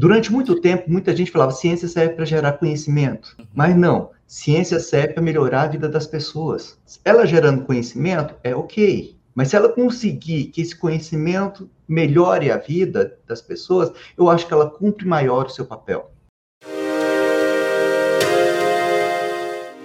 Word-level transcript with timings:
Durante 0.00 0.32
muito 0.32 0.58
tempo, 0.58 0.90
muita 0.90 1.14
gente 1.14 1.30
falava 1.30 1.52
ciência 1.52 1.86
serve 1.86 2.14
para 2.14 2.24
gerar 2.24 2.54
conhecimento, 2.54 3.36
mas 3.52 3.76
não. 3.76 4.08
Ciência 4.26 4.80
serve 4.80 5.12
para 5.12 5.22
melhorar 5.22 5.64
a 5.64 5.66
vida 5.66 5.90
das 5.90 6.06
pessoas. 6.06 6.78
Ela 7.04 7.26
gerando 7.26 7.66
conhecimento 7.66 8.34
é 8.42 8.56
ok, 8.56 9.14
mas 9.34 9.48
se 9.48 9.56
ela 9.56 9.68
conseguir 9.68 10.44
que 10.44 10.62
esse 10.62 10.74
conhecimento 10.74 11.68
melhore 11.86 12.50
a 12.50 12.56
vida 12.56 13.18
das 13.28 13.42
pessoas, 13.42 13.92
eu 14.16 14.30
acho 14.30 14.46
que 14.46 14.54
ela 14.54 14.70
cumpre 14.70 15.06
maior 15.06 15.44
o 15.44 15.50
seu 15.50 15.66
papel. 15.66 16.10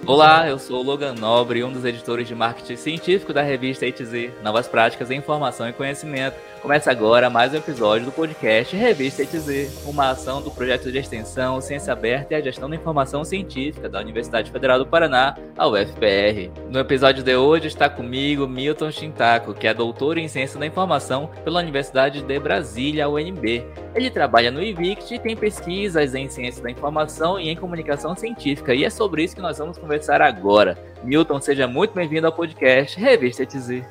Olá, 0.06 0.48
eu 0.48 0.56
sou 0.56 0.80
o 0.80 0.82
Logan 0.84 1.14
Nobre, 1.14 1.64
um 1.64 1.72
dos 1.72 1.84
editores 1.84 2.28
de 2.28 2.34
marketing 2.34 2.76
científico 2.76 3.32
da 3.34 3.42
revista 3.42 3.84
ETZ, 3.84 4.30
Novas 4.40 4.68
Práticas 4.68 5.10
em 5.10 5.18
Informação 5.18 5.68
e 5.68 5.72
Conhecimento. 5.72 6.36
Começa 6.66 6.90
agora 6.90 7.30
mais 7.30 7.54
um 7.54 7.58
episódio 7.58 8.06
do 8.06 8.10
podcast 8.10 8.74
Revista 8.74 9.22
ETZ, 9.22 9.84
uma 9.86 10.10
ação 10.10 10.42
do 10.42 10.50
projeto 10.50 10.90
de 10.90 10.98
extensão 10.98 11.60
Ciência 11.60 11.92
Aberta 11.92 12.34
e 12.34 12.36
a 12.36 12.40
Gestão 12.40 12.68
da 12.68 12.74
Informação 12.74 13.24
Científica 13.24 13.88
da 13.88 14.00
Universidade 14.00 14.50
Federal 14.50 14.76
do 14.76 14.84
Paraná, 14.84 15.36
a 15.56 15.68
UFPR. 15.68 16.50
No 16.68 16.80
episódio 16.80 17.22
de 17.22 17.36
hoje 17.36 17.68
está 17.68 17.88
comigo 17.88 18.48
Milton 18.48 18.90
Shintaku, 18.90 19.54
que 19.54 19.68
é 19.68 19.72
doutor 19.72 20.18
em 20.18 20.26
Ciência 20.26 20.58
da 20.58 20.66
Informação 20.66 21.30
pela 21.44 21.60
Universidade 21.60 22.20
de 22.20 22.38
Brasília, 22.40 23.08
UNB. 23.08 23.64
Ele 23.94 24.10
trabalha 24.10 24.50
no 24.50 24.60
IVICT 24.60 25.14
e 25.14 25.18
tem 25.20 25.36
pesquisas 25.36 26.16
em 26.16 26.28
Ciência 26.28 26.64
da 26.64 26.70
Informação 26.72 27.38
e 27.38 27.48
em 27.48 27.54
Comunicação 27.54 28.16
Científica, 28.16 28.74
e 28.74 28.84
é 28.84 28.90
sobre 28.90 29.22
isso 29.22 29.36
que 29.36 29.40
nós 29.40 29.58
vamos 29.58 29.78
conversar 29.78 30.20
agora. 30.20 30.76
Milton, 31.04 31.40
seja 31.40 31.68
muito 31.68 31.94
bem-vindo 31.94 32.26
ao 32.26 32.32
podcast 32.32 32.98
Revista 32.98 33.44
ETZ. 33.44 33.84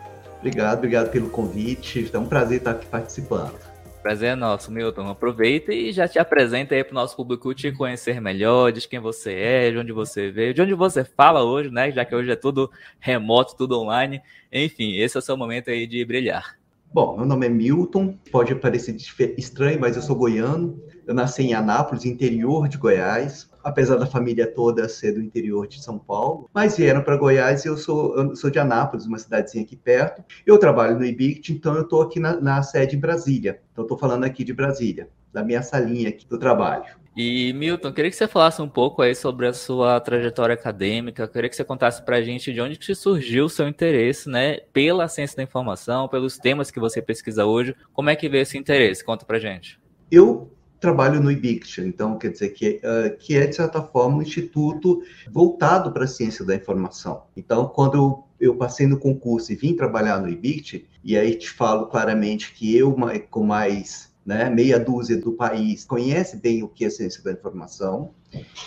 Obrigado, 0.45 0.77
obrigado 0.77 1.09
pelo 1.09 1.27
convite. 1.27 2.07
É 2.13 2.19
um 2.19 2.27
prazer 2.27 2.59
estar 2.59 2.69
aqui 2.69 2.85
participando. 2.85 3.55
Prazer 4.03 4.29
é 4.29 4.35
nosso, 4.35 4.71
Milton. 4.71 5.09
Aproveita 5.09 5.73
e 5.73 5.91
já 5.91 6.07
te 6.07 6.19
apresenta 6.19 6.75
aí 6.75 6.83
para 6.83 6.91
o 6.91 6.93
nosso 6.93 7.15
público 7.15 7.51
te 7.55 7.71
conhecer 7.71 8.21
melhor, 8.21 8.71
diz 8.71 8.85
quem 8.85 8.99
você 8.99 9.33
é, 9.33 9.71
de 9.71 9.79
onde 9.79 9.91
você 9.91 10.29
veio, 10.29 10.53
de 10.53 10.61
onde 10.61 10.75
você 10.75 11.03
fala 11.03 11.43
hoje, 11.43 11.71
né? 11.71 11.91
Já 11.91 12.05
que 12.05 12.13
hoje 12.13 12.29
é 12.29 12.35
tudo 12.35 12.69
remoto, 12.99 13.55
tudo 13.57 13.79
online. 13.79 14.21
Enfim, 14.53 14.95
esse 14.97 15.17
é 15.17 15.19
o 15.19 15.23
seu 15.23 15.35
momento 15.35 15.71
aí 15.71 15.87
de 15.87 16.05
brilhar. 16.05 16.55
Bom, 16.93 17.17
meu 17.17 17.25
nome 17.25 17.47
é 17.47 17.49
Milton, 17.49 18.15
pode 18.31 18.53
parecer 18.53 18.95
estranho, 19.39 19.79
mas 19.79 19.95
eu 19.95 20.03
sou 20.03 20.15
goiano. 20.15 20.79
Eu 21.07 21.15
nasci 21.15 21.41
em 21.41 21.55
Anápolis, 21.55 22.05
interior 22.05 22.67
de 22.67 22.77
Goiás 22.77 23.49
apesar 23.65 23.95
da 23.95 24.05
família 24.05 24.45
toda 24.45 24.87
ser 24.87 25.13
do 25.13 25.21
interior 25.21 25.67
de 25.67 25.81
São 25.81 25.97
Paulo, 25.97 26.47
mas 26.53 26.77
vieram 26.77 27.01
para 27.01 27.17
Goiás 27.17 27.65
e 27.65 27.67
eu 27.67 27.75
sou, 27.75 28.15
eu 28.15 28.35
sou 28.35 28.51
de 28.51 28.59
Anápolis, 28.59 29.07
uma 29.07 29.17
cidadezinha 29.17 29.63
aqui 29.63 29.75
perto. 29.75 30.23
Eu 30.45 30.59
trabalho 30.59 30.99
no 30.99 31.03
IBICT, 31.03 31.51
então 31.51 31.73
eu 31.73 31.81
estou 31.81 32.03
aqui 32.03 32.19
na, 32.19 32.39
na, 32.39 32.61
sede 32.61 32.95
em 32.95 32.99
Brasília. 32.99 33.59
Então 33.71 33.83
estou 33.83 33.97
falando 33.97 34.23
aqui 34.23 34.43
de 34.43 34.53
Brasília, 34.53 35.09
da 35.33 35.43
minha 35.43 35.63
salinha 35.63 36.09
aqui 36.09 36.27
do 36.27 36.37
trabalho. 36.37 36.85
E 37.17 37.53
Milton, 37.53 37.91
queria 37.91 38.11
que 38.11 38.17
você 38.17 38.27
falasse 38.27 38.61
um 38.61 38.67
pouco 38.69 39.01
aí 39.01 39.15
sobre 39.15 39.47
a 39.47 39.53
sua 39.53 39.99
trajetória 39.99 40.53
acadêmica. 40.53 41.27
Queria 41.27 41.49
que 41.49 41.55
você 41.55 41.63
contasse 41.63 42.05
para 42.05 42.17
a 42.17 42.21
gente 42.21 42.53
de 42.53 42.61
onde 42.61 42.77
que 42.77 42.93
surgiu 42.93 43.45
o 43.45 43.49
seu 43.49 43.67
interesse, 43.67 44.29
né, 44.29 44.59
pela 44.71 45.07
ciência 45.07 45.37
da 45.37 45.43
informação, 45.43 46.07
pelos 46.07 46.37
temas 46.37 46.69
que 46.69 46.79
você 46.79 47.01
pesquisa 47.01 47.45
hoje. 47.45 47.73
Como 47.93 48.11
é 48.11 48.15
que 48.15 48.29
veio 48.29 48.43
esse 48.43 48.59
interesse? 48.59 49.03
Conta 49.03 49.25
para 49.25 49.39
gente. 49.39 49.79
Eu 50.11 50.51
trabalho 50.79 51.21
no 51.21 51.31
IBICT, 51.31 51.81
então 51.81 52.17
quer 52.17 52.31
dizer 52.31 52.49
que, 52.49 52.81
uh, 52.83 53.17
que 53.17 53.35
é, 53.35 53.47
de 53.47 53.55
certa 53.55 53.81
forma, 53.81 54.17
um 54.17 54.21
instituto 54.21 55.01
voltado 55.31 55.91
para 55.91 56.03
a 56.03 56.07
ciência 56.07 56.45
da 56.45 56.55
informação. 56.55 57.23
Então, 57.35 57.67
quando 57.67 57.95
eu, 57.95 58.23
eu 58.39 58.55
passei 58.55 58.85
no 58.85 58.99
concurso 58.99 59.51
e 59.51 59.55
vim 59.55 59.75
trabalhar 59.75 60.19
no 60.19 60.29
IBICT, 60.29 60.87
e 61.03 61.17
aí 61.17 61.35
te 61.35 61.49
falo 61.49 61.87
claramente 61.87 62.53
que 62.53 62.75
eu, 62.75 62.95
com 63.29 63.43
mais 63.43 64.13
né, 64.25 64.49
meia 64.49 64.79
dúzia 64.79 65.17
do 65.17 65.33
país, 65.33 65.85
conhece 65.85 66.37
bem 66.37 66.63
o 66.63 66.67
que 66.67 66.85
é 66.85 66.89
ciência 66.89 67.23
da 67.23 67.31
informação, 67.31 68.11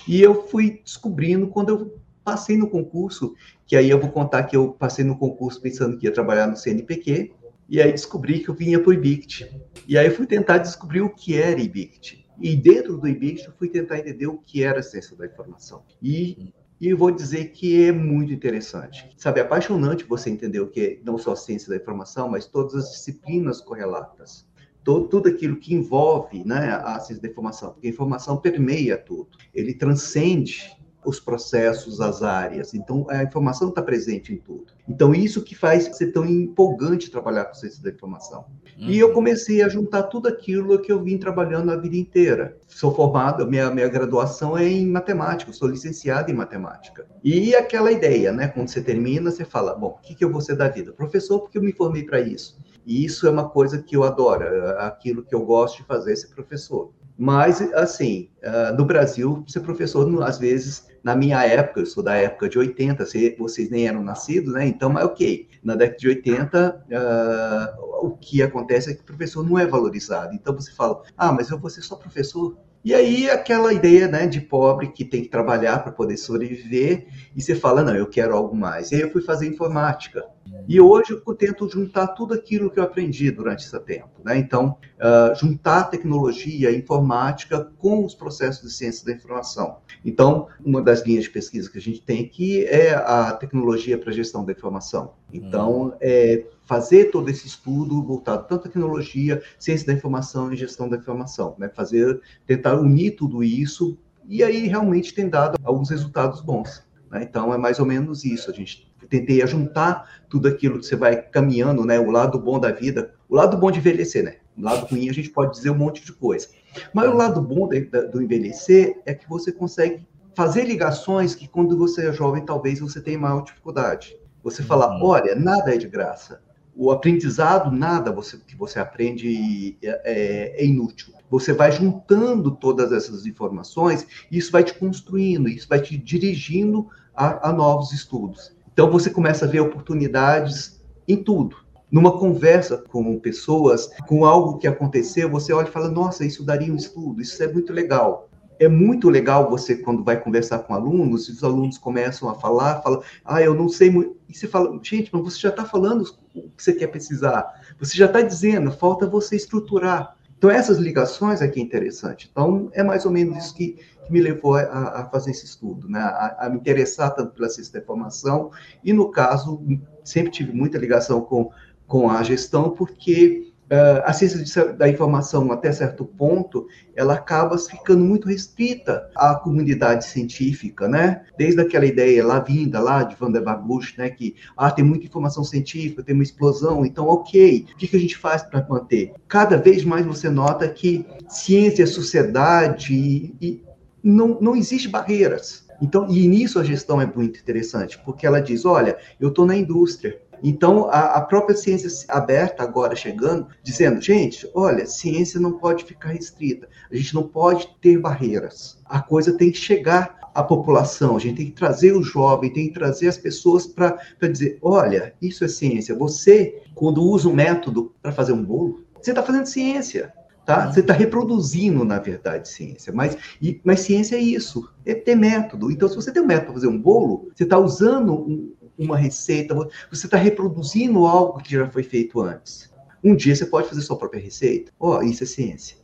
e 0.06 0.20
eu 0.20 0.47
fui 0.48 0.81
descobrindo 0.84 1.48
quando 1.48 1.69
eu 1.70 1.98
passei 2.25 2.59
no 2.59 2.69
concurso, 2.69 3.34
que 3.67 3.75
aí 3.75 3.89
eu 3.89 3.98
vou 3.98 4.11
contar 4.11 4.43
que 4.45 4.55
eu 4.55 4.72
passei 4.72 5.05
no 5.05 5.17
concurso 5.17 5.61
pensando 5.61 5.97
que 5.97 6.06
ia 6.06 6.12
trabalhar 6.12 6.47
no 6.47 6.56
CNPq, 6.56 7.32
e 7.69 7.83
aí 7.83 7.93
descobri 7.93 8.41
que 8.41 8.49
eu 8.49 8.55
vinha 8.55 8.81
para 8.81 8.89
o 8.89 8.95
IBICT. 8.95 9.61
E 9.87 9.99
aí 9.99 10.09
fui 10.09 10.27
tentar 10.27 10.59
descobrir 10.59 11.03
o 11.03 11.11
que 11.11 11.34
era 11.34 11.61
IBICT. 11.61 12.27
E 12.41 12.56
dentro 12.56 12.97
do 12.97 13.06
IBICT 13.06 13.47
eu 13.47 13.53
fui 13.53 13.69
tentar 13.69 13.99
entender 13.99 14.27
o 14.27 14.39
que 14.39 14.62
era 14.62 14.81
a 14.81 14.83
ciência 14.83 15.15
da 15.17 15.27
informação. 15.27 15.83
E, 16.01 16.55
e 16.81 16.95
vou 16.95 17.11
dizer 17.11 17.47
que 17.53 17.84
é 17.84 17.93
muito 17.93 18.33
interessante. 18.33 19.11
Sabe, 19.19 19.41
é 19.41 19.43
apaixonante 19.43 20.05
você 20.05 20.31
entender 20.31 20.61
o 20.61 20.69
que 20.69 20.81
é 20.81 21.01
não 21.05 21.19
só 21.19 21.33
a 21.33 21.37
ciência 21.37 21.69
da 21.69 21.77
informação, 21.77 22.29
mas 22.29 22.47
todas 22.47 22.75
as 22.75 22.93
disciplinas 22.93 23.61
correlatas. 23.61 24.49
Todo, 24.83 25.06
tudo 25.09 25.29
aquilo 25.29 25.56
que 25.56 25.75
envolve 25.75 26.43
né, 26.47 26.71
a 26.83 26.99
ciência 27.00 27.21
da 27.21 27.29
informação, 27.29 27.73
porque 27.73 27.89
a 27.89 27.91
informação 27.91 28.39
permeia 28.39 28.97
tudo. 28.97 29.37
Ele 29.53 29.75
transcende 29.75 30.78
os 31.04 31.20
processos, 31.20 32.00
as 32.00 32.22
áreas. 32.22 32.75
Então, 32.75 33.06
a 33.09 33.22
informação 33.22 33.69
está 33.69 33.81
presente 33.81 34.32
em 34.32 34.36
tudo. 34.36 34.66
Então, 34.88 35.14
isso 35.14 35.42
que 35.42 35.54
faz 35.54 35.84
ser 35.97 36.12
tão 36.12 36.25
empolgante 36.26 37.10
trabalhar 37.10 37.44
com 37.47 37.54
ciência 37.54 37.82
da 37.82 37.91
informação. 37.91 38.47
Uhum. 38.78 38.88
E 38.88 38.98
eu 38.98 39.08
uhum. 39.08 39.14
comecei 39.14 39.62
a 39.62 39.69
juntar 39.69 40.04
tudo 40.04 40.28
aquilo 40.28 40.78
que 40.81 40.91
eu 40.91 41.03
vim 41.03 41.19
trabalhando 41.19 41.70
a 41.70 41.76
vida 41.76 41.97
inteira. 41.97 42.56
Sou 42.66 42.94
formado, 42.94 43.47
minha, 43.47 43.70
minha 43.70 43.88
graduação 43.88 44.56
é 44.56 44.66
em 44.66 44.87
matemática, 44.87 45.53
sou 45.53 45.69
licenciado 45.69 46.31
em 46.31 46.34
matemática. 46.34 47.06
E 47.22 47.54
aquela 47.54 47.92
ideia, 47.92 48.32
né? 48.32 48.48
Quando 48.48 48.69
você 48.69 48.82
termina, 48.82 49.31
você 49.31 49.44
fala, 49.44 49.75
bom, 49.75 49.98
o 49.98 50.03
que, 50.03 50.14
que 50.14 50.25
eu 50.25 50.32
vou 50.32 50.41
ser 50.41 50.56
da 50.56 50.69
vida? 50.69 50.92
Professor, 50.92 51.41
porque 51.41 51.58
eu 51.58 51.62
me 51.62 51.72
formei 51.72 52.04
para 52.04 52.20
isso. 52.20 52.58
E 52.88 53.04
isso 53.04 53.26
é 53.26 53.31
uma 53.31 53.48
coisa 53.48 53.82
que 53.82 53.94
eu 53.94 54.03
adoro, 54.03 54.44
é 54.44 54.87
aquilo 54.87 55.22
que 55.22 55.34
eu 55.34 55.44
gosto 55.44 55.76
de 55.76 55.84
fazer, 55.84 56.16
ser 56.16 56.28
professor. 56.28 56.91
Mas, 57.21 57.61
assim, 57.73 58.31
uh, 58.45 58.77
no 58.77 58.84
Brasil, 58.84 59.45
ser 59.49 59.59
professor, 59.61 60.23
às 60.23 60.39
vezes, 60.39 60.87
na 61.03 61.17
minha 61.17 61.45
época, 61.45 61.81
eu 61.81 61.87
sou 61.87 62.01
da 62.01 62.15
época 62.15 62.49
de 62.49 62.56
80, 62.56 63.05
vocês 63.37 63.69
nem 63.71 63.89
eram 63.89 64.05
nascidos, 64.05 64.55
né? 64.55 64.69
Então, 64.69 64.89
mas 64.89 65.05
ok. 65.05 65.49
Na 65.65 65.75
década 65.75 65.99
de 65.99 66.06
80, 66.06 66.71
uh, 66.77 66.95
ah, 66.95 67.77
o 68.03 68.17
que 68.17 68.41
acontece 68.41 68.93
é 68.93 68.95
que 68.95 69.01
o 69.01 69.05
professor 69.05 69.45
não 69.45 69.59
é 69.59 69.67
valorizado. 69.67 70.33
Então, 70.33 70.55
você 70.55 70.71
fala, 70.71 71.03
ah, 71.17 71.33
mas 71.33 71.51
eu 71.51 71.59
vou 71.59 71.69
ser 71.69 71.83
só 71.83 71.97
professor? 71.97 72.56
E 72.88 72.94
aí, 72.94 73.28
aquela 73.28 73.71
ideia 73.71 74.09
né, 74.09 74.26
de 74.26 74.41
pobre 74.41 74.88
que 74.88 75.04
tem 75.04 75.21
que 75.21 75.28
trabalhar 75.28 75.82
para 75.82 75.93
poder 75.93 76.16
sobreviver, 76.16 77.06
e 77.37 77.43
você 77.43 77.54
fala, 77.54 77.82
não, 77.82 77.94
eu 77.94 78.06
quero 78.06 78.34
algo 78.34 78.56
mais. 78.56 78.91
E 78.91 78.94
aí 78.94 79.03
eu 79.03 79.10
fui 79.10 79.21
fazer 79.21 79.47
informática. 79.47 80.25
E 80.66 80.81
hoje 80.81 81.12
eu 81.12 81.34
tento 81.34 81.69
juntar 81.69 82.06
tudo 82.06 82.32
aquilo 82.32 82.71
que 82.71 82.81
eu 82.81 82.84
aprendi 82.84 83.31
durante 83.31 83.66
esse 83.66 83.78
tempo. 83.81 84.09
Né? 84.25 84.38
Então, 84.38 84.78
uh, 84.97 85.34
juntar 85.38 85.84
tecnologia, 85.91 86.75
informática 86.75 87.71
com 87.76 88.06
os 88.06 88.15
processos 88.15 88.62
de 88.62 88.75
ciência 88.75 89.05
da 89.05 89.12
informação. 89.12 89.81
Então, 90.03 90.47
uma 90.65 90.81
das 90.81 91.03
linhas 91.03 91.25
de 91.25 91.31
pesquisa 91.31 91.70
que 91.70 91.76
a 91.76 91.82
gente 91.82 92.00
tem 92.00 92.25
aqui 92.25 92.65
é 92.65 92.94
a 92.94 93.32
tecnologia 93.32 93.99
para 93.99 94.12
gestão 94.12 94.47
da 94.47 94.53
informação. 94.53 95.12
Então, 95.31 95.94
é 96.00 96.47
fazer 96.69 97.06
todo 97.06 97.31
esse 97.31 97.47
estudo 97.47 98.03
voltado 98.03 98.47
tanto 98.47 98.61
à 98.61 98.62
tecnologia, 98.65 99.43
ciência 99.59 99.87
da 99.87 99.95
informação 99.95 100.53
e 100.53 100.56
gestão 100.56 100.87
da 100.87 100.99
informação. 100.99 101.56
Né? 101.59 101.71
Fazer, 101.75 102.21
tentar 102.47 102.79
unir 102.79 103.17
tudo 103.17 103.43
isso 103.43 103.99
e 104.29 104.45
aí 104.45 104.67
realmente 104.67 105.15
tem 105.15 105.31
dado 105.31 105.59
alguns 105.65 105.89
resultados 105.89 106.43
bons. 106.43 106.87
Né? 107.11 107.23
Então, 107.23 107.55
é 107.55 107.56
mais 107.56 107.79
ou 107.79 107.87
menos 107.87 108.23
isso. 108.23 108.51
A 108.51 108.55
gente 108.55 108.87
tentei 109.09 109.45
juntar 109.47 110.06
tudo 110.29 110.47
aquilo 110.47 110.79
que 110.79 110.84
você 110.84 110.95
vai 110.95 111.17
caminhando, 111.17 111.87
né? 111.87 111.99
O 111.99 112.11
lado 112.11 112.39
bom 112.39 112.61
da 112.61 112.71
vida, 112.71 113.15
o 113.27 113.35
lado 113.35 113.56
bom 113.56 113.71
de 113.71 113.79
envelhecer, 113.79 114.23
né? 114.23 114.37
O 114.55 114.62
lado 114.62 114.85
ruim 114.85 115.09
a 115.09 115.15
gente 115.15 115.31
pode 115.31 115.53
dizer 115.53 115.71
um 115.71 115.79
monte 115.79 116.05
de 116.05 116.12
coisa. 116.12 116.49
Mas 116.93 117.09
o 117.09 117.15
lado 117.15 117.41
bom 117.41 117.67
de, 117.67 117.87
de, 117.87 118.03
do 118.09 118.21
envelhecer 118.21 119.00
é 119.06 119.15
que 119.15 119.27
você 119.27 119.50
consegue 119.50 120.06
fazer 120.35 120.65
ligações 120.65 121.35
que 121.35 121.49
quando 121.49 121.79
você 121.79 122.09
é 122.09 122.12
jovem 122.12 122.45
talvez 122.45 122.81
você 122.81 123.00
tenha 123.00 123.19
maior 123.19 123.43
dificuldade. 123.43 124.15
Você 124.43 124.62
fala, 124.62 124.95
uhum. 124.95 125.05
olha, 125.06 125.35
nada 125.35 125.75
é 125.75 125.79
de 125.79 125.89
graça. 125.89 126.43
O 126.81 126.93
aprendizado, 126.93 127.72
nada 127.72 128.12
você, 128.12 128.39
que 128.39 128.55
você 128.55 128.78
aprende 128.78 129.77
é, 129.83 129.89
é, 130.05 130.62
é 130.62 130.65
inútil. 130.65 131.12
Você 131.28 131.53
vai 131.53 131.72
juntando 131.72 132.53
todas 132.53 132.93
essas 132.93 133.27
informações 133.27 134.06
e 134.31 134.38
isso 134.38 134.52
vai 134.52 134.62
te 134.62 134.73
construindo, 134.75 135.49
isso 135.49 135.69
vai 135.69 135.81
te 135.81 135.99
dirigindo 135.99 136.87
a, 137.12 137.49
a 137.49 137.52
novos 137.52 137.93
estudos. 137.93 138.56
Então 138.73 138.88
você 138.93 139.11
começa 139.11 139.44
a 139.44 139.49
ver 139.49 139.58
oportunidades 139.58 140.81
em 141.08 141.17
tudo. 141.17 141.56
Numa 141.91 142.17
conversa 142.17 142.79
com 142.88 143.19
pessoas, 143.19 143.91
com 144.06 144.25
algo 144.25 144.58
que 144.58 144.69
aconteceu, 144.69 145.29
você 145.29 145.52
olha 145.52 145.67
e 145.67 145.73
fala: 145.73 145.88
Nossa, 145.88 146.25
isso 146.25 146.44
daria 146.44 146.73
um 146.73 146.76
estudo, 146.76 147.20
isso 147.20 147.43
é 147.43 147.52
muito 147.52 147.73
legal. 147.73 148.27
É 148.58 148.69
muito 148.69 149.08
legal 149.08 149.49
você, 149.49 149.76
quando 149.76 150.02
vai 150.02 150.20
conversar 150.20 150.60
com 150.60 150.75
alunos, 150.75 151.28
e 151.28 151.32
os 151.32 151.44
alunos 151.44 151.78
começam 151.78 152.28
a 152.28 152.34
falar, 152.34 152.82
fala, 152.82 153.02
ah, 153.25 153.40
eu 153.43 153.55
não 153.55 153.69
sei 153.69 153.90
muito. 153.90 154.16
E 154.28 154.34
você 154.34 154.46
fala, 154.46 154.78
gente, 154.82 155.10
mas 155.12 155.22
você 155.22 155.38
já 155.38 155.49
está 155.49 155.64
falando 155.64 156.05
o 156.34 156.43
que 156.50 156.62
você 156.62 156.72
quer 156.72 156.88
precisar. 156.88 157.46
Você 157.78 157.96
já 157.96 158.06
está 158.06 158.20
dizendo, 158.20 158.70
falta 158.72 159.06
você 159.06 159.37
estruturar. 159.37 160.16
Então, 160.38 160.50
essas 160.50 160.78
ligações 160.78 161.43
é 161.43 161.49
que 161.49 161.58
é 161.58 161.62
interessante. 161.62 162.28
Então, 162.31 162.70
é 162.72 162.82
mais 162.82 163.05
ou 163.05 163.10
menos 163.10 163.37
isso 163.37 163.55
que, 163.55 163.76
que 164.06 164.12
me 164.12 164.20
levou 164.20 164.55
a, 164.55 164.62
a, 164.62 165.04
fazer 165.06 165.32
esse 165.32 165.44
estudo, 165.44 165.88
né? 165.88 165.99
A, 165.99 166.46
a, 166.46 166.49
me 166.49 166.58
interessar 166.58 167.12
tanto 167.12 167.32
pela 167.34 167.49
ciência 167.49 167.72
da 167.72 167.81
informação 167.81 168.52
e, 168.84 168.93
no 168.93 169.11
caso, 169.11 169.61
sempre 170.04 170.31
tive 170.31 170.52
muita 170.52 170.78
ligação 170.78 171.22
com, 171.22 171.50
com 171.88 172.08
a 172.08 172.22
gestão, 172.22 172.70
porque 172.70 173.48
uh, 173.70 174.03
a 174.05 174.12
ciência 174.12 174.73
da 174.73 174.88
informação, 174.88 175.50
até 175.53 175.70
certo 175.73 176.05
ponto, 176.05 176.67
ela 176.97 177.15
acaba 177.15 177.56
ficando 177.59 178.05
muito 178.05 178.29
restrita 178.29 179.09
à 179.15 179.35
comunidade 179.35 180.05
científica, 180.05 180.88
né? 180.88 181.23
Desde 181.37 181.61
aquela 181.61 181.87
ideia 181.87 182.25
lá 182.25 182.41
vinda, 182.41 182.81
lá 182.81 183.03
de 183.03 183.15
Van 183.17 183.31
der 183.31 183.43
Waals, 183.43 183.94
né? 183.97 184.11
Que, 184.11 184.35
ah, 184.56 184.70
tem 184.70 184.85
muita 184.85 185.06
informação 185.06 185.44
científica, 185.44 186.03
tem 186.03 186.15
uma 186.15 186.25
explosão, 186.25 186.85
então, 186.85 187.06
ok, 187.06 187.67
o 187.73 187.76
que, 187.76 187.88
que 187.88 187.97
a 187.97 188.00
gente 188.00 188.17
faz 188.17 188.43
para 188.43 188.67
manter? 188.69 189.12
Cada 189.29 189.56
vez 189.56 189.85
mais 189.85 190.05
você 190.05 190.29
nota 190.29 190.69
que 190.69 191.06
ciência, 191.29 191.87
sociedade 191.87 192.94
e, 192.94 193.35
e 193.41 193.62
não, 194.03 194.38
não 194.41 194.56
existe 194.56 194.88
barreiras. 194.88 195.67
Então, 195.81 196.09
e 196.11 196.26
nisso 196.26 196.59
a 196.59 196.64
gestão 196.64 197.00
é 197.00 197.06
muito 197.06 197.38
interessante, 197.38 197.99
porque 198.05 198.26
ela 198.26 198.41
diz, 198.41 198.64
olha, 198.64 198.97
eu 199.21 199.29
estou 199.29 199.47
na 199.47 199.56
indústria, 199.56 200.21
então, 200.43 200.88
a, 200.90 201.17
a, 201.17 201.20
própria 201.20 201.56
ciência 201.56 201.88
aberta 202.08 202.62
agora 202.62 202.94
chegando, 202.94 203.49
dizendo, 203.62 204.00
gente, 204.00 204.49
olha, 204.55 204.87
ciência 204.87 205.40
não 205.40 205.58
pode 205.58 205.85
ficar 205.85 206.11
restrita, 206.11 206.69
a 206.90 206.96
gente 206.96 207.14
não 207.14 207.25
pode 207.26 207.69
ter 207.81 207.99
barreiras. 207.99 208.79
A 208.85 209.00
coisa 209.00 209.37
tem 209.37 209.50
que 209.50 209.58
chegar 209.58 210.19
à 210.35 210.43
população, 210.43 211.17
a 211.17 211.19
gente 211.19 211.37
tem 211.37 211.46
que 211.46 211.52
trazer 211.52 211.93
o 211.93 212.02
jovem, 212.02 212.52
tem 212.52 212.69
que 212.69 212.75
trazer 212.75 213.08
as 213.08 213.19
pessoas 213.19 213.67
para 213.67 213.99
dizer, 214.23 214.58
olha, 214.62 215.14
isso 215.20 215.44
é 215.44 215.49
ciência. 215.49 215.96
Você, 215.96 216.62
quando 216.75 217.02
usa 217.02 217.29
um 217.29 217.35
método 217.35 217.93
para 218.00 218.12
fazer 218.12 218.32
um 218.32 218.44
bolo, 218.44 218.85
você 219.00 219.11
está 219.11 219.23
fazendo 219.23 219.46
ciência. 219.46 220.12
Tá? 220.49 220.73
Você 220.73 220.81
está 220.81 220.94
reproduzindo, 220.94 221.85
na 221.85 221.99
verdade, 221.99 222.49
ciência. 222.49 222.90
Mas, 222.90 223.19
e, 223.38 223.61
mas 223.62 223.81
ciência 223.81 224.17
é 224.17 224.19
isso, 224.19 224.67
é 224.87 224.94
ter 224.94 225.14
método. 225.14 225.70
Então, 225.70 225.87
se 225.87 225.94
você 225.94 226.11
tem 226.11 226.23
um 226.23 226.26
método 226.26 226.46
para 226.46 226.55
fazer 226.55 226.69
um 226.69 226.81
bolo, 226.81 227.29
você 227.35 227.44
está 227.44 227.58
usando 227.58 228.14
um, 228.14 228.55
uma 228.78 228.96
receita, 228.96 229.54
você 229.90 230.06
está 230.06 230.16
reproduzindo 230.16 231.06
algo 231.06 231.42
que 231.42 231.52
já 231.52 231.69
foi 231.69 231.82
feito 231.82 232.20
antes. 232.20 232.70
Um 233.02 233.14
dia 233.14 233.34
você 233.34 233.46
pode 233.46 233.69
fazer 233.69 233.82
sua 233.82 233.96
própria 233.96 234.20
receita. 234.20 234.72
Ó, 234.78 234.98
oh, 234.98 235.02
isso 235.02 235.25
é 235.25 235.26
ciência. 235.26 235.76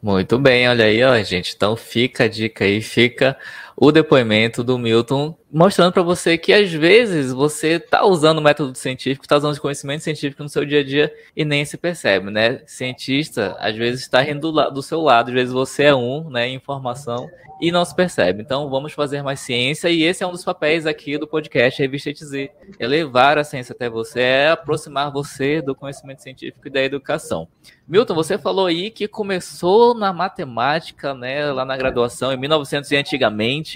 Muito 0.00 0.38
bem, 0.38 0.68
olha 0.68 0.84
aí, 0.84 1.02
ó, 1.02 1.20
gente. 1.22 1.54
Então 1.56 1.76
fica 1.76 2.24
a 2.24 2.28
dica 2.28 2.64
aí, 2.64 2.80
fica 2.80 3.36
o 3.80 3.92
depoimento 3.92 4.64
do 4.64 4.76
Milton 4.76 5.38
mostrando 5.50 5.92
para 5.92 6.02
você 6.02 6.36
que 6.36 6.52
às 6.52 6.70
vezes 6.70 7.32
você 7.32 7.74
está 7.74 8.04
usando 8.04 8.38
o 8.38 8.42
método 8.42 8.76
científico, 8.76 9.24
está 9.24 9.36
usando 9.36 9.58
conhecimento 9.60 10.02
científico 10.02 10.42
no 10.42 10.48
seu 10.48 10.64
dia 10.64 10.80
a 10.80 10.84
dia 10.84 11.12
e 11.34 11.44
nem 11.44 11.64
se 11.64 11.76
percebe, 11.78 12.30
né? 12.30 12.60
Cientista 12.66 13.56
às 13.58 13.76
vezes 13.76 14.02
está 14.02 14.20
rindo 14.20 14.52
do, 14.52 14.70
do 14.70 14.82
seu 14.82 15.00
lado, 15.00 15.28
às 15.28 15.34
vezes 15.34 15.52
você 15.52 15.84
é 15.84 15.94
um, 15.94 16.28
né, 16.28 16.48
informação 16.48 17.28
e 17.60 17.72
não 17.72 17.84
se 17.84 17.94
percebe. 17.94 18.42
Então 18.42 18.68
vamos 18.68 18.92
fazer 18.92 19.22
mais 19.22 19.40
ciência 19.40 19.88
e 19.88 20.02
esse 20.02 20.22
é 20.22 20.26
um 20.26 20.32
dos 20.32 20.44
papéis 20.44 20.86
aqui 20.86 21.16
do 21.16 21.26
podcast 21.26 21.80
Revista 21.80 22.10
ETZ. 22.10 22.50
É 22.78 22.86
levar 22.86 23.38
a 23.38 23.44
ciência 23.44 23.72
até 23.72 23.88
você, 23.88 24.20
é 24.20 24.50
aproximar 24.50 25.10
você 25.10 25.62
do 25.62 25.74
conhecimento 25.74 26.22
científico 26.22 26.68
e 26.68 26.70
da 26.70 26.82
educação. 26.82 27.48
Milton, 27.86 28.14
você 28.14 28.36
falou 28.36 28.66
aí 28.66 28.90
que 28.90 29.08
começou 29.08 29.94
na 29.94 30.12
matemática, 30.12 31.14
né, 31.14 31.50
lá 31.50 31.64
na 31.64 31.76
graduação 31.76 32.32
em 32.32 32.36
1900 32.36 32.90
e 32.90 32.96
antigamente 32.96 33.67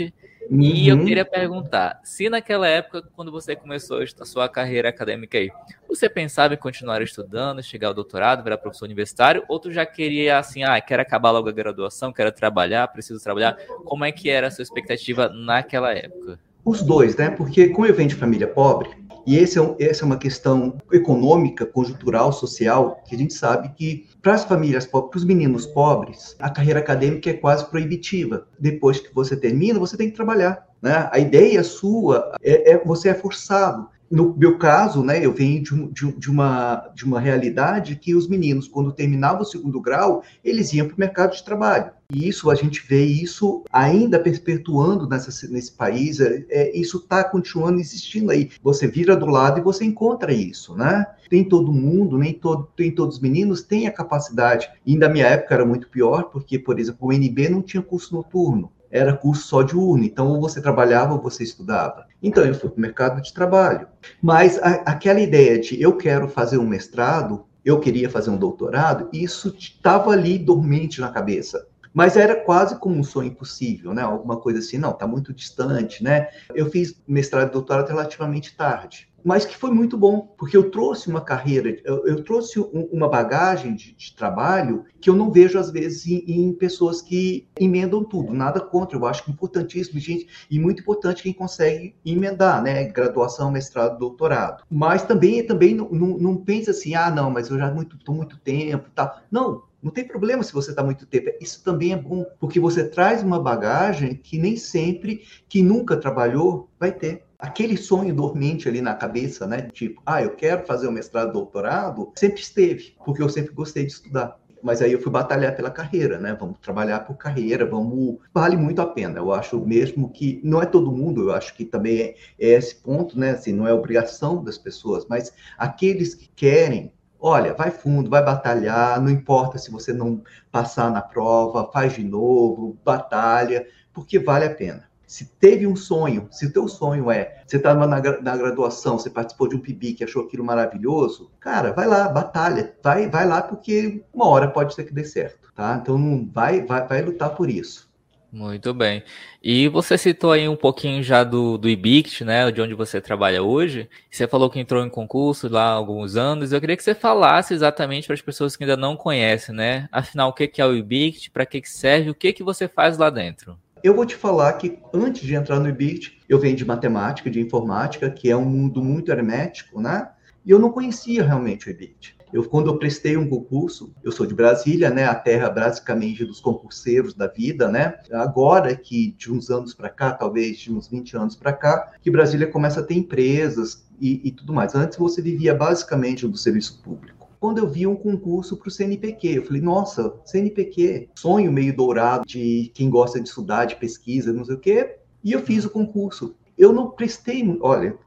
Uhum. 0.51 0.61
E 0.61 0.89
eu 0.89 0.97
uhum. 0.97 1.05
queria 1.05 1.25
perguntar, 1.25 2.01
se 2.05 2.29
naquela 2.29 2.67
época, 2.67 3.03
quando 3.15 3.31
você 3.31 3.55
começou 3.55 4.01
a 4.03 4.25
sua 4.25 4.49
carreira 4.49 4.89
acadêmica 4.89 5.39
aí, 5.39 5.51
você 5.89 6.09
pensava 6.09 6.55
em 6.55 6.57
continuar 6.57 7.01
estudando, 7.01 7.63
chegar 7.63 7.89
ao 7.89 7.95
doutorado, 7.95 8.43
virar 8.43 8.59
professor 8.59 8.85
universitário, 8.85 9.45
ou 9.49 9.59
tu 9.59 9.71
já 9.71 9.87
queria 9.87 10.39
assim, 10.39 10.63
ah, 10.63 10.81
quero 10.81 11.03
acabar 11.03 11.31
logo 11.31 11.49
a 11.49 11.53
graduação, 11.53 12.13
quero 12.13 12.33
trabalhar, 12.33 12.89
preciso 12.89 13.23
trabalhar? 13.23 13.57
Como 13.85 14.05
é 14.05 14.13
que 14.13 14.29
era 14.29 14.49
a 14.49 14.51
sua 14.51 14.63
expectativa 14.63 15.29
naquela 15.29 15.93
época? 15.93 16.39
Os 16.65 16.83
dois, 16.83 17.17
né? 17.17 17.31
Porque 17.31 17.69
como 17.69 17.87
eu 17.87 17.95
venho 17.95 18.09
de 18.09 18.15
família 18.15 18.47
pobre, 18.47 18.91
e 19.27 19.37
esse 19.37 19.59
é 19.59 19.63
um, 19.63 19.77
essa 19.79 20.05
é 20.05 20.07
uma 20.07 20.17
questão 20.17 20.79
econômica, 20.93 21.65
conjuntural, 21.65 22.33
social, 22.33 23.03
que 23.07 23.15
a 23.15 23.19
gente 23.19 23.35
sabe 23.35 23.71
que 23.77 24.09
para 24.21 24.35
as 24.35 24.45
famílias 24.45 24.87
pobres, 24.87 25.11
para 25.11 25.19
os 25.19 25.25
meninos 25.25 25.67
pobres, 25.67 26.37
a 26.39 26.51
carreira 26.51 26.81
acadêmica 26.81 27.31
é 27.31 27.35
quase 27.35 27.65
proibitiva. 27.67 28.47
Depois 28.59 29.01
que 29.01 29.15
você 29.15 29.37
termina, 29.37 29.79
você 29.79 29.97
tem 29.97 30.11
que 30.11 30.17
trabalhar. 30.17 30.67
Né? 30.81 31.09
A 31.13 31.19
ideia 31.19 31.63
sua 31.63 32.33
é, 32.43 32.73
é 32.73 32.85
você 32.85 33.11
é 33.11 33.15
forçado 33.15 33.89
no 34.13 34.37
meu 34.37 34.59
caso, 34.59 35.03
né, 35.03 35.25
eu 35.25 35.33
venho 35.33 35.63
de, 35.63 35.87
de, 35.91 36.13
de, 36.13 36.31
uma, 36.31 36.93
de 36.95 37.03
uma 37.07 37.19
realidade 37.19 37.97
que 37.97 38.15
os 38.15 38.29
meninos, 38.29 38.69
quando 38.69 38.93
terminavam 38.93 39.41
o 39.41 39.47
segundo 39.47 39.81
grau, 39.81 40.23
eles 40.45 40.71
iam 40.75 40.87
para 40.87 40.95
o 40.95 41.01
mercado 41.01 41.35
de 41.35 41.43
trabalho. 41.43 41.91
E 42.13 42.29
isso, 42.29 42.51
a 42.51 42.55
gente 42.55 42.85
vê 42.87 43.03
isso 43.03 43.65
ainda 43.73 44.21
perpetuando 44.21 45.09
nessa, 45.09 45.49
nesse 45.49 45.73
país, 45.73 46.21
é, 46.21 46.45
é 46.51 46.77
isso 46.77 46.99
está 46.99 47.25
continuando 47.25 47.81
existindo 47.81 48.31
aí. 48.31 48.51
Você 48.63 48.87
vira 48.87 49.17
do 49.17 49.25
lado 49.25 49.59
e 49.59 49.65
você 49.65 49.83
encontra 49.83 50.31
isso, 50.31 50.77
né? 50.77 51.07
Tem 51.31 51.43
todo 51.43 51.73
mundo, 51.73 52.19
nem 52.19 52.35
todo, 52.35 52.69
tem 52.77 52.95
todos 52.95 53.17
os 53.17 53.23
meninos 53.23 53.63
têm 53.63 53.87
a 53.87 53.93
capacidade. 53.93 54.69
E 54.85 54.95
na 54.95 55.09
minha 55.09 55.27
época 55.27 55.55
era 55.55 55.65
muito 55.65 55.89
pior, 55.89 56.25
porque, 56.25 56.59
por 56.59 56.79
exemplo, 56.79 57.09
o 57.09 57.13
NB 57.15 57.49
não 57.49 57.63
tinha 57.63 57.83
curso 57.83 58.15
noturno 58.15 58.71
era 58.93 59.17
curso 59.17 59.47
só 59.49 59.63
de 59.63 59.75
urna, 59.75 60.05
então 60.05 60.29
ou 60.29 60.41
você 60.41 60.61
trabalhava 60.61 61.15
ou 61.15 61.21
você 61.21 61.43
estudava. 61.43 62.07
Então 62.23 62.45
eu 62.45 62.55
fui 62.55 62.69
para 62.69 62.79
o 62.79 62.81
mercado 62.81 63.23
de 63.23 63.33
trabalho. 63.33 63.89
Mas 64.21 64.59
a, 64.59 64.83
aquela 64.85 65.19
ideia 65.19 65.59
de 65.59 65.81
eu 65.81 65.97
quero 65.97 66.29
fazer 66.29 66.59
um 66.59 66.67
mestrado, 66.67 67.47
eu 67.65 67.81
queria 67.81 68.11
fazer 68.11 68.31
um 68.31 68.37
doutorado, 68.37 69.09
isso 69.13 69.55
estava 69.59 70.11
ali 70.11 70.39
dormente 70.39 71.01
na 71.01 71.11
cabeça. 71.11 71.67
Mas 71.95 72.17
era 72.17 72.37
quase 72.37 72.79
como 72.79 72.97
um 72.97 73.05
sonho 73.05 73.29
impossível, 73.29 73.93
né? 73.93 74.03
Alguma 74.03 74.39
coisa 74.39 74.61
assim, 74.61 74.79
não, 74.79 74.93
está 74.93 75.07
muito 75.07 75.33
distante, 75.33 76.03
né? 76.03 76.29
Eu 76.55 76.71
fiz 76.71 76.95
mestrado 77.07 77.49
e 77.49 77.53
doutorado 77.53 77.89
relativamente 77.89 78.57
tarde 78.57 79.12
mas 79.25 79.45
que 79.45 79.57
foi 79.57 79.71
muito 79.71 79.97
bom, 79.97 80.35
porque 80.37 80.57
eu 80.57 80.71
trouxe 80.71 81.09
uma 81.09 81.21
carreira, 81.21 81.77
eu, 81.85 82.07
eu 82.07 82.25
trouxe 82.25 82.59
um, 82.59 82.89
uma 82.93 83.09
bagagem 83.09 83.75
de, 83.75 83.95
de, 83.95 84.15
trabalho 84.15 84.85
que 85.01 85.09
eu 85.09 85.15
não 85.15 85.31
vejo, 85.31 85.59
às 85.59 85.71
vezes, 85.71 86.07
em, 86.07 86.25
em, 86.27 86.53
pessoas 86.53 87.01
que 87.01 87.47
emendam 87.59 88.05
tudo. 88.05 88.33
Nada 88.33 88.61
contra, 88.61 88.97
eu 88.97 89.07
acho 89.07 89.31
importantíssimo, 89.31 89.99
gente, 90.01 90.27
e 90.51 90.59
muito 90.59 90.83
importante 90.83 91.23
quem 91.23 91.33
consegue 91.33 91.95
emendar, 92.05 92.63
né? 92.63 92.85
Graduação, 92.85 93.51
mestrado, 93.51 93.99
doutorado. 93.99 94.65
Mas 94.71 95.05
também, 95.05 95.45
também 95.45 95.75
não, 95.75 95.89
não, 95.91 96.19
não 96.19 96.37
pensa 96.37 96.71
assim, 96.71 96.95
ah, 96.95 97.11
não, 97.11 97.31
mas 97.31 97.49
eu 97.49 97.59
já 97.59 97.67
estou 97.67 97.77
muito, 97.77 98.13
muito 98.13 98.39
tempo, 98.39 98.91
tá. 98.95 99.23
Não, 99.31 99.63
não 99.83 99.91
tem 99.91 100.07
problema 100.07 100.43
se 100.45 100.53
você 100.53 100.71
está 100.71 100.83
muito 100.83 101.07
tempo. 101.07 101.31
Isso 101.41 101.63
também 101.65 101.93
é 101.93 101.97
bom, 101.97 102.25
porque 102.39 102.61
você 102.61 102.89
traz 102.89 103.23
uma 103.23 103.41
bagagem 103.41 104.15
que 104.15 104.39
nem 104.39 104.57
sempre, 104.57 105.23
que 105.49 105.63
nunca 105.63 105.97
trabalhou, 105.97 106.69
vai 106.79 106.93
ter 106.93 107.25
aquele 107.43 107.77
sonho 107.77 108.15
dormente 108.15 108.69
ali 108.69 108.81
na 108.81 108.95
cabeça, 108.95 109.49
né? 109.49 109.63
Tipo, 109.73 110.01
ah, 110.07 110.23
eu 110.23 110.31
quero 110.31 110.65
fazer 110.65 110.87
o 110.87 110.93
mestrado, 110.93 111.33
doutorado, 111.33 112.13
sempre 112.15 112.41
esteve, 112.41 112.95
porque 113.05 113.21
eu 113.21 113.29
sempre 113.29 113.53
gostei 113.53 113.85
de 113.85 113.93
estudar. 113.93 114.39
Mas 114.63 114.81
aí 114.81 114.93
eu 114.93 115.03
fui 115.03 115.11
batalhar 115.11 115.57
pela 115.57 115.73
carreira, 115.73 116.21
né? 116.21 116.37
Vamos 116.39 116.61
trabalhar 116.61 117.01
por 117.01 117.17
carreira, 117.17 117.67
vamos. 117.67 118.19
Vale 118.33 118.57
muito 118.57 118.81
a 118.81 118.87
pena. 118.87 119.19
Eu 119.19 119.33
acho 119.33 119.59
mesmo 119.59 120.09
que 120.09 120.41
não 120.45 120.63
é 120.63 120.67
todo 120.67 120.93
mundo, 120.93 121.23
eu 121.23 121.35
acho 121.35 121.53
que 121.55 121.65
também 121.65 122.01
é, 122.01 122.15
é 122.39 122.49
esse 122.51 122.77
ponto, 122.77 123.19
né? 123.19 123.33
Assim, 123.33 123.53
não 123.53 123.67
é 123.67 123.75
obrigação 123.75 124.45
das 124.45 124.57
pessoas, 124.57 125.05
mas 125.09 125.33
aqueles 125.59 126.15
que 126.15 126.29
querem 126.29 126.93
olha, 127.25 127.55
vai 127.55 127.71
fundo, 127.71 128.11
vai 128.11 128.25
batalhar, 128.25 129.01
não 129.01 129.09
importa 129.09 129.57
se 129.57 129.71
você 129.71 129.93
não 129.93 130.23
passar 130.51 130.91
na 130.91 131.01
prova, 131.01 131.71
faz 131.73 131.93
de 131.93 132.03
novo, 132.03 132.77
batalha, 132.85 133.65
porque 133.93 134.19
vale 134.19 134.45
a 134.45 134.51
pena. 134.53 134.92
Se 135.13 135.27
teve 135.27 135.67
um 135.67 135.77
sonho, 135.77 136.27
se 136.31 136.47
o 136.47 136.53
teu 136.55 136.67
sonho 136.67 137.11
é, 137.11 137.43
você 137.47 137.59
estava 137.59 137.87
na, 137.87 138.01
na, 138.23 138.35
graduação, 138.35 138.99
você 138.99 139.11
participou 139.11 139.47
de 139.47 139.55
um 139.55 139.59
PIB 139.59 139.93
que 139.93 140.03
achou 140.03 140.25
aquilo 140.25 140.43
maravilhoso, 140.43 141.31
cara, 141.39 141.71
vai 141.71 141.87
lá, 141.87 142.09
batalha, 142.09 142.75
vai, 142.83 143.11
vai 143.11 143.29
lá 143.29 143.43
porque 143.43 144.03
uma 144.11 144.27
hora 144.27 144.49
pode 144.49 144.75
ser 144.75 144.85
que 144.85 144.95
dê 144.95 145.05
certo, 145.05 145.53
tá? 145.55 145.79
Então 145.83 146.27
vai, 146.33 146.65
vai, 146.65 146.89
vai 146.89 147.03
lutar 147.03 147.35
por 147.35 147.51
isso. 147.51 147.93
Muito 148.33 148.73
bem. 148.73 149.05
E 149.43 149.69
você 149.69 149.99
citou 149.99 150.33
aí 150.33 150.49
um 150.49 150.57
pouquinho 150.57 151.03
já 151.03 151.23
do, 151.23 151.59
do 151.59 151.69
IBICT, 151.69 152.25
né, 152.25 152.51
de 152.51 152.63
onde 152.63 152.73
você 152.73 152.99
trabalha 152.99 153.43
hoje. 153.43 153.91
Você 154.11 154.27
falou 154.27 154.49
que 154.49 154.59
entrou 154.59 154.83
em 154.83 154.89
concurso 154.89 155.47
lá 155.47 155.65
há 155.65 155.73
alguns 155.73 156.17
anos. 156.17 156.53
Eu 156.53 156.61
queria 156.61 156.75
que 156.75 156.83
você 156.83 156.95
falasse 156.95 157.53
exatamente 157.53 158.07
para 158.07 158.15
as 158.15 158.23
pessoas 158.23 158.57
que 158.57 158.65
ainda 158.65 158.79
não 158.79 158.97
conhecem, 158.97 159.55
né? 159.55 159.91
Afinal, 159.93 160.31
o 160.31 160.33
que 160.33 160.51
é 160.57 160.65
o 160.65 160.75
IBICT, 160.75 161.31
para 161.31 161.45
que 161.45 161.63
serve, 161.69 162.09
o 162.09 162.15
que, 162.15 162.33
que 162.33 162.43
você 162.43 162.67
faz 162.67 162.97
lá 162.97 163.11
dentro? 163.11 163.59
Eu 163.83 163.97
vou 163.97 164.07
te 164.07 164.15
falar 164.15 164.53
que 164.53 164.79
antes 164.95 165.23
de 165.23 165.35
entrar 165.35 165.59
no 165.59 165.69
IBIT, 165.69 166.21
eu 166.29 166.39
venho 166.39 166.55
de 166.55 166.65
matemática, 166.65 167.29
de 167.29 167.41
informática, 167.41 168.09
que 168.09 168.31
é 168.31 168.37
um 168.37 168.45
mundo 168.45 168.81
muito 168.81 169.11
hermético, 169.11 169.81
né? 169.81 170.09
E 170.47 170.53
eu 170.53 170.59
não 170.61 170.71
conhecia 170.71 171.25
realmente 171.25 171.67
o 171.67 171.71
IBIT. 171.71 172.17
Eu, 172.33 172.45
quando 172.49 172.69
eu 172.69 172.79
prestei 172.79 173.17
um 173.17 173.29
concurso, 173.29 173.93
eu 174.05 174.13
sou 174.13 174.25
de 174.25 174.35
Brasília, 174.35 174.89
né? 174.89 175.07
A 175.07 175.17
terra 175.17 175.51
basicamente 175.51 176.25
dos 176.25 176.41
concurseiros 176.41 177.13
da 177.13 177.27
vida, 177.27 177.69
né? 177.69 177.99
Agora 178.13 178.77
que 178.77 179.17
de 179.19 179.33
uns 179.33 179.51
anos 179.51 179.75
para 179.75 179.89
cá, 179.89 180.13
talvez 180.13 180.61
de 180.61 180.73
uns 180.73 180.87
20 180.87 181.17
anos 181.17 181.35
para 181.35 181.53
cá, 181.53 181.91
que 182.01 182.09
Brasília 182.09 182.47
começa 182.47 182.79
a 182.79 182.85
ter 182.85 182.95
empresas 182.95 183.85
e, 184.01 184.21
e 184.23 184.31
tudo 184.31 184.53
mais. 184.53 184.77
Antes 184.77 184.97
você 184.97 185.21
vivia 185.21 185.57
basicamente 185.57 186.27
do 186.29 186.37
serviço 186.37 186.81
público 186.85 187.22
quando 187.43 187.59
eu 187.59 187.69
vi 187.69 187.89
um 187.89 187.97
concurso 187.97 188.57
para 188.57 188.69
o 188.69 188.71
CNPq. 188.71 189.39
Eu 189.39 189.45
falei, 189.45 189.61
nossa, 189.61 190.15
CNPq, 190.25 191.09
sonho 191.17 191.51
meio 191.51 191.75
dourado 191.75 192.25
de 192.25 192.71
quem 192.73 192.89
gosta 192.89 193.21
de 193.21 193.29
estudar, 193.29 193.65
de 193.65 193.75
pesquisa, 193.75 194.33
não 194.33 194.45
sei 194.45 194.55
o 194.55 194.61
quê. 194.61 194.95
E 195.25 195.33
eu 195.33 195.41
fiz 195.41 195.65
o 195.65 195.71
concurso. 195.71 196.37
Eu 196.57 196.73
não 196.73 196.91
prestei, 196.91 197.45
olha, 197.61 197.99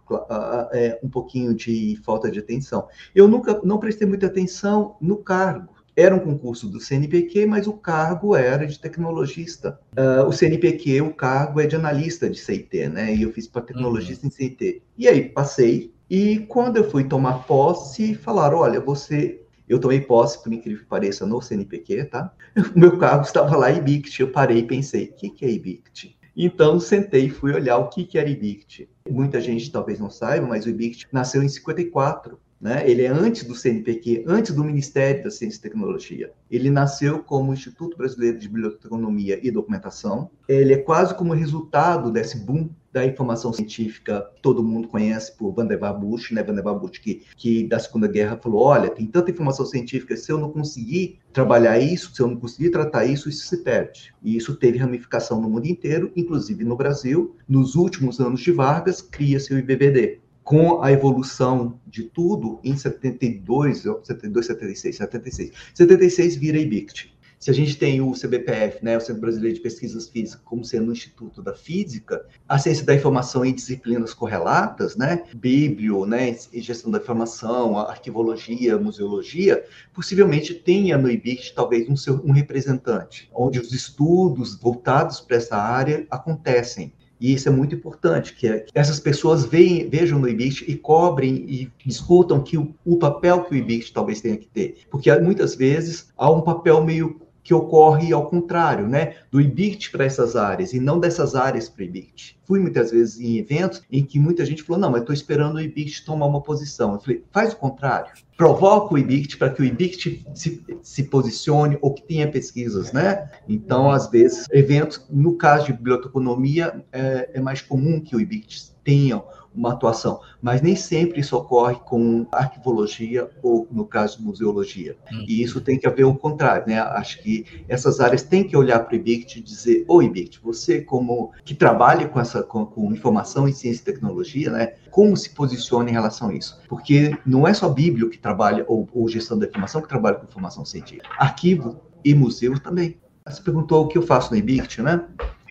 é 0.72 0.98
um 1.04 1.10
pouquinho 1.10 1.54
de 1.54 2.00
falta 2.06 2.32
de 2.32 2.39
atenção. 2.39 2.88
Eu 3.13 3.27
nunca 3.27 3.60
não 3.62 3.77
prestei 3.77 4.08
muita 4.08 4.27
atenção 4.27 4.96
no 5.01 5.18
cargo. 5.18 5.75
Era 5.98 6.15
um 6.15 6.20
concurso 6.20 6.70
do 6.70 6.80
CNPq, 6.80 7.46
mas 7.46 7.68
o 7.68 7.74
cargo 7.74 8.38
era 8.38 8.65
de 8.65 8.80
tecnologista. 8.80 9.77
Uh, 9.98 10.27
o 10.27 10.32
CNPq, 10.32 11.01
o 11.01 11.13
cargo 11.13 11.60
é 11.60 11.68
de 11.68 11.75
analista 11.75 12.30
de 12.30 12.38
CIT, 12.39 12.88
né? 12.88 13.13
E 13.13 13.24
eu 13.24 13.34
fiz 13.34 13.48
para 13.48 13.63
tecnologista 13.63 14.25
uhum. 14.25 14.30
em 14.30 14.32
CIT. 14.32 14.82
E 14.98 15.10
aí 15.10 15.27
passei. 15.27 15.94
E 16.17 16.39
quando 16.48 16.77
eu 16.77 16.89
fui 16.89 17.03
tomar 17.03 17.45
posse, 17.45 18.15
falaram: 18.15 18.60
olha, 18.60 18.79
você 18.79 19.41
eu 19.67 19.77
tomei 19.77 20.00
posse, 20.00 20.41
por 20.41 20.53
incrível 20.53 20.84
que 20.84 20.88
pareça, 20.88 21.25
no 21.25 21.41
CNPq, 21.41 22.05
tá? 22.05 22.34
O 22.55 22.72
meu 22.79 22.98
cargo 22.98 23.25
estava 23.25 23.57
lá, 23.57 23.69
IBICT. 23.69 24.22
Eu 24.22 24.31
parei 24.31 24.60
e 24.60 24.63
pensei, 24.63 25.10
o 25.10 25.13
que, 25.13 25.29
que 25.29 25.43
é 25.43 25.51
IBICT? 25.51 26.17
Então, 26.38 26.79
sentei 26.79 27.25
e 27.25 27.29
fui 27.29 27.53
olhar 27.53 27.77
o 27.79 27.89
que, 27.89 28.05
que 28.05 28.17
era 28.17 28.29
IBICT. 28.29 28.88
Muita 29.10 29.41
gente 29.41 29.69
talvez 29.69 30.00
não 30.00 30.10
saiba, 30.10 30.48
mas 30.48 30.65
o 30.65 30.69
IBICT 30.69 31.07
nasceu 31.12 31.43
em 31.43 31.50
54. 31.50 32.39
Né? 32.65 32.89
Ele 32.89 33.03
é 33.03 33.10
antes 33.10 33.43
do 33.43 33.53
CNPq, 33.53 34.24
antes 34.25 34.51
do 34.51 34.63
Ministério 34.63 35.24
da 35.24 35.29
Ciência 35.29 35.60
e 35.60 35.62
Tecnologia. 35.62 36.31
Ele 36.50 36.72
nasceu 36.72 37.19
como 37.19 37.53
Instituto 37.53 37.95
Brasileiro 37.95 38.39
de 38.39 38.50
Biblioteconomia 38.50 39.39
e 39.43 39.51
Documentação. 39.51 40.31
Ele 40.48 40.74
é 40.74 40.77
quase 40.77 41.13
como 41.13 41.31
resultado 41.36 42.12
desse 42.12 42.39
boom 42.39 42.67
da 42.91 43.05
informação 43.05 43.53
científica 43.53 44.31
que 44.34 44.41
todo 44.41 44.63
mundo 44.63 44.88
conhece 44.88 45.38
por 45.38 45.51
Vannevar 45.51 46.00
Bush, 46.00 46.31
né? 46.31 46.41
Vannevar 46.41 46.74
Bush 46.74 46.98
que, 46.98 47.22
que 47.38 47.67
da 47.67 47.77
Segunda 47.77 48.07
Guerra 48.07 48.39
falou, 48.41 48.63
olha, 48.63 48.89
tem 48.89 49.05
tanta 49.05 49.29
informação 49.29 49.65
científica, 49.65 50.17
se 50.17 50.31
eu 50.31 50.39
não 50.39 50.50
conseguir 50.50 51.19
trabalhar 51.31 51.77
isso, 51.77 52.15
se 52.15 52.22
eu 52.22 52.27
não 52.27 52.38
conseguir 52.38 52.72
tratar 52.72 53.05
isso, 53.05 53.29
isso 53.29 53.45
se 53.45 53.57
perde. 53.57 54.12
E 54.24 54.36
isso 54.36 54.55
teve 54.55 54.79
ramificação 54.79 55.39
no 55.39 55.50
mundo 55.50 55.67
inteiro, 55.67 56.12
inclusive 56.15 56.63
no 56.63 56.75
Brasil. 56.75 57.36
Nos 57.48 57.75
últimos 57.75 58.19
anos 58.19 58.39
de 58.39 58.51
Vargas, 58.51 59.03
cria-se 59.03 59.53
o 59.53 59.60
IBBD 59.60 60.25
com 60.46 60.84
a 60.84 60.92
evolução 60.92 61.82
de 61.88 62.04
tudo, 62.04 62.60
em 62.64 62.78
72, 62.78 63.80
72, 63.80 64.46
76, 64.46 64.96
76, 64.96 65.52
76 65.74 66.36
vira 66.36 66.60
IBICT. 66.60 67.16
Se 67.40 67.50
a 67.50 67.54
gente 67.54 67.78
tem 67.78 68.00
o 68.00 68.12
CBPF, 68.14 68.84
né, 68.84 68.96
o 68.96 69.02
Centro 69.02 69.22
Brasileiro 69.22 69.56
de 69.56 69.62
Pesquisas 69.62 70.08
Físicas, 70.08 70.42
como 70.46 70.64
sendo 70.64 70.90
o 70.90 70.92
Instituto 70.92 71.42
da 71.42 71.54
Física, 71.54 72.25
a 72.48 72.60
ciência 72.60 72.86
da 72.86 72.94
informação 72.94 73.44
em 73.44 73.54
disciplinas 73.54 74.14
correlatas, 74.14 74.96
né, 74.96 75.24
Bíblio, 75.36 76.06
né, 76.06 76.38
gestão 76.54 76.92
da 76.92 77.00
informação, 77.00 77.78
arquivologia, 77.80 78.78
museologia, 78.78 79.64
possivelmente 79.94 80.54
tenha 80.54 80.96
no 80.96 81.10
IBICT 81.10 81.54
talvez 81.56 81.90
um, 81.90 81.96
seu, 81.96 82.24
um 82.24 82.32
representante, 82.32 83.30
onde 83.34 83.60
os 83.60 83.74
estudos 83.74 84.56
voltados 84.56 85.20
para 85.20 85.38
essa 85.38 85.58
área 85.58 86.06
acontecem. 86.12 86.94
E 87.25 87.34
isso 87.34 87.50
é 87.50 87.51
muito 87.51 87.74
importante, 87.74 88.36
que, 88.36 88.48
é, 88.48 88.60
que 88.60 88.72
essas 88.75 89.00
pessoas 89.00 89.46
veem, 89.46 89.89
vejam 89.89 90.20
no 90.20 90.29
IBIT 90.29 90.63
e 90.67 90.75
cobrem 90.75 91.44
e 91.50 91.72
discutam 91.84 92.44
que 92.44 92.55
o, 92.55 92.75
o 92.86 93.00
papel 93.00 93.44
que 93.46 93.55
o 93.55 93.58
IBIT 93.58 93.91
talvez 93.91 94.22
tenha 94.22 94.38
que 94.38 94.46
ter. 94.46 94.77
Porque 94.91 95.12
muitas 95.17 95.55
vezes 95.55 96.10
há 96.15 96.29
um 96.29 96.41
papel 96.41 96.86
meio 96.86 97.20
que 97.46 97.54
ocorre 97.54 98.12
ao 98.12 98.28
contrário, 98.28 98.88
né? 98.88 99.18
Do 99.32 99.40
IBIT 99.40 99.92
para 99.92 100.04
essas 100.04 100.36
áreas 100.36 100.74
e 100.74 100.80
não 100.80 101.00
dessas 101.00 101.36
áreas 101.36 101.70
para 101.70 101.84
o 101.84 101.86
IBIT. 101.86 102.40
Fui 102.44 102.60
muitas 102.60 102.90
vezes 102.90 103.20
em 103.20 103.38
eventos 103.38 103.84
em 103.92 104.04
que 104.04 104.20
muita 104.20 104.44
gente 104.44 104.64
falou: 104.64 104.82
não, 104.82 104.90
mas 104.90 105.02
estou 105.02 105.14
esperando 105.14 105.58
o 105.58 105.62
IBIT 105.62 106.04
tomar 106.04 106.25
uma 106.25 106.42
posição. 106.42 106.94
Eu 106.94 107.00
falei: 107.00 107.24
faz 107.32 107.54
o 107.54 107.58
contrário. 107.58 108.12
Provoca 108.36 108.96
o 108.96 108.98
IBIT 108.98 109.38
para 109.38 109.52
que 109.52 109.62
o 109.62 109.66
IBIT 109.66 110.25
se, 110.34 110.66
se 110.82 111.04
posicione 111.04 111.78
ou 111.82 111.94
que 111.94 112.02
tenha 112.02 112.30
pesquisas, 112.30 112.92
né? 112.92 113.30
Então, 113.48 113.92
às 113.92 114.10
vezes, 114.10 114.48
eventos, 114.52 115.06
no 115.08 115.38
caso 115.38 115.68
de 115.68 115.74
biblioteconomia, 115.74 116.84
é, 116.92 117.30
é 117.36 117.40
mais 117.40 117.62
comum 117.62 118.02
que 118.02 118.16
o 118.16 118.20
IBIT 118.20 118.74
tenha 118.84 119.22
uma 119.55 119.74
atuação, 119.74 120.19
mas 120.41 120.62
nem 120.62 120.75
sempre 120.75 121.21
isso 121.21 121.35
ocorre 121.35 121.75
com 121.85 122.25
arquivologia 122.31 123.29
ou, 123.41 123.67
no 123.71 123.85
caso, 123.85 124.21
museologia. 124.21 124.95
Uhum. 125.12 125.25
E 125.27 125.41
isso 125.41 125.62
tem 125.62 125.79
que 125.79 125.88
haver 125.88 126.03
o 126.03 126.15
contrário, 126.15 126.67
né? 126.67 126.79
Acho 126.79 127.21
que 127.21 127.45
essas 127.67 128.00
áreas 128.00 128.24
têm 128.24 128.43
que 128.43 128.55
olhar 128.55 128.79
para 128.79 128.93
o 128.93 128.95
IBICT 128.95 129.39
e 129.39 129.41
dizer, 129.41 129.85
ô 129.88 130.01
IBICT, 130.01 130.39
você 130.43 130.81
como 130.81 131.31
que 131.43 131.53
trabalha 131.53 132.07
com 132.07 132.19
essa 132.19 132.43
com, 132.43 132.65
com, 132.65 132.91
informação 132.91 133.47
em 133.47 133.53
ciência 133.53 133.81
e 133.81 133.85
tecnologia, 133.85 134.51
né? 134.51 134.74
Como 134.91 135.15
se 135.15 135.29
posiciona 135.29 135.89
em 135.89 135.93
relação 135.93 136.29
a 136.29 136.33
isso? 136.33 136.59
Porque 136.67 137.17
não 137.25 137.47
é 137.47 137.53
só 137.53 137.69
Bíblia 137.69 138.09
que 138.09 138.17
trabalha, 138.17 138.65
ou, 138.67 138.88
ou 138.93 139.07
gestão 139.07 139.38
da 139.38 139.45
informação 139.45 139.81
que 139.81 139.88
trabalha 139.88 140.17
com 140.17 140.25
informação 140.25 140.65
científica. 140.65 141.09
Arquivo 141.17 141.81
e 142.03 142.13
museu 142.13 142.59
também. 142.59 142.97
Você 143.27 143.41
perguntou 143.41 143.83
o 143.83 143.88
que 143.88 143.97
eu 143.97 144.03
faço 144.03 144.31
no 144.31 144.38
IBICT, 144.38 144.81
né? 144.83 145.03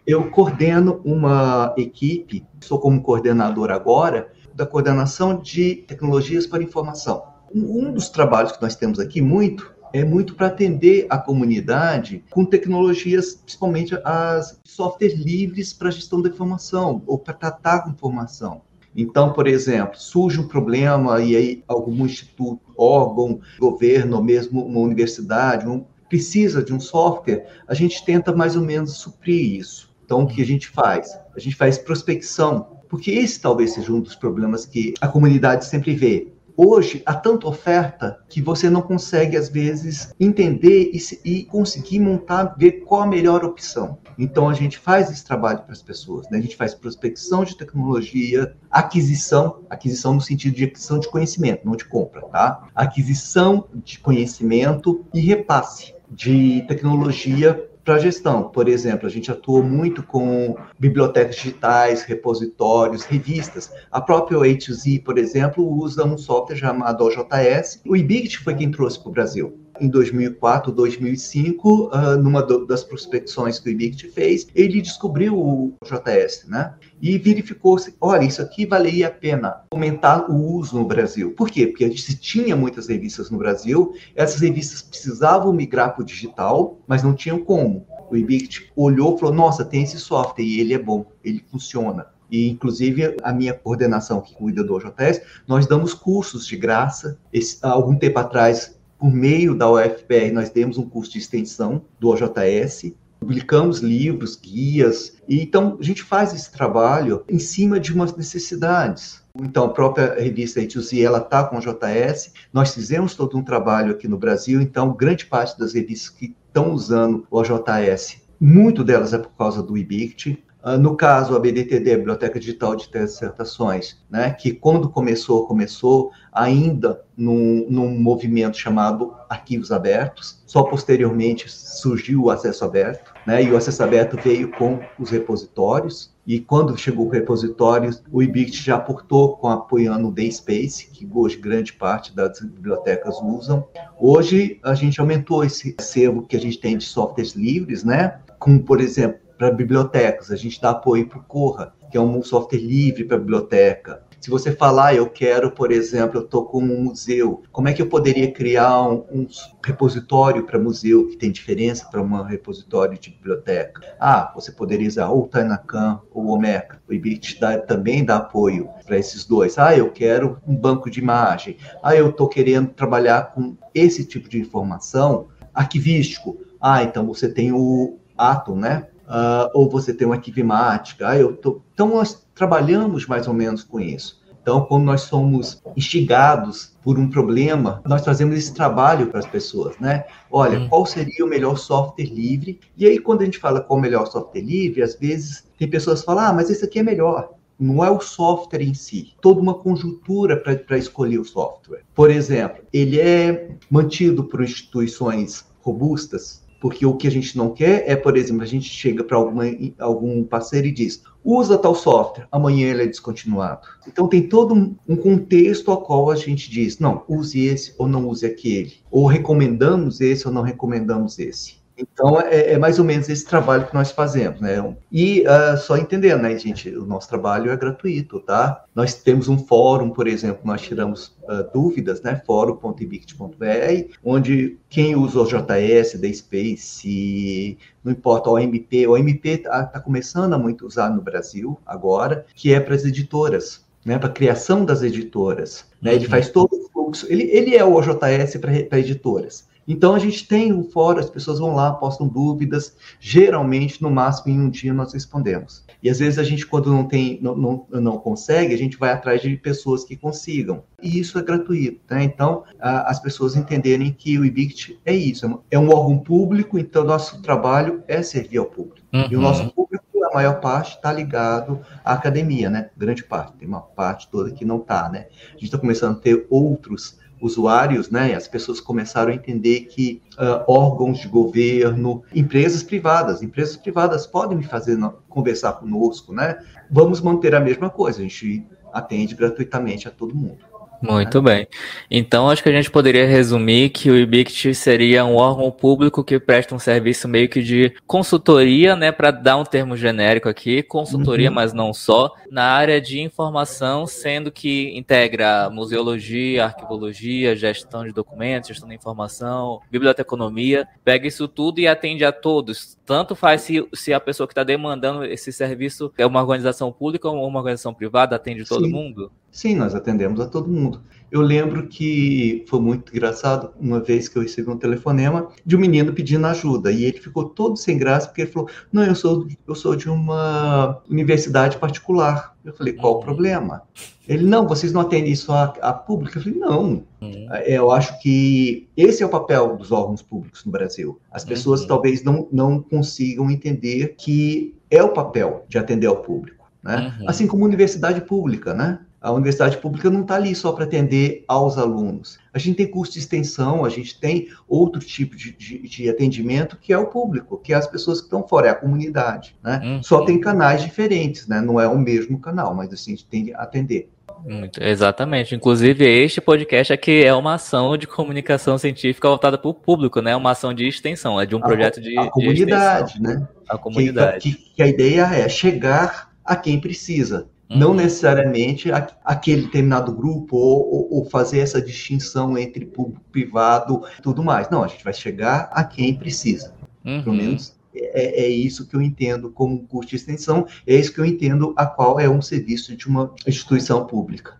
Eu 0.06 0.30
coordeno 0.30 1.00
uma 1.02 1.74
equipe, 1.78 2.46
sou 2.60 2.78
como 2.78 3.00
coordenador 3.00 3.70
agora, 3.70 4.30
da 4.54 4.66
coordenação 4.66 5.40
de 5.40 5.76
tecnologias 5.76 6.46
para 6.46 6.62
informação. 6.62 7.22
Um 7.54 7.90
dos 7.90 8.10
trabalhos 8.10 8.52
que 8.52 8.60
nós 8.60 8.76
temos 8.76 9.00
aqui 9.00 9.22
muito 9.22 9.72
é 9.94 10.04
muito 10.04 10.34
para 10.34 10.48
atender 10.48 11.06
a 11.08 11.16
comunidade 11.16 12.22
com 12.28 12.44
tecnologias, 12.44 13.34
principalmente 13.34 13.98
as 14.04 14.60
softwares 14.62 15.18
livres 15.18 15.72
para 15.72 15.90
gestão 15.90 16.20
da 16.20 16.28
informação 16.28 17.02
ou 17.06 17.18
para 17.18 17.32
tratar 17.32 17.80
com 17.80 17.90
informação. 17.90 18.60
Então, 18.94 19.32
por 19.32 19.46
exemplo, 19.46 19.98
surge 19.98 20.38
um 20.38 20.46
problema 20.46 21.18
e 21.22 21.34
aí 21.34 21.64
algum 21.66 22.04
instituto, 22.04 22.60
órgão, 22.76 23.40
governo, 23.58 24.16
ou 24.16 24.22
mesmo 24.22 24.66
uma 24.66 24.80
universidade, 24.80 25.66
um, 25.66 25.82
precisa 26.10 26.62
de 26.62 26.74
um 26.74 26.78
software, 26.78 27.46
a 27.66 27.72
gente 27.72 28.04
tenta 28.04 28.36
mais 28.36 28.54
ou 28.54 28.62
menos 28.62 28.98
suprir 28.98 29.58
isso. 29.58 29.93
Então, 30.04 30.22
o 30.22 30.26
que 30.26 30.42
a 30.42 30.46
gente 30.46 30.68
faz? 30.68 31.18
A 31.34 31.40
gente 31.40 31.56
faz 31.56 31.78
prospecção, 31.78 32.78
porque 32.88 33.10
esse 33.10 33.40
talvez 33.40 33.72
seja 33.72 33.92
um 33.92 34.00
dos 34.00 34.14
problemas 34.14 34.66
que 34.66 34.92
a 35.00 35.08
comunidade 35.08 35.64
sempre 35.64 35.94
vê. 35.94 36.28
Hoje, 36.56 37.02
há 37.04 37.14
tanta 37.14 37.48
oferta 37.48 38.20
que 38.28 38.40
você 38.40 38.70
não 38.70 38.80
consegue, 38.80 39.36
às 39.36 39.48
vezes, 39.48 40.14
entender 40.20 40.92
e, 40.92 41.00
e 41.24 41.44
conseguir 41.46 41.98
montar, 41.98 42.54
ver 42.56 42.84
qual 42.84 43.02
a 43.02 43.06
melhor 43.06 43.44
opção. 43.44 43.98
Então, 44.16 44.48
a 44.48 44.54
gente 44.54 44.78
faz 44.78 45.10
esse 45.10 45.24
trabalho 45.24 45.62
para 45.62 45.72
as 45.72 45.82
pessoas. 45.82 46.28
Né? 46.30 46.38
A 46.38 46.40
gente 46.40 46.54
faz 46.54 46.72
prospecção 46.72 47.44
de 47.44 47.56
tecnologia, 47.56 48.54
aquisição, 48.70 49.62
aquisição 49.68 50.14
no 50.14 50.20
sentido 50.20 50.54
de 50.54 50.64
aquisição 50.64 51.00
de 51.00 51.08
conhecimento, 51.08 51.64
não 51.64 51.74
de 51.74 51.86
compra, 51.86 52.22
tá? 52.26 52.68
Aquisição 52.72 53.66
de 53.74 53.98
conhecimento 53.98 55.04
e 55.12 55.18
repasse 55.18 55.92
de 56.08 56.62
tecnologia 56.68 57.68
para 57.84 57.98
gestão. 57.98 58.48
Por 58.48 58.68
exemplo, 58.68 59.06
a 59.06 59.10
gente 59.10 59.30
atuou 59.30 59.62
muito 59.62 60.02
com 60.02 60.56
bibliotecas 60.78 61.36
digitais, 61.36 62.02
repositórios, 62.02 63.04
revistas. 63.04 63.70
A 63.90 64.00
própria 64.00 64.38
O2Z, 64.38 65.02
por 65.02 65.18
exemplo, 65.18 65.68
usa 65.68 66.04
um 66.04 66.16
software 66.16 66.56
chamado 66.56 67.04
OJS. 67.04 67.82
O 67.86 67.94
IBIGT 67.94 68.38
foi 68.38 68.54
quem 68.54 68.70
trouxe 68.70 68.98
para 68.98 69.08
o 69.08 69.12
Brasil 69.12 69.63
em 69.80 69.88
2004, 69.88 70.72
2005, 70.72 71.86
uh, 71.86 72.16
numa 72.22 72.42
do, 72.42 72.66
das 72.66 72.84
prospecções 72.84 73.58
que 73.58 73.68
o 73.68 73.72
IBICT 73.72 74.08
fez, 74.10 74.46
ele 74.54 74.80
descobriu 74.80 75.38
o 75.38 75.74
JS, 75.84 76.46
né? 76.48 76.74
E 77.00 77.18
verificou 77.18 77.78
se, 77.78 77.94
olha, 78.00 78.24
isso 78.24 78.40
aqui 78.40 78.66
valia 78.66 79.08
a 79.08 79.10
pena 79.10 79.62
aumentar 79.70 80.30
o 80.30 80.34
uso 80.34 80.78
no 80.78 80.84
Brasil. 80.84 81.32
Por 81.32 81.50
quê? 81.50 81.66
Porque 81.66 81.84
a 81.84 81.88
gente 81.88 82.16
tinha 82.16 82.56
muitas 82.56 82.88
revistas 82.88 83.30
no 83.30 83.38
Brasil, 83.38 83.94
essas 84.14 84.40
revistas 84.40 84.82
precisavam 84.82 85.52
migrar 85.52 85.94
para 85.94 86.02
o 86.02 86.06
digital, 86.06 86.78
mas 86.86 87.02
não 87.02 87.14
tinham 87.14 87.38
como. 87.38 87.86
O 88.10 88.16
IBICT 88.16 88.72
olhou 88.76 89.16
e 89.16 89.20
falou, 89.20 89.34
nossa, 89.34 89.64
tem 89.64 89.82
esse 89.82 89.98
software 89.98 90.44
e 90.44 90.60
ele 90.60 90.74
é 90.74 90.78
bom, 90.78 91.06
ele 91.22 91.44
funciona. 91.50 92.06
E, 92.30 92.48
inclusive, 92.48 93.16
a 93.22 93.32
minha 93.32 93.54
coordenação 93.54 94.20
que 94.20 94.34
cuida 94.34 94.64
do 94.64 94.74
OJS, 94.74 95.20
nós 95.46 95.66
damos 95.66 95.94
cursos 95.94 96.46
de 96.46 96.56
graça. 96.56 97.18
Esse, 97.32 97.58
algum 97.62 97.96
tempo 97.96 98.18
atrás, 98.18 98.73
por 99.04 99.12
meio 99.12 99.54
da 99.54 99.70
UFPR, 99.70 100.32
nós 100.32 100.48
demos 100.48 100.78
um 100.78 100.88
curso 100.88 101.12
de 101.12 101.18
extensão 101.18 101.84
do 102.00 102.08
OJS, 102.08 102.94
publicamos 103.20 103.80
livros, 103.80 104.34
guias, 104.34 105.18
e 105.28 105.42
então 105.42 105.76
a 105.78 105.82
gente 105.82 106.02
faz 106.02 106.32
esse 106.32 106.50
trabalho 106.50 107.22
em 107.28 107.38
cima 107.38 107.78
de 107.78 107.92
umas 107.92 108.16
necessidades. 108.16 109.22
Então, 109.38 109.64
a 109.66 109.68
própria 109.68 110.14
revista 110.14 110.58
A2Z, 110.58 111.04
ela 111.04 111.18
está 111.18 111.44
com 111.44 111.58
o 111.58 111.60
JS, 111.60 112.32
nós 112.50 112.72
fizemos 112.72 113.14
todo 113.14 113.36
um 113.36 113.42
trabalho 113.42 113.92
aqui 113.92 114.08
no 114.08 114.16
Brasil, 114.16 114.58
então 114.62 114.94
grande 114.94 115.26
parte 115.26 115.58
das 115.58 115.74
revistas 115.74 116.08
que 116.08 116.34
estão 116.46 116.72
usando 116.72 117.26
o 117.30 117.38
OJS, 117.38 118.22
muito 118.40 118.82
delas 118.82 119.12
é 119.12 119.18
por 119.18 119.32
causa 119.36 119.62
do 119.62 119.76
IBICT, 119.76 120.42
no 120.78 120.96
caso, 120.96 121.36
a 121.36 121.38
BDTD, 121.38 121.92
a 121.92 121.98
Biblioteca 121.98 122.40
Digital 122.40 122.74
de 122.74 122.90
Dissertações, 122.90 123.98
né, 124.10 124.30
que 124.30 124.52
quando 124.52 124.88
começou, 124.88 125.46
começou 125.46 126.10
ainda 126.32 127.02
num, 127.14 127.66
num 127.68 128.00
movimento 128.00 128.56
chamado 128.56 129.14
Arquivos 129.28 129.70
Abertos, 129.70 130.42
só 130.46 130.62
posteriormente 130.62 131.50
surgiu 131.50 132.22
o 132.22 132.30
acesso 132.30 132.64
aberto, 132.64 133.12
né, 133.26 133.42
e 133.42 133.50
o 133.50 133.56
acesso 133.56 133.82
aberto 133.82 134.16
veio 134.16 134.50
com 134.52 134.80
os 134.98 135.10
repositórios, 135.10 136.14
e 136.26 136.40
quando 136.40 136.78
chegou 136.78 137.06
o 137.06 137.10
repositório, 137.10 137.90
o 138.10 138.22
IBICT 138.22 138.62
já 138.62 138.76
aportou 138.76 139.36
com 139.36 139.48
apoiando 139.48 140.08
o 140.08 140.12
DaySpace, 140.12 140.88
que 140.90 141.06
hoje 141.12 141.36
grande 141.36 141.74
parte 141.74 142.16
das 142.16 142.40
bibliotecas 142.40 143.20
usam. 143.20 143.66
Hoje 143.98 144.58
a 144.62 144.72
gente 144.74 144.98
aumentou 144.98 145.44
esse 145.44 145.74
acervo 145.78 146.22
que 146.22 146.34
a 146.34 146.40
gente 146.40 146.58
tem 146.58 146.78
de 146.78 146.84
softwares 146.84 147.34
livres, 147.34 147.84
né? 147.84 148.20
Como, 148.38 148.62
por 148.62 148.80
exemplo, 148.80 149.18
para 149.36 149.50
bibliotecas, 149.50 150.30
a 150.30 150.36
gente 150.36 150.60
dá 150.60 150.70
apoio 150.70 151.08
para 151.08 151.18
o 151.18 151.24
Corra, 151.24 151.74
que 151.90 151.96
é 151.96 152.00
um 152.00 152.22
software 152.22 152.58
livre 152.58 153.04
para 153.04 153.18
biblioteca. 153.18 154.02
Se 154.24 154.30
você 154.30 154.52
falar, 154.52 154.94
eu 154.94 155.06
quero, 155.10 155.50
por 155.50 155.70
exemplo, 155.70 156.18
eu 156.18 156.24
estou 156.24 156.46
com 156.46 156.58
um 156.58 156.84
museu, 156.84 157.42
como 157.52 157.68
é 157.68 157.74
que 157.74 157.82
eu 157.82 157.90
poderia 157.90 158.32
criar 158.32 158.80
um, 158.88 159.04
um 159.12 159.26
repositório 159.62 160.44
para 160.46 160.58
museu 160.58 161.08
que 161.08 161.16
tem 161.16 161.30
diferença 161.30 161.86
para 161.90 162.00
um 162.00 162.22
repositório 162.22 162.98
de 162.98 163.10
biblioteca? 163.10 163.82
Ah, 164.00 164.32
você 164.34 164.50
poderia 164.50 164.88
usar 164.88 165.10
ou 165.10 165.24
o 165.24 165.28
Tainacan 165.28 166.00
ou 166.10 166.24
o 166.24 166.30
Omeka. 166.30 166.80
O 166.88 166.94
IBIT 166.94 167.38
dá, 167.38 167.58
também 167.58 168.02
dá 168.02 168.16
apoio 168.16 168.70
para 168.86 168.98
esses 168.98 169.26
dois. 169.26 169.58
Ah, 169.58 169.76
eu 169.76 169.90
quero 169.90 170.38
um 170.46 170.56
banco 170.56 170.88
de 170.88 171.00
imagem. 171.00 171.58
Ah, 171.82 171.94
eu 171.94 172.08
estou 172.08 172.26
querendo 172.26 172.70
trabalhar 172.70 173.34
com 173.34 173.54
esse 173.74 174.06
tipo 174.06 174.26
de 174.26 174.40
informação 174.40 175.28
arquivístico. 175.52 176.38
Ah, 176.58 176.82
então 176.82 177.06
você 177.06 177.28
tem 177.28 177.52
o 177.52 177.98
Atom, 178.16 178.56
né? 178.56 178.86
Uh, 179.06 179.50
ou 179.52 179.68
você 179.68 179.92
tem 179.92 180.06
uma 180.06 180.16
arquivimática. 180.16 181.08
Ah, 181.08 181.18
eu 181.18 181.36
tô... 181.36 181.60
Então, 181.72 181.88
nós 181.88 182.26
trabalhamos 182.34 183.06
mais 183.06 183.28
ou 183.28 183.34
menos 183.34 183.62
com 183.62 183.78
isso. 183.78 184.22
Então, 184.44 184.60
quando 184.66 184.84
nós 184.84 185.00
somos 185.00 185.62
instigados 185.74 186.76
por 186.82 186.98
um 186.98 187.08
problema, 187.08 187.80
nós 187.86 188.04
fazemos 188.04 188.36
esse 188.36 188.52
trabalho 188.52 189.06
para 189.06 189.20
as 189.20 189.26
pessoas, 189.26 189.78
né? 189.78 190.04
Olha, 190.30 190.58
hum. 190.58 190.68
qual 190.68 190.84
seria 190.84 191.24
o 191.24 191.28
melhor 191.28 191.56
software 191.56 192.04
livre? 192.04 192.60
E 192.76 192.86
aí, 192.86 192.98
quando 192.98 193.22
a 193.22 193.24
gente 193.24 193.38
fala 193.38 193.62
qual 193.62 193.78
o 193.78 193.82
melhor 193.82 194.06
software 194.06 194.42
livre, 194.42 194.82
às 194.82 194.96
vezes 194.96 195.44
tem 195.58 195.66
pessoas 195.66 196.00
que 196.00 196.06
falam, 196.06 196.24
ah, 196.24 196.32
mas 196.34 196.50
esse 196.50 196.62
aqui 196.62 196.78
é 196.78 196.82
melhor. 196.82 197.30
Não 197.58 197.82
é 197.82 197.90
o 197.90 198.00
software 198.00 198.60
em 198.60 198.74
si, 198.74 199.14
toda 199.22 199.40
uma 199.40 199.54
conjuntura 199.54 200.36
para 200.36 200.76
escolher 200.76 201.18
o 201.20 201.24
software. 201.24 201.82
Por 201.94 202.10
exemplo, 202.10 202.62
ele 202.70 203.00
é 203.00 203.48
mantido 203.70 204.24
por 204.24 204.42
instituições 204.42 205.46
robustas, 205.62 206.43
porque 206.64 206.86
o 206.86 206.96
que 206.96 207.06
a 207.06 207.10
gente 207.10 207.36
não 207.36 207.50
quer 207.50 207.84
é, 207.86 207.94
por 207.94 208.16
exemplo, 208.16 208.42
a 208.42 208.46
gente 208.46 208.70
chega 208.70 209.04
para 209.04 209.18
algum 209.18 210.24
parceiro 210.24 210.66
e 210.66 210.72
diz: 210.72 211.02
usa 211.22 211.58
tal 211.58 211.74
software, 211.74 212.26
amanhã 212.32 212.70
ele 212.70 212.84
é 212.84 212.86
descontinuado. 212.86 213.68
Então 213.86 214.08
tem 214.08 214.26
todo 214.26 214.54
um, 214.88 214.96
contexto 214.96 215.70
ao 215.70 215.82
qual 215.82 216.10
a 216.10 216.16
gente 216.16 216.50
diz: 216.50 216.78
não, 216.78 217.04
use 217.06 217.44
esse 217.44 217.74
ou 217.76 217.86
não 217.86 218.08
use 218.08 218.24
aquele. 218.24 218.76
Ou 218.90 219.04
recomendamos 219.04 220.00
esse 220.00 220.26
ou 220.26 220.32
não 220.32 220.40
recomendamos 220.40 221.18
esse. 221.18 221.56
Então, 221.76 222.20
é, 222.20 222.52
é, 222.52 222.58
mais 222.58 222.78
ou 222.78 222.84
menos 222.84 223.08
esse 223.08 223.26
trabalho 223.26 223.66
que 223.66 223.74
nós 223.74 223.90
fazemos, 223.90 224.40
né? 224.40 224.76
E 224.92 225.22
uh, 225.22 225.56
só 225.58 225.76
entendendo, 225.76 226.22
né, 226.22 226.38
gente, 226.38 226.70
o 226.70 226.86
nosso 226.86 227.08
trabalho 227.08 227.50
é 227.50 227.56
gratuito, 227.56 228.20
tá? 228.20 228.64
Nós 228.74 228.94
temos 228.94 229.28
um 229.28 229.38
fórum, 229.38 229.90
por 229.90 230.06
exemplo, 230.06 230.42
nós 230.44 230.62
tiramos 230.62 231.16
uh, 231.24 231.50
dúvidas, 231.52 232.00
né? 232.02 232.22
fórum.ibict.br, 232.24 233.96
onde 234.04 234.56
quem 234.68 234.94
usa 234.94 235.20
o 235.20 235.26
JS, 235.26 236.00
da 236.00 236.12
Space, 236.12 237.58
não 237.82 237.92
importa, 237.92 238.30
o 238.30 238.34
OMP, 238.34 238.86
o 238.86 238.92
OMP 238.92 239.28
está 239.28 239.64
tá 239.64 239.80
começando 239.80 240.32
a 240.32 240.38
muito 240.38 240.66
usar 240.66 240.90
no 240.90 241.02
Brasil 241.02 241.58
agora, 241.66 242.24
que 242.34 242.54
é 242.54 242.60
para 242.60 242.74
as 242.74 242.84
editoras, 242.84 243.64
né? 243.84 243.98
Para 243.98 244.08
a 244.08 244.12
criação 244.12 244.64
das 244.64 244.82
editoras, 244.82 245.64
né? 245.82 245.94
Ele 245.94 246.04
uhum. 246.04 246.10
faz 246.10 246.28
todo 246.28 246.54
o 246.54 246.68
fluxo, 246.72 247.06
ele, 247.10 247.24
ele 247.24 247.56
é 247.56 247.64
o 247.64 247.74
OJS 247.74 248.36
para 248.36 248.78
editoras. 248.78 249.52
Então 249.66 249.94
a 249.94 249.98
gente 249.98 250.26
tem 250.26 250.52
um 250.52 250.62
fórum, 250.62 251.00
as 251.00 251.10
pessoas 251.10 251.38
vão 251.38 251.54
lá, 251.54 251.72
postam 251.72 252.06
dúvidas, 252.06 252.76
geralmente 253.00 253.82
no 253.82 253.90
máximo 253.90 254.32
em 254.32 254.40
um 254.40 254.50
dia 254.50 254.72
nós 254.72 254.92
respondemos. 254.92 255.64
E 255.82 255.90
às 255.90 255.98
vezes 255.98 256.18
a 256.18 256.22
gente 256.22 256.46
quando 256.46 256.72
não 256.72 256.84
tem, 256.84 257.18
não, 257.20 257.36
não, 257.36 257.66
não 257.70 257.98
consegue, 257.98 258.54
a 258.54 258.58
gente 258.58 258.76
vai 258.76 258.90
atrás 258.90 259.20
de 259.22 259.36
pessoas 259.36 259.84
que 259.84 259.96
consigam. 259.96 260.62
E 260.82 260.98
isso 260.98 261.18
é 261.18 261.22
gratuito, 261.22 261.80
né? 261.90 262.04
Então 262.04 262.44
a, 262.60 262.90
as 262.90 263.00
pessoas 263.00 263.36
entenderem 263.36 263.92
que 263.92 264.18
o 264.18 264.24
IBICT 264.24 264.78
é 264.84 264.94
isso, 264.94 265.42
é 265.50 265.58
um 265.58 265.68
órgão 265.68 265.98
público, 265.98 266.58
então 266.58 266.84
nosso 266.84 267.22
trabalho 267.22 267.82
é 267.88 268.02
servir 268.02 268.38
ao 268.38 268.46
público. 268.46 268.86
Uhum. 268.92 269.08
E 269.10 269.16
o 269.16 269.20
nosso 269.20 269.50
público 269.50 269.84
a 270.04 270.14
maior 270.14 270.40
parte 270.40 270.76
está 270.76 270.92
ligado 270.92 271.60
à 271.84 271.94
academia, 271.94 272.50
né? 272.50 272.70
Grande 272.76 273.02
parte, 273.02 273.36
tem 273.38 273.48
uma 273.48 273.60
parte 273.60 274.08
toda 274.08 274.30
que 274.30 274.44
não 274.44 274.58
está, 274.58 274.88
né? 274.88 275.06
A 275.28 275.32
gente 275.32 275.46
está 275.46 275.58
começando 275.58 275.96
a 275.96 276.00
ter 276.00 276.26
outros 276.30 276.98
usuários, 277.20 277.90
né, 277.90 278.14
as 278.14 278.28
pessoas 278.28 278.60
começaram 278.60 279.12
a 279.12 279.14
entender 279.14 279.62
que 279.62 280.02
uh, 280.14 280.44
órgãos 280.50 280.98
de 280.98 281.08
governo, 281.08 282.02
empresas 282.14 282.62
privadas, 282.62 283.22
empresas 283.22 283.56
privadas 283.56 284.06
podem 284.06 284.38
me 284.38 284.44
fazer 284.44 284.78
conversar 285.08 285.54
conosco, 285.54 286.12
né? 286.12 286.38
Vamos 286.70 287.00
manter 287.00 287.34
a 287.34 287.40
mesma 287.40 287.70
coisa, 287.70 288.00
a 288.00 288.02
gente 288.02 288.46
atende 288.72 289.14
gratuitamente 289.14 289.86
a 289.86 289.90
todo 289.90 290.14
mundo. 290.14 290.38
Muito 290.84 291.22
bem. 291.22 291.46
Então, 291.90 292.28
acho 292.28 292.42
que 292.42 292.48
a 292.48 292.52
gente 292.52 292.70
poderia 292.70 293.06
resumir 293.06 293.70
que 293.70 293.90
o 293.90 293.96
IBICT 293.96 294.54
seria 294.54 295.04
um 295.04 295.16
órgão 295.16 295.50
público 295.50 296.04
que 296.04 296.18
presta 296.18 296.54
um 296.54 296.58
serviço 296.58 297.08
meio 297.08 297.28
que 297.28 297.42
de 297.42 297.72
consultoria, 297.86 298.76
né, 298.76 298.92
para 298.92 299.10
dar 299.10 299.36
um 299.36 299.44
termo 299.44 299.76
genérico 299.76 300.28
aqui, 300.28 300.62
consultoria, 300.62 301.28
uhum. 301.28 301.34
mas 301.34 301.52
não 301.52 301.72
só, 301.72 302.12
na 302.30 302.44
área 302.44 302.80
de 302.80 303.00
informação, 303.00 303.86
sendo 303.86 304.30
que 304.30 304.76
integra 304.76 305.48
museologia, 305.50 306.44
arquivologia, 306.44 307.34
gestão 307.34 307.84
de 307.84 307.92
documentos, 307.92 308.48
gestão 308.48 308.68
de 308.68 308.74
informação, 308.74 309.60
biblioteconomia, 309.70 310.68
pega 310.84 311.06
isso 311.06 311.26
tudo 311.26 311.60
e 311.60 311.66
atende 311.66 312.04
a 312.04 312.12
todos. 312.12 312.76
Tanto 312.84 313.14
faz 313.14 313.40
se, 313.42 313.66
se 313.72 313.94
a 313.94 314.00
pessoa 314.00 314.26
que 314.26 314.32
está 314.32 314.44
demandando 314.44 315.04
esse 315.04 315.32
serviço 315.32 315.92
é 315.96 316.04
uma 316.04 316.20
organização 316.20 316.70
pública 316.70 317.08
ou 317.08 317.26
uma 317.26 317.38
organização 317.38 317.72
privada, 317.72 318.16
atende 318.16 318.44
todo 318.44 318.66
Sim. 318.66 318.72
mundo? 318.72 319.10
Sim, 319.34 319.56
nós 319.56 319.74
atendemos 319.74 320.20
a 320.20 320.26
todo 320.28 320.48
mundo. 320.48 320.80
Eu 321.10 321.20
lembro 321.20 321.66
que 321.66 322.44
foi 322.48 322.60
muito 322.60 322.92
engraçado 322.92 323.50
uma 323.60 323.80
vez 323.80 324.06
que 324.06 324.16
eu 324.16 324.22
recebi 324.22 324.48
um 324.48 324.56
telefonema 324.56 325.28
de 325.44 325.56
um 325.56 325.58
menino 325.58 325.92
pedindo 325.92 326.24
ajuda 326.28 326.70
e 326.70 326.84
ele 326.84 327.00
ficou 327.00 327.24
todo 327.24 327.56
sem 327.56 327.76
graça 327.76 328.06
porque 328.06 328.22
ele 328.22 328.30
falou: 328.30 328.48
"Não, 328.72 328.84
eu 328.84 328.94
sou 328.94 329.26
eu 329.46 329.54
sou 329.56 329.74
de 329.74 329.90
uma 329.90 330.80
universidade 330.88 331.58
particular". 331.58 332.36
Eu 332.44 332.52
falei: 332.52 332.74
"Qual 332.74 332.92
o 332.92 332.96
uhum. 332.98 333.02
problema?" 333.02 333.62
Ele: 334.06 334.24
"Não, 334.24 334.46
vocês 334.46 334.72
não 334.72 334.82
atendem 334.82 335.16
só 335.16 335.34
a, 335.34 335.44
a 335.62 335.72
pública". 335.72 336.20
Eu 336.20 336.22
falei: 336.22 336.38
"Não. 336.38 336.84
Uhum. 337.00 337.26
Eu 337.44 337.72
acho 337.72 338.00
que 338.00 338.68
esse 338.76 339.02
é 339.02 339.06
o 339.06 339.08
papel 339.10 339.56
dos 339.56 339.72
órgãos 339.72 340.00
públicos 340.00 340.44
no 340.44 340.52
Brasil. 340.52 341.00
As 341.10 341.24
pessoas 341.24 341.62
uhum. 341.62 341.66
talvez 341.66 342.04
não 342.04 342.28
não 342.30 342.62
consigam 342.62 343.28
entender 343.32 343.96
que 343.98 344.54
é 344.70 344.80
o 344.80 344.90
papel 344.90 345.44
de 345.48 345.58
atender 345.58 345.88
ao 345.88 346.02
público, 346.02 346.48
né? 346.62 346.94
Uhum. 347.00 347.08
Assim 347.10 347.26
como 347.26 347.44
universidade 347.44 348.00
pública, 348.00 348.54
né? 348.54 348.78
A 349.04 349.12
universidade 349.12 349.58
pública 349.58 349.90
não 349.90 350.00
está 350.00 350.14
ali 350.14 350.34
só 350.34 350.50
para 350.50 350.64
atender 350.64 351.26
aos 351.28 351.58
alunos. 351.58 352.18
A 352.32 352.38
gente 352.38 352.56
tem 352.56 352.66
curso 352.66 352.94
de 352.94 353.00
extensão, 353.00 353.62
a 353.62 353.68
gente 353.68 354.00
tem 354.00 354.28
outro 354.48 354.80
tipo 354.80 355.14
de, 355.14 355.30
de, 355.32 355.58
de 355.58 355.90
atendimento 355.90 356.56
que 356.56 356.72
é 356.72 356.78
o 356.78 356.86
público, 356.86 357.36
que 357.36 357.52
é 357.52 357.56
as 357.56 357.66
pessoas 357.66 357.98
que 357.98 358.06
estão 358.06 358.26
fora, 358.26 358.46
é 358.46 358.50
a 358.50 358.54
comunidade. 358.54 359.36
Né? 359.44 359.60
Hum, 359.62 359.82
só 359.82 360.06
tem 360.06 360.18
canais 360.18 360.62
diferentes, 360.62 361.28
né? 361.28 361.42
não 361.42 361.60
é 361.60 361.68
o 361.68 361.78
mesmo 361.78 362.18
canal, 362.18 362.54
mas 362.54 362.72
assim, 362.72 362.92
a 362.92 362.96
gente 362.96 363.06
tem 363.06 363.26
que 363.26 363.34
atender. 363.34 363.90
Muito, 364.24 364.62
exatamente. 364.62 365.34
Inclusive, 365.34 365.84
este 365.84 366.22
podcast 366.22 366.72
aqui 366.72 367.04
é 367.04 367.12
uma 367.12 367.34
ação 367.34 367.76
de 367.76 367.86
comunicação 367.86 368.56
científica 368.56 369.06
voltada 369.06 369.36
para 369.36 369.50
o 369.50 369.52
público, 369.52 370.00
né? 370.00 370.16
Uma 370.16 370.30
ação 370.30 370.54
de 370.54 370.66
extensão, 370.66 371.20
é 371.20 371.26
de 371.26 371.36
um 371.36 371.40
projeto 371.40 371.78
de. 371.78 371.98
A 371.98 372.08
comunidade, 372.08 372.94
de 372.94 373.02
né? 373.02 373.28
A 373.46 373.58
comunidade. 373.58 374.20
Que, 374.20 374.34
que, 374.34 374.54
que 374.54 374.62
a 374.62 374.66
ideia 374.66 375.02
é 375.14 375.28
chegar 375.28 376.10
a 376.24 376.34
quem 376.36 376.58
precisa. 376.58 377.28
Uhum. 377.50 377.58
Não 377.58 377.74
necessariamente 377.74 378.70
aquele 379.04 379.42
determinado 379.42 379.92
grupo 379.92 380.36
ou, 380.36 380.88
ou, 380.90 381.04
fazer 381.04 381.40
essa 381.40 381.60
distinção 381.60 382.38
entre 382.38 382.64
público, 382.64 383.04
privado 383.12 383.82
e 383.98 384.02
tudo 384.02 384.24
mais. 384.24 384.48
Não, 384.50 384.64
a 384.64 384.68
gente 384.68 384.82
vai 384.82 384.94
chegar 384.94 385.50
a 385.52 385.62
quem 385.62 385.94
precisa. 385.94 386.54
Uhum. 386.84 387.02
Pelo 387.02 387.16
menos 387.16 387.53
é, 387.74 388.24
é, 388.24 388.28
isso 388.28 388.68
que 388.68 388.76
eu 388.76 388.82
entendo 388.82 389.30
como 389.30 389.66
curso 389.66 389.90
de 389.90 389.96
extensão, 389.96 390.46
é 390.66 390.76
isso 390.76 390.92
que 390.92 391.00
eu 391.00 391.04
entendo 391.04 391.52
a 391.56 391.66
qual 391.66 391.98
é 391.98 392.08
um 392.08 392.22
serviço 392.22 392.76
de 392.76 392.86
uma 392.86 393.12
instituição 393.26 393.86
pública. 393.86 394.34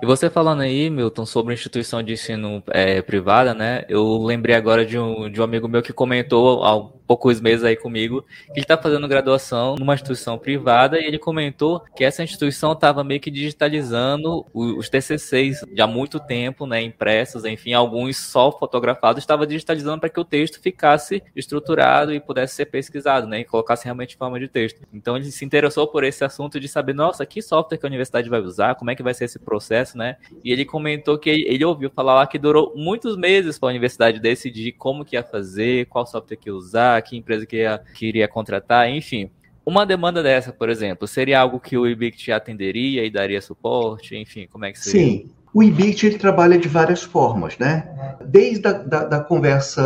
E 0.00 0.06
você 0.06 0.30
falando 0.30 0.60
aí, 0.60 0.88
Milton, 0.88 1.26
sobre 1.26 1.54
instituição 1.54 2.02
de 2.02 2.12
ensino 2.12 2.62
é, 2.68 3.02
privada, 3.02 3.52
né? 3.52 3.84
Eu 3.88 4.22
lembrei 4.22 4.54
agora 4.54 4.86
de 4.86 4.98
um, 4.98 5.28
de 5.28 5.40
um 5.40 5.44
amigo 5.44 5.66
meu 5.66 5.82
que 5.82 5.92
comentou 5.92 6.62
poucos 7.06 7.40
meses 7.40 7.64
aí 7.64 7.76
comigo, 7.76 8.22
que 8.46 8.52
ele 8.52 8.62
está 8.62 8.76
fazendo 8.76 9.06
graduação 9.06 9.76
numa 9.76 9.94
instituição 9.94 10.36
privada 10.36 10.98
e 10.98 11.04
ele 11.04 11.18
comentou 11.18 11.80
que 11.94 12.04
essa 12.04 12.22
instituição 12.22 12.72
estava 12.72 13.04
meio 13.04 13.20
que 13.20 13.30
digitalizando 13.30 14.44
os 14.52 14.88
TCCs 14.88 15.64
de 15.72 15.80
há 15.80 15.86
muito 15.86 16.18
tempo, 16.18 16.66
né, 16.66 16.82
impressos, 16.82 17.44
enfim, 17.44 17.72
alguns 17.72 18.16
só 18.16 18.50
fotografados, 18.50 19.22
estava 19.22 19.46
digitalizando 19.46 20.00
para 20.00 20.08
que 20.08 20.20
o 20.20 20.24
texto 20.24 20.60
ficasse 20.60 21.22
estruturado 21.34 22.12
e 22.12 22.20
pudesse 22.20 22.56
ser 22.56 22.66
pesquisado, 22.76 23.26
né, 23.26 23.40
e 23.40 23.44
colocasse 23.44 23.84
realmente 23.84 24.14
em 24.14 24.18
forma 24.18 24.38
de 24.38 24.48
texto. 24.48 24.82
Então 24.92 25.16
ele 25.16 25.24
se 25.32 25.46
interessou 25.46 25.86
por 25.86 26.04
esse 26.04 26.22
assunto 26.22 26.60
de 26.60 26.68
saber, 26.68 26.94
nossa, 26.94 27.24
que 27.24 27.40
software 27.40 27.78
que 27.78 27.86
a 27.86 27.88
universidade 27.88 28.28
vai 28.28 28.38
usar, 28.38 28.74
como 28.74 28.90
é 28.90 28.94
que 28.94 29.02
vai 29.02 29.14
ser 29.14 29.24
esse 29.24 29.38
processo, 29.38 29.96
né? 29.96 30.16
E 30.44 30.52
ele 30.52 30.66
comentou 30.66 31.18
que 31.18 31.30
ele, 31.30 31.64
ouviu 31.64 31.88
falar 31.88 32.16
lá 32.16 32.26
que 32.26 32.38
durou 32.38 32.74
muitos 32.76 33.16
meses 33.16 33.58
para 33.58 33.70
a 33.70 33.72
universidade 33.72 34.20
decidir 34.20 34.72
como 34.72 35.06
que 35.06 35.16
ia 35.16 35.22
fazer, 35.22 35.86
qual 35.86 36.06
software 36.06 36.36
que 36.36 36.50
ia 36.50 36.54
usar, 36.54 37.00
que 37.00 37.16
empresa 37.16 37.46
que, 37.46 37.56
ia, 37.56 37.80
que 37.94 38.06
iria 38.06 38.28
contratar, 38.28 38.90
enfim. 38.90 39.30
Uma 39.64 39.86
demanda 39.86 40.22
dessa, 40.22 40.52
por 40.52 40.68
exemplo, 40.68 41.08
seria 41.08 41.40
algo 41.40 41.58
que 41.58 41.78
o 41.78 41.86
Ibict 41.86 42.30
atenderia 42.30 43.04
e 43.04 43.10
daria 43.10 43.40
suporte? 43.40 44.14
Enfim, 44.14 44.46
como 44.46 44.66
é 44.66 44.72
que 44.72 44.78
seria? 44.78 45.22
Sim, 45.22 45.30
o 45.56 45.62
IBIT 45.62 46.04
ele 46.04 46.18
trabalha 46.18 46.58
de 46.58 46.68
várias 46.68 47.02
formas, 47.02 47.56
né? 47.56 47.88
Desde 48.26 48.68
a 48.68 48.72
da, 48.74 49.04
da 49.04 49.20
conversa 49.20 49.82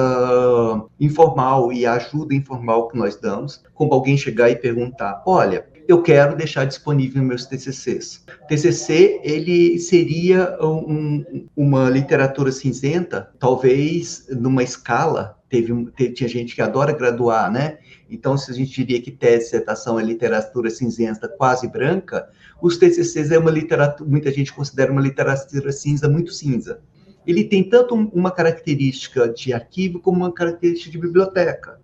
informal 0.98 1.72
e 1.72 1.86
a 1.86 1.92
ajuda 1.92 2.34
informal 2.34 2.88
que 2.88 2.98
nós 2.98 3.14
damos, 3.14 3.62
como 3.72 3.94
alguém 3.94 4.16
chegar 4.16 4.50
e 4.50 4.56
perguntar, 4.56 5.22
olha, 5.24 5.64
eu 5.88 6.02
quero 6.02 6.36
deixar 6.36 6.64
disponível 6.64 7.22
meus 7.22 7.46
TCCs. 7.46 8.24
TCC, 8.48 9.20
ele 9.22 9.78
seria 9.78 10.56
um, 10.60 11.46
uma 11.56 11.88
literatura 11.90 12.52
cinzenta, 12.52 13.30
talvez 13.38 14.26
numa 14.30 14.62
escala, 14.62 15.38
teve, 15.48 15.86
teve, 15.96 16.12
tinha 16.12 16.28
gente 16.28 16.54
que 16.54 16.62
adora 16.62 16.92
graduar, 16.92 17.50
né? 17.50 17.78
Então, 18.08 18.36
se 18.36 18.50
a 18.50 18.54
gente 18.54 18.72
diria 18.72 19.00
que 19.00 19.10
tese, 19.10 19.44
dissertação 19.44 19.98
é 19.98 20.02
literatura 20.02 20.70
cinzenta 20.70 21.28
quase 21.28 21.68
branca, 21.68 22.28
os 22.60 22.76
TCCs 22.76 23.30
é 23.30 23.38
uma 23.38 23.50
literatura, 23.50 24.08
muita 24.08 24.30
gente 24.30 24.52
considera 24.52 24.92
uma 24.92 25.00
literatura 25.00 25.72
cinza 25.72 26.08
muito 26.08 26.32
cinza. 26.32 26.80
Ele 27.26 27.44
tem 27.44 27.68
tanto 27.68 27.94
uma 27.94 28.30
característica 28.30 29.28
de 29.28 29.52
arquivo 29.52 30.00
como 30.00 30.18
uma 30.18 30.32
característica 30.32 30.90
de 30.90 30.98
biblioteca. 30.98 31.80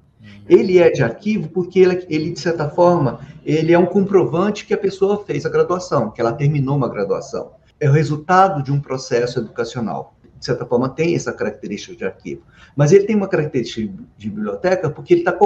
Ele 0.49 0.79
é 0.79 0.91
de 0.91 1.03
arquivo 1.03 1.49
porque 1.49 1.81
ele, 1.81 2.07
ele, 2.09 2.31
de 2.31 2.41
certa 2.41 2.69
forma, 2.69 3.21
ele 3.45 3.73
é 3.73 3.79
um 3.79 3.87
comprovante 3.87 4.65
que 4.65 4.75
a 4.75 4.79
pessoa 4.79 5.25
fez 5.25 5.45
a 5.45 5.49
graduação, 5.49 6.11
que 6.11 6.21
ela 6.21 6.33
terminou 6.33 6.77
uma 6.77 6.89
graduação. 6.89 7.53
É 7.81 7.89
o 7.89 7.93
resultado 7.93 8.63
de 8.63 8.73
um 8.73 8.81
processo 8.81 9.39
educacional. 9.39 10.15
De 10.39 10.45
certa 10.45 10.65
forma, 10.67 10.89
tem 10.89 11.15
essa 11.15 11.33
característica 11.33 11.97
de 11.97 12.05
arquivo. 12.05 12.43
Mas 12.77 12.93
ele 12.93 13.05
tem 13.05 13.17
uma 13.17 13.29
característica 13.29 13.93
de 14.17 14.31
biblioteca 14.31 14.91
porque 14.91 15.15
ele 15.15 15.23
está 15.23 15.37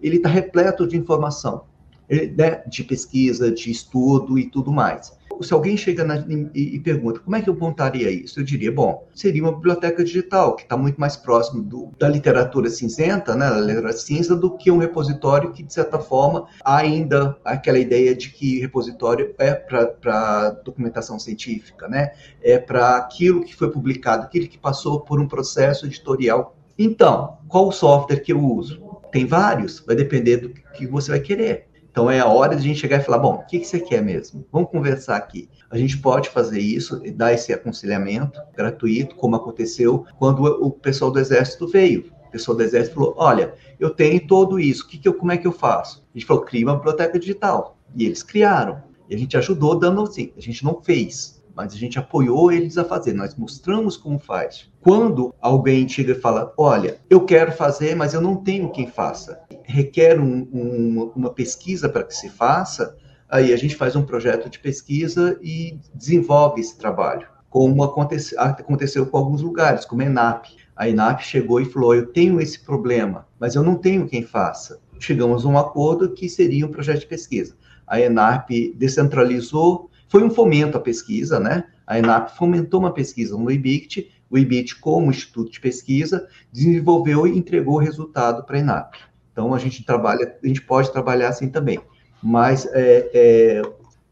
ele 0.00 0.18
tá 0.18 0.28
repleto 0.28 0.86
de 0.86 0.96
informação, 0.96 1.64
né, 2.08 2.62
de 2.66 2.84
pesquisa, 2.84 3.50
de 3.50 3.70
estudo 3.70 4.38
e 4.38 4.48
tudo 4.48 4.72
mais 4.72 5.12
se 5.42 5.52
alguém 5.52 5.76
chega 5.76 6.04
na, 6.04 6.16
e, 6.54 6.76
e, 6.76 6.80
pergunta 6.80 7.20
como 7.20 7.36
é 7.36 7.42
que 7.42 7.48
eu 7.48 7.56
montaria 7.56 8.10
isso, 8.10 8.40
eu 8.40 8.44
diria, 8.44 8.72
bom, 8.72 9.06
seria 9.14 9.42
uma 9.42 9.52
biblioteca 9.52 10.04
digital, 10.04 10.56
que 10.56 10.62
está 10.62 10.76
muito 10.76 11.00
mais 11.00 11.16
próximo 11.16 11.62
do, 11.62 11.92
da 11.98 12.08
literatura 12.08 12.68
cinzenta, 12.70 13.34
né, 13.34 13.48
da 13.48 13.60
literatura 13.60 13.92
cinza, 13.92 14.36
do 14.36 14.56
que 14.56 14.70
um 14.70 14.78
repositório 14.78 15.52
que, 15.52 15.62
de 15.62 15.72
certa 15.72 15.98
forma, 15.98 16.46
ainda 16.64 17.36
aquela 17.44 17.78
ideia 17.78 18.14
de 18.14 18.30
que 18.30 18.60
repositório 18.60 19.34
é 19.38 19.52
para 19.52 20.50
documentação 20.64 21.18
científica, 21.18 21.88
né, 21.88 22.12
é 22.42 22.58
para 22.58 22.96
aquilo 22.96 23.44
que 23.44 23.54
foi 23.54 23.70
publicado, 23.70 24.24
aquilo 24.24 24.48
que 24.48 24.58
passou 24.58 25.00
por 25.00 25.20
um 25.20 25.28
processo 25.28 25.86
editorial. 25.86 26.56
Então, 26.78 27.38
qual 27.48 27.68
o 27.68 27.72
software 27.72 28.20
que 28.20 28.32
eu 28.32 28.40
uso? 28.40 28.80
Tem 29.10 29.24
vários, 29.24 29.80
vai 29.80 29.96
depender 29.96 30.36
do 30.38 30.50
que 30.50 30.86
você 30.86 31.10
vai 31.10 31.20
querer. 31.20 31.65
Então 31.96 32.10
é 32.10 32.20
a 32.20 32.26
hora 32.26 32.54
de 32.54 32.60
a 32.60 32.62
gente 32.62 32.78
chegar 32.78 33.00
e 33.00 33.02
falar, 33.02 33.20
bom, 33.20 33.36
o 33.36 33.46
que, 33.46 33.58
que 33.58 33.64
você 33.64 33.80
quer 33.80 34.02
mesmo? 34.02 34.46
Vamos 34.52 34.68
conversar 34.68 35.16
aqui. 35.16 35.48
A 35.70 35.78
gente 35.78 35.96
pode 35.96 36.28
fazer 36.28 36.60
isso, 36.60 37.00
dar 37.14 37.32
esse 37.32 37.54
aconselhamento 37.54 38.38
gratuito, 38.54 39.16
como 39.16 39.34
aconteceu 39.34 40.04
quando 40.18 40.44
o 40.44 40.70
pessoal 40.70 41.10
do 41.10 41.18
Exército 41.18 41.66
veio. 41.66 42.12
O 42.28 42.30
pessoal 42.32 42.54
do 42.54 42.62
Exército 42.62 42.96
falou, 42.96 43.14
olha, 43.16 43.54
eu 43.80 43.88
tenho 43.88 44.26
todo 44.26 44.60
isso, 44.60 44.86
que 44.86 44.98
que 44.98 45.08
eu, 45.08 45.14
como 45.14 45.32
é 45.32 45.38
que 45.38 45.46
eu 45.46 45.52
faço? 45.52 46.06
A 46.14 46.18
gente 46.18 46.26
falou, 46.26 46.42
cria 46.42 46.66
uma 46.66 46.76
biblioteca 46.76 47.18
digital. 47.18 47.78
E 47.94 48.04
eles 48.04 48.22
criaram. 48.22 48.82
E 49.08 49.14
a 49.14 49.18
gente 49.18 49.34
ajudou 49.34 49.78
dando 49.78 50.02
assim, 50.02 50.34
a 50.36 50.40
gente 50.42 50.62
não 50.62 50.82
fez, 50.82 51.35
mas 51.56 51.72
a 51.72 51.76
gente 51.76 51.98
apoiou 51.98 52.52
eles 52.52 52.76
a 52.76 52.84
fazer, 52.84 53.14
nós 53.14 53.34
mostramos 53.34 53.96
como 53.96 54.18
faz. 54.18 54.70
Quando 54.82 55.34
alguém 55.40 55.88
chega 55.88 56.12
e 56.12 56.20
fala, 56.20 56.52
olha, 56.58 56.98
eu 57.08 57.24
quero 57.24 57.50
fazer, 57.50 57.96
mas 57.96 58.12
eu 58.12 58.20
não 58.20 58.36
tenho 58.36 58.70
quem 58.70 58.86
faça, 58.86 59.40
requer 59.64 60.20
um, 60.20 60.46
um, 60.52 61.12
uma 61.16 61.30
pesquisa 61.30 61.88
para 61.88 62.04
que 62.04 62.14
se 62.14 62.28
faça, 62.28 62.94
aí 63.26 63.54
a 63.54 63.56
gente 63.56 63.74
faz 63.74 63.96
um 63.96 64.02
projeto 64.02 64.50
de 64.50 64.58
pesquisa 64.58 65.38
e 65.42 65.80
desenvolve 65.94 66.60
esse 66.60 66.76
trabalho, 66.76 67.26
como 67.48 67.82
aconteceu, 67.82 68.38
aconteceu 68.38 69.06
com 69.06 69.16
alguns 69.16 69.40
lugares, 69.40 69.86
como 69.86 70.02
a 70.02 70.04
ENAP. 70.04 70.48
A 70.76 70.90
ENAP 70.90 71.22
chegou 71.22 71.58
e 71.58 71.64
falou, 71.64 71.94
eu 71.94 72.06
tenho 72.08 72.38
esse 72.38 72.60
problema, 72.60 73.26
mas 73.40 73.54
eu 73.54 73.62
não 73.62 73.76
tenho 73.76 74.06
quem 74.06 74.22
faça. 74.22 74.78
Chegamos 74.98 75.46
a 75.46 75.48
um 75.48 75.56
acordo 75.56 76.10
que 76.10 76.28
seria 76.28 76.66
um 76.66 76.70
projeto 76.70 77.00
de 77.00 77.06
pesquisa. 77.06 77.56
A 77.86 77.98
ENAP 77.98 78.74
descentralizou 78.76 79.90
foi 80.08 80.22
um 80.22 80.30
fomento 80.30 80.76
à 80.76 80.80
pesquisa, 80.80 81.40
né? 81.40 81.64
A 81.86 81.98
ENAP 81.98 82.36
fomentou 82.36 82.80
uma 82.80 82.92
pesquisa 82.92 83.36
no 83.36 83.50
IBICT, 83.50 84.10
o 84.28 84.36
IBICT, 84.36 84.80
como 84.80 85.10
instituto 85.10 85.50
de 85.52 85.60
pesquisa, 85.60 86.28
desenvolveu 86.52 87.26
e 87.26 87.38
entregou 87.38 87.76
o 87.76 87.80
resultado 87.80 88.44
para 88.44 88.56
a 88.56 88.60
ENAP. 88.60 88.94
Então, 89.32 89.54
a 89.54 89.58
gente 89.58 89.84
trabalha, 89.84 90.36
a 90.42 90.46
gente 90.46 90.62
pode 90.62 90.90
trabalhar 90.90 91.28
assim 91.28 91.48
também. 91.48 91.78
Mas 92.22 92.66
é, 92.72 93.10
é, 93.14 93.62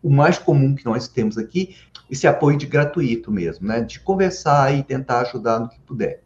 o 0.03 0.11
mais 0.11 0.39
comum 0.39 0.75
que 0.75 0.85
nós 0.85 1.09
temos 1.09 1.39
aqui, 1.39 1.77
esse 2.11 2.27
apoio 2.27 2.57
de 2.57 2.67
gratuito 2.67 3.33
mesmo, 3.33 3.67
né? 3.67 3.81
De 3.81 3.99
conversar 3.99 4.75
e 4.75 4.83
tentar 4.83 5.23
ajudar 5.23 5.59
no 5.59 5.69
que 5.69 5.81
puder. 5.81 6.23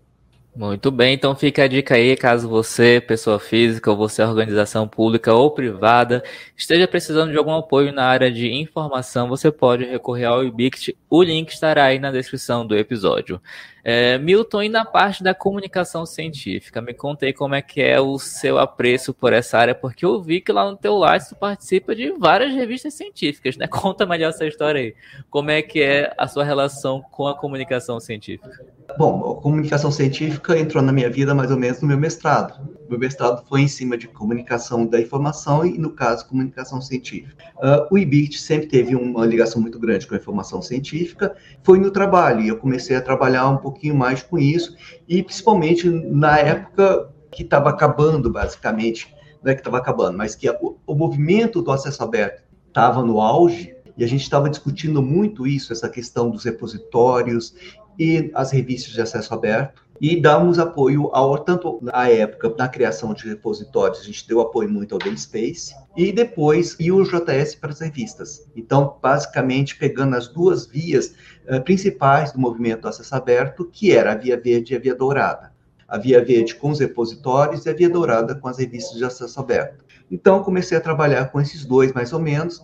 Muito 0.59 0.91
bem, 0.91 1.15
então 1.15 1.37
fica 1.37 1.63
a 1.63 1.69
dica 1.69 1.95
aí, 1.95 2.17
caso 2.17 2.49
você, 2.49 3.01
pessoa 3.01 3.39
física, 3.39 3.93
ou 3.93 3.97
você, 3.97 4.25
organização 4.25 4.89
pública 4.89 5.33
ou 5.33 5.53
privada, 5.53 6.21
esteja 6.57 6.89
precisando 6.89 7.31
de 7.31 7.39
algum 7.39 7.55
apoio 7.55 7.93
na 7.93 8.05
área 8.05 8.29
de 8.29 8.53
informação, 8.53 9.29
você 9.29 9.53
pode 9.53 9.85
recorrer 9.85 10.25
ao 10.25 10.43
IBICT, 10.43 10.97
o 11.09 11.23
link 11.23 11.51
estará 11.51 11.85
aí 11.85 12.01
na 12.01 12.11
descrição 12.11 12.67
do 12.67 12.77
episódio. 12.77 13.41
É, 13.85 14.19
Milton, 14.19 14.65
e 14.65 14.69
na 14.69 14.85
parte 14.85 15.23
da 15.23 15.35
comunicação 15.35 16.05
científica, 16.05 16.83
me 16.83 16.93
contei 16.93 17.33
como 17.33 17.55
é 17.55 17.63
que 17.63 17.81
é 17.81 18.01
o 18.01 18.19
seu 18.19 18.59
apreço 18.59 19.15
por 19.15 19.33
essa 19.33 19.59
área, 19.59 19.75
porque 19.75 20.05
eu 20.05 20.21
vi 20.21 20.41
que 20.41 20.53
lá 20.53 20.69
no 20.69 20.77
teu 20.77 20.97
Lattes 20.97 21.29
tu 21.29 21.37
participa 21.37 21.95
de 21.95 22.11
várias 22.13 22.53
revistas 22.53 22.95
científicas, 22.95 23.57
né? 23.57 23.67
Conta 23.71 24.05
melhor 24.05 24.31
essa 24.31 24.47
história 24.47 24.81
aí. 24.81 24.95
Como 25.31 25.51
é 25.51 25.63
que 25.63 25.81
é 25.81 26.13
a 26.19 26.27
sua 26.27 26.45
relação 26.45 27.03
com 27.11 27.27
a 27.27 27.37
comunicação 27.37 28.01
científica? 28.01 28.67
Bom, 28.97 29.39
a 29.39 29.43
comunicação 29.43 29.93
científica 29.93 30.59
entrou 30.59 30.83
na 30.83 30.93
minha 30.93 31.11
vida 31.11 31.35
mais 31.35 31.51
ou 31.51 31.59
menos 31.59 31.81
no 31.81 31.89
meu 31.89 31.99
mestrado. 31.99 32.59
Meu 32.89 32.99
mestrado 32.99 33.45
foi 33.47 33.61
em 33.61 33.69
cima 33.69 33.99
de 33.99 34.09
comunicação 34.09 34.87
da 34.87 34.99
informação 34.99 35.65
e, 35.65 35.77
no 35.77 35.91
caso, 35.91 36.27
comunicação 36.27 36.81
científica. 36.81 37.45
Uh, 37.57 37.87
o 37.95 37.99
IBIT 37.99 38.41
sempre 38.41 38.67
teve 38.67 38.97
uma 38.97 39.27
ligação 39.27 39.61
muito 39.61 39.79
grande 39.79 40.07
com 40.07 40.15
a 40.15 40.19
informação 40.19 40.63
científica. 40.63 41.37
Foi 41.63 41.79
no 41.79 41.91
trabalho 41.91 42.41
e 42.41 42.49
eu 42.49 42.57
comecei 42.57 42.97
a 42.97 43.03
trabalhar 43.03 43.49
um 43.49 43.59
pouquinho 43.71 43.95
mais 43.95 44.23
com 44.23 44.39
isso 44.39 44.77
e, 45.07 45.23
principalmente, 45.23 45.89
na 45.89 46.39
época 46.39 47.11
que 47.31 47.43
estava 47.43 47.71
acabando, 47.71 48.31
basicamente, 48.31 49.15
não 49.43 49.53
é 49.53 49.55
que 49.55 49.61
estava 49.61 49.79
acabando, 49.79 50.17
mas 50.17 50.35
que 50.35 50.49
a, 50.49 50.59
o, 50.87 50.95
movimento 50.95 51.63
do 51.63 51.71
acesso 51.71 52.03
aberto 52.03 52.43
estava 52.67 53.03
no 53.03 53.21
auge 53.21 53.75
e 53.97 54.05
a 54.05 54.07
gente 54.07 54.23
estava 54.23 54.49
discutindo 54.49 55.03
muito 55.03 55.47
isso, 55.47 55.73
essa 55.73 55.89
questão 55.89 56.31
dos 56.31 56.45
repositórios 56.45 57.55
e 57.99 58.31
as 58.35 58.51
revistas 58.51 58.93
de 58.93 59.01
acesso 59.01 59.35
aberto 59.35 59.88
e 60.01 60.21
damos 60.21 60.59
apoio 60.59 61.11
ao 61.13 61.39
tanto 61.39 61.81
à 61.93 62.11
época 62.11 62.55
na 62.57 62.69
criação 62.69 63.13
de 63.13 63.29
repositórios, 63.29 64.01
a 64.01 64.05
gente 64.05 64.27
deu 64.27 64.41
apoio 64.41 64.69
muito 64.69 64.95
ao 64.95 65.17
Space 65.17 65.75
e 65.97 66.13
depois 66.13 66.77
e 66.79 66.93
o 66.93 67.03
JS 67.03 67.55
para 67.57 67.71
as 67.71 67.81
revistas. 67.81 68.49
Então, 68.55 68.97
basicamente 69.03 69.77
pegando 69.77 70.17
as 70.17 70.29
duas 70.29 70.67
vias 70.67 71.15
uh, 71.49 71.63
principais 71.63 72.33
do 72.33 72.39
movimento 72.39 72.83
do 72.83 72.89
acesso 72.89 73.15
aberto, 73.15 73.65
que 73.65 73.93
era 73.93 74.13
a 74.13 74.15
via 74.15 74.41
verde 74.41 74.73
e 74.73 74.77
a 74.77 74.81
via 74.81 74.95
dourada. 74.95 75.53
A 75.89 75.97
via 75.97 76.23
verde 76.23 76.55
com 76.55 76.71
os 76.71 76.81
repositórios 76.81 77.65
e 77.65 77.71
a 77.71 77.73
via 77.73 77.89
dourada 77.89 78.35
com 78.35 78.47
as 78.47 78.59
revistas 78.59 78.99
de 78.99 79.05
acesso 79.05 79.41
aberto. 79.41 79.85
Então, 80.11 80.43
comecei 80.43 80.77
a 80.77 80.81
trabalhar 80.81 81.27
com 81.27 81.41
esses 81.41 81.65
dois, 81.65 81.93
mais 81.93 82.13
ou 82.13 82.21
menos, 82.21 82.63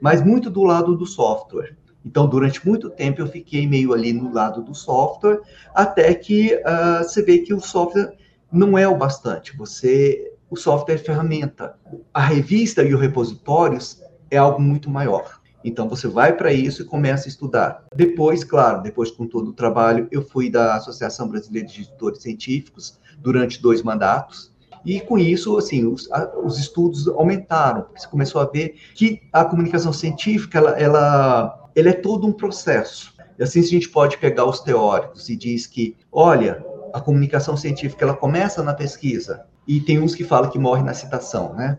mas 0.00 0.22
muito 0.22 0.50
do 0.50 0.62
lado 0.62 0.96
do 0.96 1.06
software. 1.06 1.76
Então, 2.04 2.28
durante 2.28 2.66
muito 2.66 2.90
tempo, 2.90 3.20
eu 3.20 3.26
fiquei 3.26 3.66
meio 3.66 3.92
ali 3.92 4.12
no 4.12 4.32
lado 4.32 4.62
do 4.62 4.74
software, 4.74 5.40
até 5.74 6.12
que 6.14 6.54
uh, 6.54 7.02
você 7.02 7.22
vê 7.22 7.38
que 7.38 7.54
o 7.54 7.60
software 7.60 8.12
não 8.52 8.76
é 8.76 8.86
o 8.86 8.96
bastante. 8.96 9.56
Você, 9.56 10.32
o 10.50 10.56
software 10.56 10.96
é 10.96 10.98
ferramenta. 10.98 11.76
A 12.12 12.20
revista 12.20 12.82
e 12.82 12.94
o 12.94 12.98
repositórios 12.98 14.02
é 14.30 14.36
algo 14.36 14.60
muito 14.60 14.90
maior. 14.90 15.40
Então, 15.64 15.88
você 15.88 16.06
vai 16.06 16.36
para 16.36 16.52
isso 16.52 16.82
e 16.82 16.84
começa 16.84 17.26
a 17.26 17.30
estudar. 17.30 17.84
Depois, 17.96 18.44
claro, 18.44 18.82
depois 18.82 19.10
com 19.10 19.26
todo 19.26 19.48
o 19.48 19.54
trabalho, 19.54 20.06
eu 20.10 20.20
fui 20.20 20.50
da 20.50 20.74
Associação 20.74 21.26
Brasileira 21.26 21.66
de 21.66 21.80
Editores 21.80 22.20
Científicos 22.20 23.00
durante 23.18 23.62
dois 23.62 23.82
mandatos. 23.82 24.52
E 24.84 25.00
com 25.00 25.16
isso, 25.16 25.56
assim, 25.56 25.86
os, 25.86 26.12
a, 26.12 26.30
os 26.38 26.58
estudos 26.58 27.08
aumentaram. 27.08 27.86
Você 27.96 28.06
começou 28.06 28.42
a 28.42 28.44
ver 28.44 28.74
que 28.94 29.22
a 29.32 29.42
comunicação 29.42 29.94
científica, 29.94 30.58
ela, 30.58 30.78
ela 30.78 31.63
ele 31.74 31.88
é 31.88 31.92
todo 31.92 32.26
um 32.26 32.32
processo. 32.32 33.12
E 33.38 33.42
assim 33.42 33.60
a 33.60 33.64
gente 33.64 33.88
pode 33.88 34.18
pegar 34.18 34.44
os 34.44 34.60
teóricos 34.60 35.28
e 35.28 35.36
diz 35.36 35.66
que, 35.66 35.96
olha, 36.12 36.64
a 36.92 37.00
comunicação 37.00 37.56
científica 37.56 38.04
ela 38.04 38.14
começa 38.14 38.62
na 38.62 38.72
pesquisa 38.72 39.44
e 39.66 39.80
tem 39.80 39.98
uns 39.98 40.14
que 40.14 40.22
falam 40.22 40.50
que 40.50 40.58
morre 40.58 40.82
na 40.82 40.94
citação, 40.94 41.52
né? 41.54 41.76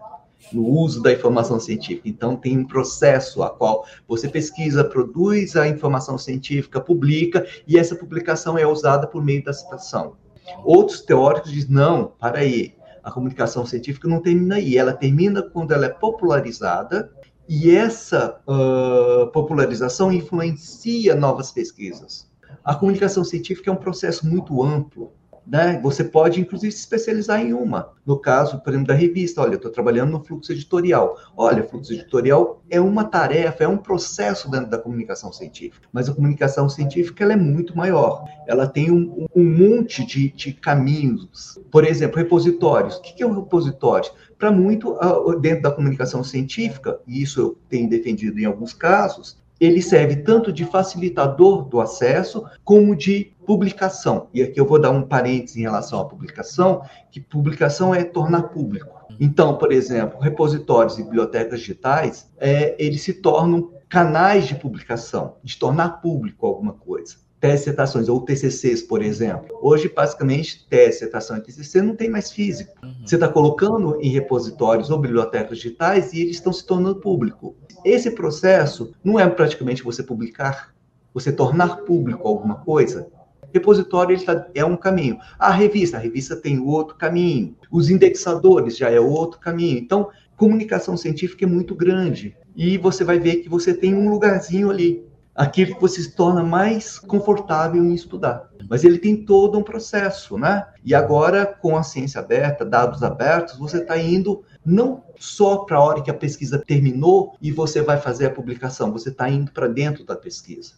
No 0.52 0.68
uso 0.68 1.02
da 1.02 1.12
informação 1.12 1.60
científica. 1.60 2.08
Então 2.08 2.36
tem 2.36 2.58
um 2.58 2.66
processo 2.66 3.42
a 3.42 3.50
qual 3.50 3.86
você 4.08 4.28
pesquisa, 4.28 4.84
produz 4.84 5.56
a 5.56 5.68
informação 5.68 6.18
científica, 6.18 6.82
publica 6.82 7.48
e 7.66 7.78
essa 7.78 7.96
publicação 7.96 8.58
é 8.58 8.68
usada 8.68 9.08
por 9.08 9.24
meio 9.24 9.44
da 9.44 9.54
citação. 9.54 10.18
Outros 10.64 11.02
teóricos 11.02 11.52
dizem 11.52 11.72
não, 11.72 12.12
para 12.20 12.40
aí, 12.40 12.76
a 13.04 13.12
comunicação 13.12 13.66
científica 13.66 14.08
não 14.08 14.22
termina 14.22 14.56
aí, 14.56 14.78
ela 14.78 14.94
termina 14.94 15.42
quando 15.42 15.72
ela 15.72 15.86
é 15.86 15.90
popularizada 15.90 17.12
e 17.48 17.70
essa 17.76 18.42
uh, 18.48 19.28
popularização 19.32 20.12
influencia 20.12 21.16
novas 21.16 21.52
pesquisas. 21.52 22.30
A 22.64 22.74
comunicação 22.74 23.24
científica 23.24 23.70
é 23.70 23.74
um 23.74 23.78
processo 23.78 24.26
muito 24.28 24.64
amplo. 24.64 25.14
Né? 25.48 25.80
Você 25.82 26.04
pode, 26.04 26.42
inclusive, 26.42 26.72
se 26.72 26.80
especializar 26.80 27.40
em 27.40 27.54
uma. 27.54 27.94
No 28.06 28.20
caso, 28.20 28.60
por 28.60 28.72
exemplo, 28.72 28.88
da 28.88 28.94
revista, 28.94 29.42
olha, 29.42 29.54
eu 29.54 29.58
estou 29.58 29.72
trabalhando 29.72 30.12
no 30.12 30.24
fluxo 30.24 30.52
editorial. 30.52 31.18
Olha, 31.38 31.64
fluxo 31.64 31.94
editorial 31.94 32.64
é 32.70 32.80
uma 32.80 33.04
tarefa, 33.04 33.64
é 33.64 33.68
um 33.68 33.78
processo 33.78 34.50
dentro 34.50 34.70
da 34.70 34.78
comunicação 34.78 35.32
científica. 35.32 35.88
Mas 35.92 36.10
a 36.10 36.14
comunicacação 36.14 36.68
científica 36.68 37.24
ela 37.24 37.34
é 37.34 37.38
muito 37.38 37.78
maior. 37.78 38.26
Ela 38.48 38.68
tem 38.68 38.92
um, 38.92 39.28
um 39.36 39.44
monte 39.44 40.06
de, 40.06 40.32
de, 40.32 40.54
caminhos. 40.54 41.60
Por 41.72 41.86
exemplo, 41.86 42.18
repositórios. 42.18 42.98
O 42.98 43.02
que 43.02 43.22
é 43.22 43.28
um 43.28 43.36
repositório? 43.36 44.12
Para 44.38 44.52
muito, 44.52 44.98
dentro 45.40 45.64
da 45.64 45.72
comunicação 45.72 46.24
científica, 46.24 47.00
e 47.08 47.22
isso 47.22 47.40
eu 47.40 47.58
tenho 47.70 47.90
defendido 47.90 48.40
em 48.40 48.46
alguns 48.46 48.74
casos, 48.74 49.38
ele 49.60 49.82
serve 49.82 50.18
tanto 50.18 50.52
de 50.52 50.66
facilitador 50.66 51.64
do 51.66 51.80
acesso 51.80 52.46
como 52.64 52.96
de 52.96 53.34
publicação. 53.46 54.28
E 54.34 54.42
aqui 54.42 54.60
eu 54.60 54.66
vou 54.66 54.80
dar 54.80 54.92
um 54.92 55.04
parênteses 55.04 55.58
em 55.58 55.62
relação 55.62 56.00
à 56.00 56.06
publicação, 56.06 56.82
que 57.12 57.20
publicação 57.20 57.94
é 57.94 58.04
tornar 58.04 58.44
público. 58.44 59.06
Então, 59.20 59.58
por 59.58 59.72
exemplo, 59.72 60.20
repositórios 60.20 60.98
e 61.00 61.04
bibliotecas 61.04 61.60
digitais, 61.60 62.30
é, 62.38 62.76
eles 62.78 63.02
se 63.02 63.14
tornam 63.14 63.72
canais 63.88 64.48
de 64.48 64.56
publicação, 64.56 65.36
de 65.44 65.58
tornar 65.58 66.02
público 66.02 66.46
alguma 66.46 66.74
coisa 66.74 67.25
tese 67.46 67.66
citações, 67.66 68.10
ou 68.10 68.22
TCCs, 68.22 68.82
por 68.82 69.04
exemplo. 69.04 69.56
Hoje, 69.62 69.88
basicamente, 69.88 70.66
tese, 70.68 71.00
citação 71.00 71.38
e 71.38 71.42
TCC 71.42 71.80
não 71.82 71.96
tem 71.96 72.10
mais 72.10 72.32
físico. 72.32 72.74
Uhum. 72.84 73.06
Você 73.06 73.16
está 73.16 73.28
colocando 73.28 74.00
em 74.02 74.10
repositórios 74.10 74.90
ou 74.90 74.98
bibliotecas 74.98 75.60
digitais 75.60 76.12
e 76.12 76.22
eles 76.22 76.38
estão 76.38 76.52
se 76.52 76.66
tornando 76.66 77.00
público. 77.00 77.56
Esse 77.84 78.10
processo 78.10 78.94
não 79.04 79.20
é 79.20 79.30
praticamente 79.30 79.84
você 79.84 80.02
publicar, 80.02 80.74
você 81.14 81.32
tornar 81.32 81.78
público 81.78 82.28
alguma 82.28 82.56
coisa. 82.56 83.08
Repositório 83.54 84.16
ele 84.16 84.26
tá, 84.26 84.48
é 84.56 84.66
um 84.66 84.76
caminho. 84.76 85.20
A 85.38 85.52
revista, 85.52 85.98
a 85.98 86.00
revista 86.00 86.36
tem 86.36 86.60
outro 86.60 86.96
caminho. 86.96 87.56
Os 87.72 87.92
indexadores 87.92 88.76
já 88.76 88.90
é 88.90 89.00
outro 89.00 89.40
caminho. 89.40 89.78
Então, 89.78 90.10
comunicação 90.36 90.98
científica 90.98 91.46
é 91.46 91.48
muito 91.48 91.76
grande. 91.76 92.36
E 92.56 92.78
você 92.80 93.04
vai 93.04 93.20
ver 93.20 93.38
que 93.38 93.50
você 93.50 93.72
tem 93.72 93.94
um 93.94 94.10
lugarzinho 94.10 94.72
ali 94.72 95.06
aquilo 95.36 95.76
que 95.76 95.82
você 95.82 96.02
se 96.02 96.16
torna 96.16 96.44
mais 96.44 96.98
confortável 96.98 97.84
em 97.84 97.94
estudar. 97.94 98.50
Mas 98.70 98.84
ele 98.84 98.98
tem 98.98 99.26
todo 99.26 99.60
um 99.60 99.64
processo, 99.64 100.38
né? 100.38 100.66
E 100.84 100.96
agora, 100.96 101.46
com 101.46 101.78
a 101.78 101.84
ciência 101.84 102.20
aberta, 102.20 102.66
dados 102.66 103.04
abertos, 103.04 103.58
você 103.58 103.80
está 103.80 103.98
indo 103.98 104.44
não 104.66 105.04
só 105.20 105.58
para 105.58 105.78
a 105.78 105.84
hora 105.84 106.02
que 106.02 106.10
a 106.10 106.16
pesquisa 106.16 106.58
terminou 106.58 107.36
e 107.42 107.52
você 107.52 107.82
vai 107.82 107.98
fazer 107.98 108.28
a 108.28 108.32
publicação, 108.32 108.92
você 108.92 109.10
está 109.10 109.30
indo 109.30 109.52
para 109.52 109.68
dentro 109.68 110.06
da 110.06 110.16
pesquisa. 110.16 110.74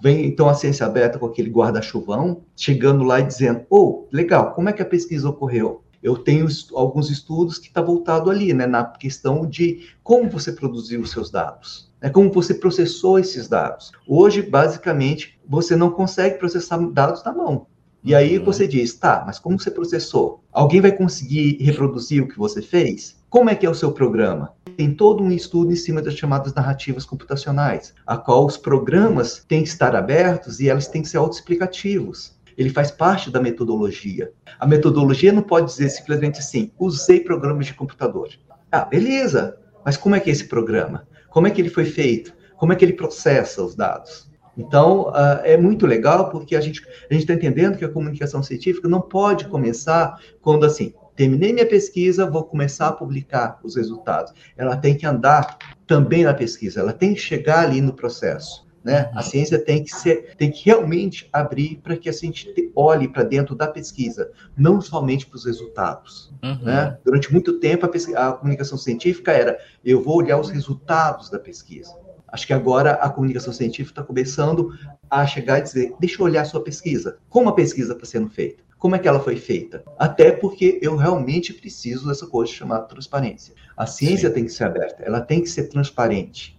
Vem 0.00 0.26
então 0.26 0.48
a 0.48 0.54
ciência 0.54 0.84
aberta 0.84 1.18
com 1.18 1.26
aquele 1.26 1.50
guarda-chuvão, 1.50 2.42
chegando 2.56 3.04
lá 3.04 3.20
e 3.20 3.26
dizendo: 3.26 3.64
oh, 3.70 4.06
legal, 4.12 4.52
como 4.52 4.68
é 4.68 4.72
que 4.72 4.82
a 4.82 4.86
pesquisa 4.86 5.28
ocorreu? 5.28 5.81
Eu 6.02 6.16
tenho 6.16 6.46
alguns 6.74 7.10
estudos 7.10 7.58
que 7.58 7.68
está 7.68 7.80
voltado 7.80 8.30
ali, 8.30 8.52
né, 8.52 8.66
na 8.66 8.84
questão 8.84 9.46
de 9.46 9.88
como 10.02 10.28
você 10.28 10.52
produziu 10.52 11.00
os 11.00 11.10
seus 11.10 11.30
dados 11.30 11.92
é 12.02 12.10
como 12.10 12.30
você 12.32 12.52
processou 12.52 13.18
esses 13.18 13.48
dados. 13.48 13.92
Hoje, 14.06 14.42
basicamente, 14.42 15.38
você 15.48 15.76
não 15.76 15.88
consegue 15.88 16.36
processar 16.36 16.76
dados 16.90 17.22
na 17.22 17.32
mão. 17.32 17.66
E 18.04 18.12
aí 18.16 18.36
uhum. 18.36 18.44
você 18.44 18.66
diz, 18.66 18.94
tá, 18.94 19.22
mas 19.24 19.38
como 19.38 19.58
você 19.58 19.70
processou? 19.70 20.42
Alguém 20.52 20.80
vai 20.80 20.90
conseguir 20.90 21.56
reproduzir 21.62 22.20
o 22.20 22.26
que 22.26 22.36
você 22.36 22.60
fez? 22.60 23.16
Como 23.30 23.48
é 23.48 23.54
que 23.54 23.64
é 23.64 23.70
o 23.70 23.74
seu 23.74 23.92
programa? 23.92 24.52
Tem 24.76 24.92
todo 24.92 25.22
um 25.22 25.30
estudo 25.30 25.72
em 25.72 25.76
cima 25.76 26.02
das 26.02 26.14
chamadas 26.14 26.52
narrativas 26.52 27.04
computacionais, 27.04 27.94
a 28.04 28.16
qual 28.16 28.44
os 28.44 28.56
programas 28.56 29.44
têm 29.46 29.62
que 29.62 29.68
estar 29.68 29.94
abertos 29.94 30.58
e 30.58 30.68
elas 30.68 30.88
têm 30.88 31.02
que 31.02 31.08
ser 31.08 31.18
autoexplicativos. 31.18 32.34
Ele 32.62 32.70
faz 32.70 32.92
parte 32.92 33.28
da 33.28 33.40
metodologia. 33.40 34.32
A 34.58 34.66
metodologia 34.66 35.32
não 35.32 35.42
pode 35.42 35.66
dizer 35.66 35.90
simplesmente 35.90 36.38
assim, 36.38 36.70
usei 36.78 37.18
programas 37.18 37.66
de 37.66 37.74
computador. 37.74 38.28
Ah, 38.70 38.84
beleza, 38.84 39.58
mas 39.84 39.96
como 39.96 40.14
é 40.14 40.20
que 40.20 40.30
é 40.30 40.32
esse 40.32 40.44
programa? 40.44 41.06
Como 41.28 41.48
é 41.48 41.50
que 41.50 41.60
ele 41.60 41.68
foi 41.68 41.84
feito? 41.84 42.32
Como 42.56 42.72
é 42.72 42.76
que 42.76 42.84
ele 42.84 42.92
processa 42.92 43.64
os 43.64 43.74
dados? 43.74 44.30
Então, 44.56 45.08
uh, 45.08 45.40
é 45.42 45.56
muito 45.56 45.86
legal 45.86 46.30
porque 46.30 46.54
a 46.54 46.60
gente 46.60 46.86
a 47.10 47.14
está 47.14 47.34
entendendo 47.34 47.76
que 47.76 47.84
a 47.84 47.88
comunicação 47.88 48.42
científica 48.42 48.86
não 48.86 49.00
pode 49.00 49.48
começar 49.48 50.20
quando, 50.40 50.64
assim, 50.64 50.94
terminei 51.16 51.52
minha 51.52 51.66
pesquisa, 51.66 52.30
vou 52.30 52.44
começar 52.44 52.88
a 52.88 52.92
publicar 52.92 53.58
os 53.64 53.74
resultados. 53.74 54.32
Ela 54.56 54.76
tem 54.76 54.96
que 54.96 55.06
andar 55.06 55.58
também 55.86 56.22
na 56.22 56.34
pesquisa, 56.34 56.78
ela 56.78 56.92
tem 56.92 57.14
que 57.14 57.20
chegar 57.20 57.64
ali 57.64 57.80
no 57.80 57.92
processo. 57.92 58.64
Né? 58.84 59.10
A 59.14 59.22
ciência 59.22 59.58
tem 59.58 59.84
que 59.84 59.94
ser, 59.94 60.34
tem 60.36 60.50
que 60.50 60.64
realmente 60.66 61.28
abrir 61.32 61.76
para 61.82 61.96
que 61.96 62.08
a 62.08 62.12
gente 62.12 62.52
olhe 62.74 63.06
para 63.06 63.22
dentro 63.22 63.54
da 63.54 63.68
pesquisa, 63.68 64.30
não 64.56 64.80
somente 64.80 65.26
para 65.26 65.36
os 65.36 65.44
resultados. 65.44 66.32
Uhum. 66.42 66.64
Né? 66.64 66.98
Durante 67.04 67.32
muito 67.32 67.60
tempo 67.60 67.86
a, 67.86 68.28
a, 68.28 68.32
comunicação 68.32 68.76
científica 68.76 69.30
era 69.30 69.58
eu 69.84 70.02
vou 70.02 70.16
olhar 70.16 70.38
os 70.38 70.50
resultados 70.50 71.30
da 71.30 71.38
pesquisa. 71.38 71.96
Acho 72.26 72.46
que 72.46 72.52
agora 72.52 72.92
a 72.94 73.08
comunicação 73.08 73.52
científica 73.52 74.00
está 74.00 74.02
começando 74.02 74.72
a 75.08 75.26
chegar 75.26 75.58
e 75.58 75.62
dizer 75.62 75.94
deixa 76.00 76.20
eu 76.20 76.24
olhar 76.24 76.42
a 76.42 76.46
sua 76.46 76.64
pesquisa, 76.64 77.18
como 77.28 77.50
a 77.50 77.54
pesquisa 77.54 77.92
está 77.92 78.06
sendo 78.06 78.30
feita, 78.30 78.64
como 78.78 78.96
é 78.96 78.98
que 78.98 79.06
ela 79.06 79.20
foi 79.20 79.36
feita. 79.36 79.84
Até 79.96 80.32
porque 80.32 80.80
eu 80.82 80.96
realmente 80.96 81.52
preciso 81.52 82.08
dessa 82.08 82.26
coisa 82.26 82.52
chamada 82.52 82.86
transparência. 82.86 83.54
A 83.76 83.86
ciência 83.86 84.28
Sim. 84.28 84.34
tem 84.34 84.44
que 84.44 84.50
ser 84.50 84.64
aberta, 84.64 85.04
ela 85.04 85.20
tem 85.20 85.40
que 85.40 85.48
ser 85.48 85.68
transparente. 85.68 86.58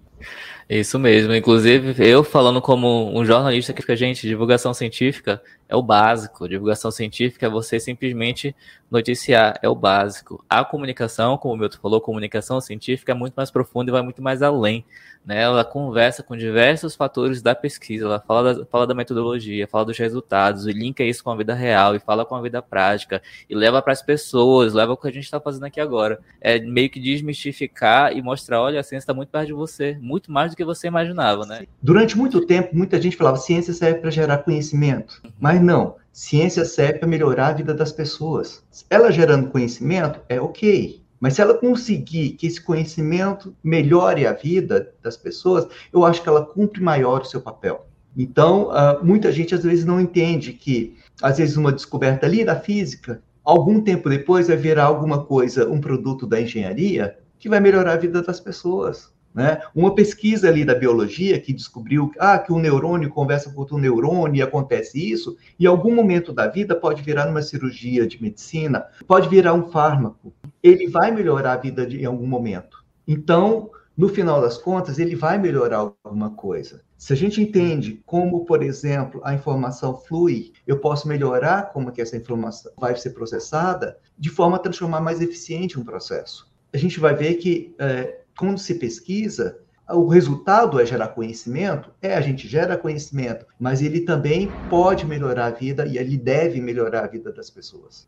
Isso 0.69 0.97
mesmo. 0.97 1.33
Inclusive, 1.35 1.95
eu 2.07 2.23
falando 2.23 2.61
como 2.61 3.17
um 3.17 3.25
jornalista 3.25 3.73
que 3.73 3.81
fica, 3.81 3.95
gente, 3.95 4.27
divulgação 4.27 4.73
científica 4.73 5.41
é 5.73 5.75
o 5.75 5.81
básico. 5.81 6.47
Divulgação 6.47 6.91
científica 6.91 7.47
é 7.47 7.49
você 7.49 7.79
simplesmente 7.79 8.55
noticiar, 8.91 9.57
é 9.61 9.67
o 9.67 9.73
básico. 9.73 10.45
A 10.47 10.63
comunicação, 10.63 11.35
como 11.35 11.55
o 11.55 11.57
Milton 11.57 11.79
falou, 11.81 11.99
comunicação 11.99 12.61
científica 12.61 13.11
é 13.11 13.15
muito 13.15 13.33
mais 13.33 13.49
profunda 13.49 13.89
e 13.89 13.91
vai 13.91 14.03
muito 14.03 14.21
mais 14.21 14.43
além. 14.43 14.85
Né? 15.25 15.41
Ela 15.41 15.63
conversa 15.63 16.21
com 16.21 16.35
diversos 16.35 16.95
fatores 16.95 17.41
da 17.41 17.55
pesquisa, 17.55 18.05
ela 18.05 18.19
fala 18.19 18.53
da, 18.53 18.65
fala 18.65 18.85
da 18.85 18.93
metodologia, 18.93 19.67
fala 19.67 19.85
dos 19.85 19.97
resultados, 19.97 20.67
e 20.67 20.73
linka 20.73 21.03
isso 21.03 21.23
com 21.23 21.31
a 21.31 21.35
vida 21.35 21.53
real, 21.53 21.95
e 21.95 21.99
fala 21.99 22.25
com 22.25 22.35
a 22.35 22.41
vida 22.41 22.61
prática, 22.61 23.21
e 23.49 23.55
leva 23.55 23.81
para 23.81 23.93
as 23.93 24.01
pessoas, 24.01 24.73
leva 24.73 24.93
o 24.93 24.97
que 24.97 25.07
a 25.07 25.11
gente 25.11 25.23
está 25.23 25.39
fazendo 25.39 25.65
aqui 25.65 25.79
agora. 25.79 26.19
É 26.41 26.59
meio 26.59 26.89
que 26.89 26.99
desmistificar 26.99 28.15
e 28.15 28.21
mostrar, 28.21 28.61
olha, 28.61 28.79
a 28.79 28.83
ciência 28.83 29.03
está 29.03 29.13
muito 29.13 29.29
perto 29.29 29.47
de 29.47 29.53
você, 29.53 29.97
muito 30.01 30.31
mais 30.31 30.51
do 30.51 30.57
que 30.57 30.65
você 30.65 30.87
imaginava, 30.87 31.45
né? 31.45 31.65
Durante 31.81 32.17
muito 32.17 32.45
tempo, 32.45 32.75
muita 32.75 33.01
gente 33.01 33.15
falava, 33.15 33.37
ciência 33.37 33.73
serve 33.73 33.99
para 34.01 34.11
gerar 34.11 34.39
conhecimento, 34.39 35.21
mas 35.39 35.61
não. 35.63 35.95
Ciência 36.11 36.63
serve 36.65 36.99
para 36.99 37.07
melhorar 37.07 37.47
a 37.47 37.53
vida 37.53 37.73
das 37.73 37.91
pessoas. 37.91 38.63
Ela 38.89 39.11
gerando 39.11 39.49
conhecimento 39.49 40.19
é 40.29 40.39
ok, 40.39 41.03
mas 41.23 41.35
se 41.35 41.41
ela 41.41 41.53
conseguir 41.53 42.31
que 42.31 42.45
esse 42.45 42.61
conhecimento 42.61 43.55
melhore 43.63 44.27
a 44.27 44.33
vida 44.33 44.93
das 45.01 45.15
pessoas, 45.15 45.65
eu 45.93 46.03
acho 46.03 46.21
que 46.21 46.27
ela 46.27 46.45
cumpre 46.45 46.81
maior 46.81 47.21
o 47.21 47.25
seu 47.25 47.39
papel. 47.39 47.87
Então, 48.15 48.71
uh, 48.71 49.03
muita 49.03 49.31
gente 49.31 49.55
às 49.55 49.63
vezes 49.63 49.85
não 49.85 50.01
entende 50.01 50.51
que, 50.51 50.97
às 51.21 51.37
vezes, 51.37 51.55
uma 51.55 51.71
descoberta 51.71 52.25
ali 52.25 52.43
da 52.43 52.59
física, 52.59 53.23
algum 53.41 53.81
tempo 53.81 54.09
depois 54.09 54.49
vai 54.49 54.57
virar 54.57 54.83
alguma 54.83 55.23
coisa, 55.23 55.69
um 55.69 55.79
produto 55.79 56.27
da 56.27 56.41
engenharia, 56.41 57.17
que 57.39 57.47
vai 57.47 57.61
melhorar 57.61 57.93
a 57.93 57.97
vida 57.97 58.21
das 58.21 58.41
pessoas. 58.41 59.12
Né? 59.33 59.59
Uma 59.73 59.95
pesquisa 59.95 60.47
ali 60.47 60.63
da 60.63 60.75
biologia 60.75 61.39
que 61.39 61.51
descobriu 61.51 62.11
ah, 62.19 62.37
que 62.37 62.53
um 62.53 62.59
neurônio 62.59 63.09
conversa 63.09 63.51
com 63.51 63.59
outro 63.59 63.77
neurônio 63.77 64.37
e 64.37 64.41
acontece 64.41 65.11
isso, 65.11 65.35
em 65.59 65.65
algum 65.65 65.93
momento 65.95 66.31
da 66.31 66.47
vida 66.47 66.75
pode 66.75 67.01
virar 67.01 67.25
numa 67.25 67.41
cirurgia 67.41 68.05
de 68.05 68.21
medicina, 68.21 68.85
pode 69.07 69.27
virar 69.27 69.53
um 69.53 69.71
fármaco. 69.71 70.31
Ele 70.61 70.87
vai 70.87 71.09
melhorar 71.09 71.53
a 71.53 71.57
vida 71.57 71.85
de, 71.85 72.01
em 72.01 72.05
algum 72.05 72.27
momento. 72.27 72.83
Então, 73.07 73.71
no 73.97 74.07
final 74.07 74.39
das 74.39 74.57
contas, 74.57 74.99
ele 74.99 75.15
vai 75.15 75.37
melhorar 75.37 75.77
alguma 76.03 76.31
coisa. 76.31 76.81
Se 76.97 77.11
a 77.11 77.15
gente 77.15 77.41
entende 77.41 78.01
como, 78.05 78.45
por 78.45 78.63
exemplo, 78.63 79.19
a 79.23 79.33
informação 79.33 79.97
flui, 79.97 80.53
eu 80.65 80.79
posso 80.79 81.07
melhorar 81.07 81.73
como 81.73 81.91
que 81.91 82.01
essa 82.01 82.15
informação 82.15 82.71
vai 82.77 82.95
ser 82.95 83.11
processada 83.11 83.97
de 84.17 84.29
forma 84.29 84.55
a 84.55 84.59
transformar 84.59 85.01
mais 85.01 85.21
eficiente 85.21 85.79
um 85.79 85.83
processo. 85.83 86.51
A 86.73 86.77
gente 86.77 86.99
vai 86.99 87.13
ver 87.13 87.35
que 87.35 87.75
é, 87.77 88.22
quando 88.37 88.57
se 88.57 88.75
pesquisa, 88.75 89.59
o 89.89 90.07
resultado 90.07 90.79
é 90.79 90.85
gerar 90.85 91.09
conhecimento? 91.09 91.91
É, 92.01 92.15
a 92.15 92.21
gente 92.21 92.47
gera 92.47 92.77
conhecimento, 92.77 93.45
mas 93.59 93.81
ele 93.81 94.01
também 94.01 94.49
pode 94.69 95.05
melhorar 95.05 95.47
a 95.47 95.51
vida 95.51 95.85
e 95.85 95.97
ele 95.97 96.17
deve 96.17 96.61
melhorar 96.61 97.03
a 97.03 97.07
vida 97.07 97.31
das 97.31 97.49
pessoas. 97.49 98.07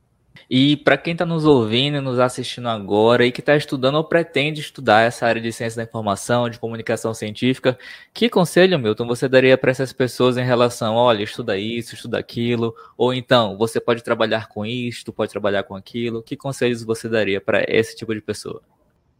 E 0.49 0.77
para 0.77 0.97
quem 0.97 1.13
está 1.13 1.25
nos 1.25 1.45
ouvindo, 1.45 2.01
nos 2.01 2.19
assistindo 2.19 2.67
agora 2.67 3.25
e 3.25 3.31
que 3.31 3.39
está 3.39 3.55
estudando 3.55 3.95
ou 3.95 4.03
pretende 4.03 4.61
estudar 4.61 5.01
essa 5.01 5.25
área 5.25 5.41
de 5.41 5.51
ciência 5.51 5.77
da 5.77 5.83
informação, 5.83 6.49
de 6.49 6.59
comunicação 6.59 7.13
científica, 7.13 7.77
que 8.13 8.29
conselho, 8.29 8.77
Milton, 8.77 9.07
você 9.07 9.27
daria 9.27 9.57
para 9.57 9.71
essas 9.71 9.91
pessoas 9.91 10.37
em 10.37 10.43
relação, 10.43 10.95
olha, 10.95 11.23
estuda 11.23 11.57
isso, 11.57 11.95
estuda 11.95 12.19
aquilo, 12.19 12.75
ou 12.97 13.13
então, 13.13 13.57
você 13.57 13.79
pode 13.79 14.03
trabalhar 14.03 14.47
com 14.47 14.65
isto, 14.65 15.11
pode 15.11 15.31
trabalhar 15.31 15.63
com 15.63 15.75
aquilo, 15.75 16.21
que 16.21 16.35
conselhos 16.35 16.83
você 16.83 17.09
daria 17.09 17.41
para 17.41 17.63
esse 17.67 17.95
tipo 17.95 18.13
de 18.13 18.21
pessoa? 18.21 18.61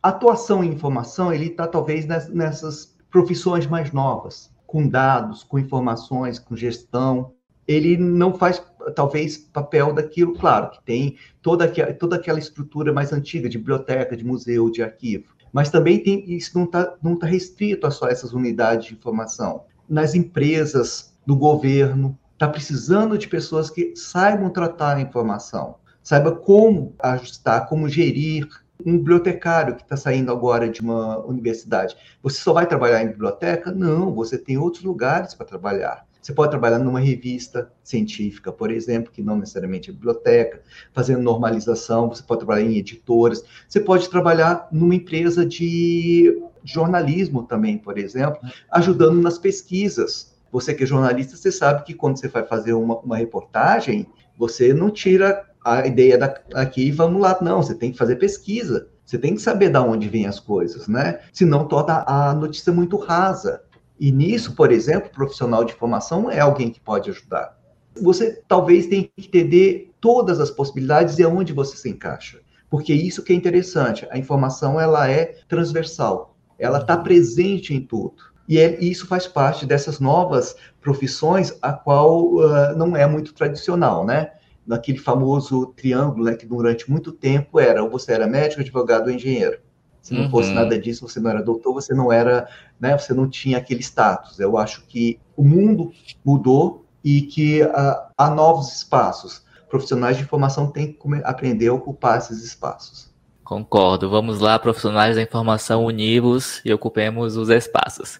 Atuação 0.09 0.63
em 0.63 0.71
informação, 0.71 1.33
ele 1.33 1.47
está 1.47 1.67
talvez 1.67 2.05
nessas 2.05 2.95
profissões 3.09 3.65
mais 3.65 3.91
novas, 3.91 4.51
com 4.67 4.87
dados, 4.87 5.43
com 5.43 5.57
informações, 5.57 6.37
com 6.37 6.55
gestão. 6.55 7.33
Ele 7.67 7.97
não 7.97 8.33
faz 8.33 8.61
talvez, 8.93 9.37
papel 9.37 9.93
daquilo, 9.93 10.33
claro, 10.33 10.69
que 10.71 10.83
tem 10.83 11.17
toda, 11.41 11.67
toda 11.93 12.17
aquela 12.17 12.39
estrutura 12.39 12.93
mais 12.93 13.11
antiga 13.11 13.49
de 13.49 13.57
biblioteca, 13.57 14.15
de 14.15 14.23
museu, 14.23 14.69
de 14.69 14.83
arquivo. 14.83 15.33
Mas 15.51 15.69
também 15.69 15.99
tem, 16.03 16.29
isso 16.31 16.57
não 16.57 16.65
está 16.65 16.95
não 17.01 17.15
tá 17.15 17.25
restrito 17.25 17.87
a 17.87 17.91
só 17.91 18.07
essas 18.07 18.33
unidades 18.33 18.87
de 18.87 18.93
informação. 18.93 19.63
Nas 19.87 20.13
empresas, 20.13 21.13
no 21.25 21.35
governo, 21.35 22.17
está 22.33 22.47
precisando 22.47 23.17
de 23.17 23.27
pessoas 23.27 23.69
que 23.69 23.95
saibam 23.95 24.49
tratar 24.49 24.97
a 24.97 25.01
informação, 25.01 25.75
saiba 26.03 26.33
como 26.33 26.93
ajustar, 26.99 27.67
como 27.67 27.87
gerir 27.87 28.47
um 28.83 28.97
bibliotecário 28.97 29.75
que 29.75 29.83
está 29.83 29.95
saindo 29.95 30.31
agora 30.31 30.69
de 30.69 30.81
uma 30.81 31.19
universidade. 31.25 31.95
Você 32.21 32.39
só 32.41 32.53
vai 32.53 32.67
trabalhar 32.67 33.03
em 33.03 33.07
biblioteca? 33.07 33.71
Não, 33.71 34.13
você 34.13 34.37
tem 34.37 34.57
outros 34.57 34.83
lugares 34.83 35.33
para 35.33 35.45
trabalhar. 35.45 36.05
Você 36.25 36.33
pode 36.33 36.49
trabalhar 36.49 36.79
numa 36.79 36.99
revista 36.99 37.71
científica, 37.83 38.51
por 38.51 38.71
exemplo, 38.71 39.11
que 39.11 39.21
não 39.21 39.37
necessariamente 39.37 39.91
é 39.91 39.93
biblioteca, 39.93 40.59
fazendo 40.91 41.21
normalização, 41.21 42.09
você 42.09 42.23
pode 42.23 42.39
trabalhar 42.39 42.65
em 42.65 42.77
editoras, 42.77 43.43
você 43.69 43.79
pode 43.79 44.09
trabalhar 44.09 44.67
numa 44.71 44.95
empresa 44.95 45.45
de 45.45 46.41
jornalismo 46.63 47.43
também, 47.43 47.77
por 47.77 47.99
exemplo, 47.99 48.39
ajudando 48.71 49.21
nas 49.21 49.37
pesquisas. 49.37 50.35
Você 50.51 50.73
que 50.73 50.83
é 50.83 50.87
jornalista, 50.87 51.37
você 51.37 51.51
sabe 51.51 51.83
que 51.83 51.93
quando 51.93 52.17
você 52.17 52.27
vai 52.27 52.43
fazer 52.43 52.73
uma, 52.73 52.97
uma 53.01 53.17
reportagem, 53.17 54.07
você 54.35 54.73
não 54.73 54.89
tira 54.89 55.45
a 55.65 55.87
ideia 55.87 56.17
daqui 56.17 56.87
e 56.87 56.91
vamos 56.91 57.19
lá, 57.19 57.35
não, 57.41 57.61
você 57.61 57.73
tem 57.73 57.91
que 57.91 57.97
fazer 57.97 58.17
pesquisa. 58.17 58.87
Você 59.03 59.17
tem 59.17 59.35
que 59.35 59.41
saber 59.41 59.69
de 59.69 59.77
onde 59.77 60.07
vêm 60.07 60.25
as 60.27 60.39
coisas, 60.39 60.87
né? 60.87 61.19
Senão 61.33 61.67
torna 61.67 62.03
a 62.07 62.33
notícia 62.33 62.71
muito 62.71 62.97
rasa. 62.97 63.61
E 63.99 64.11
nisso, 64.11 64.55
por 64.55 64.71
exemplo, 64.71 65.09
profissional 65.09 65.63
de 65.63 65.73
formação 65.73 66.29
é 66.29 66.39
alguém 66.39 66.69
que 66.69 66.79
pode 66.79 67.09
ajudar. 67.09 67.57
Você 68.01 68.41
talvez 68.47 68.87
tenha 68.87 69.03
que 69.03 69.27
entender 69.27 69.91
todas 69.99 70.39
as 70.39 70.51
possibilidades 70.51 71.17
e 71.17 71.23
aonde 71.23 71.53
você 71.53 71.77
se 71.77 71.89
encaixa. 71.89 72.39
Porque 72.69 72.93
isso 72.93 73.23
que 73.23 73.31
é 73.31 73.35
interessante, 73.35 74.07
a 74.11 74.17
informação 74.17 74.79
ela 74.79 75.09
é 75.09 75.37
transversal, 75.47 76.35
ela 76.59 76.79
está 76.79 76.97
presente 76.97 77.73
em 77.73 77.81
tudo. 77.81 78.15
E 78.47 78.59
é, 78.59 78.79
isso 78.83 79.07
faz 79.07 79.25
parte 79.27 79.65
dessas 79.65 79.99
novas 79.99 80.55
profissões, 80.81 81.53
a 81.61 81.73
qual 81.73 82.33
uh, 82.33 82.75
não 82.77 82.95
é 82.95 83.07
muito 83.07 83.33
tradicional, 83.33 84.05
né? 84.05 84.31
Naquele 84.65 84.97
famoso 84.97 85.67
triângulo, 85.75 86.25
né, 86.25 86.35
que 86.35 86.45
durante 86.45 86.89
muito 86.89 87.11
tempo 87.11 87.59
era 87.59 87.83
ou 87.83 87.89
você 87.89 88.13
era 88.13 88.27
médico, 88.27 88.61
advogado 88.61 89.07
ou 89.07 89.13
engenheiro. 89.13 89.59
Se 90.01 90.13
não 90.13 90.25
uhum. 90.25 90.29
fosse 90.29 90.51
nada 90.53 90.77
disso, 90.79 91.07
você 91.07 91.19
não 91.19 91.31
era 91.31 91.41
doutor, 91.41 91.73
você 91.73 91.93
não 91.93 92.11
era, 92.11 92.47
né, 92.79 92.97
você 92.97 93.13
não 93.13 93.27
tinha 93.27 93.57
aquele 93.57 93.81
status. 93.81 94.39
Eu 94.39 94.57
acho 94.57 94.85
que 94.85 95.19
o 95.35 95.43
mundo 95.43 95.91
mudou 96.23 96.85
e 97.03 97.23
que 97.23 97.63
uh, 97.63 98.11
há 98.17 98.29
novos 98.29 98.71
espaços. 98.75 99.43
Profissionais 99.69 100.17
de 100.17 100.23
informação 100.23 100.71
têm 100.71 100.93
que 100.93 100.99
aprender 101.23 101.69
a 101.69 101.73
ocupar 101.73 102.19
esses 102.19 102.43
espaços. 102.43 103.14
Concordo. 103.45 104.09
Vamos 104.09 104.39
lá, 104.39 104.57
profissionais 104.57 105.15
da 105.15 105.21
informação, 105.21 105.85
univos 105.85 106.61
e 106.65 106.73
ocupemos 106.73 107.37
os 107.37 107.49
espaços. 107.49 108.19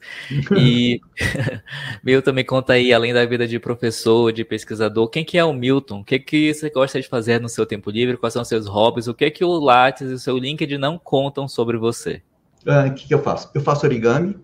E 0.56 1.02
Milton, 2.06 2.32
me 2.32 2.44
conta 2.44 2.74
aí, 2.74 2.94
além 2.94 3.12
da 3.12 3.26
vida 3.26 3.48
de 3.48 3.58
professor, 3.60 4.32
de 4.32 4.46
pesquisador, 4.46 5.10
quem 5.10 5.26
que 5.26 5.36
é 5.36 5.44
o 5.44 5.52
Milton? 5.52 6.02
O 6.02 6.06
que, 6.06 6.20
que 6.20 6.54
você 6.54 6.70
gosta 6.70 7.02
de 7.02 7.08
fazer 7.08 7.42
no 7.42 7.50
seu 7.50 7.66
tempo 7.66 7.90
livre? 7.90 8.18
Quais 8.18 8.34
são 8.34 8.44
os 8.44 8.48
seus 8.48 8.68
hobbies? 8.68 9.08
O 9.08 9.16
que 9.16 9.32
que 9.32 9.44
o 9.44 9.52
Lattes 9.60 10.12
e 10.12 10.14
o 10.14 10.20
seu 10.20 10.38
LinkedIn 10.38 10.78
não 10.78 11.00
contam 11.00 11.48
sobre 11.48 11.76
você? 11.76 12.22
O 12.64 12.70
uh, 12.70 12.94
que, 12.94 13.08
que 13.08 13.14
eu 13.14 13.24
faço? 13.24 13.50
Eu 13.56 13.62
faço 13.62 13.84
origami, 13.84 14.38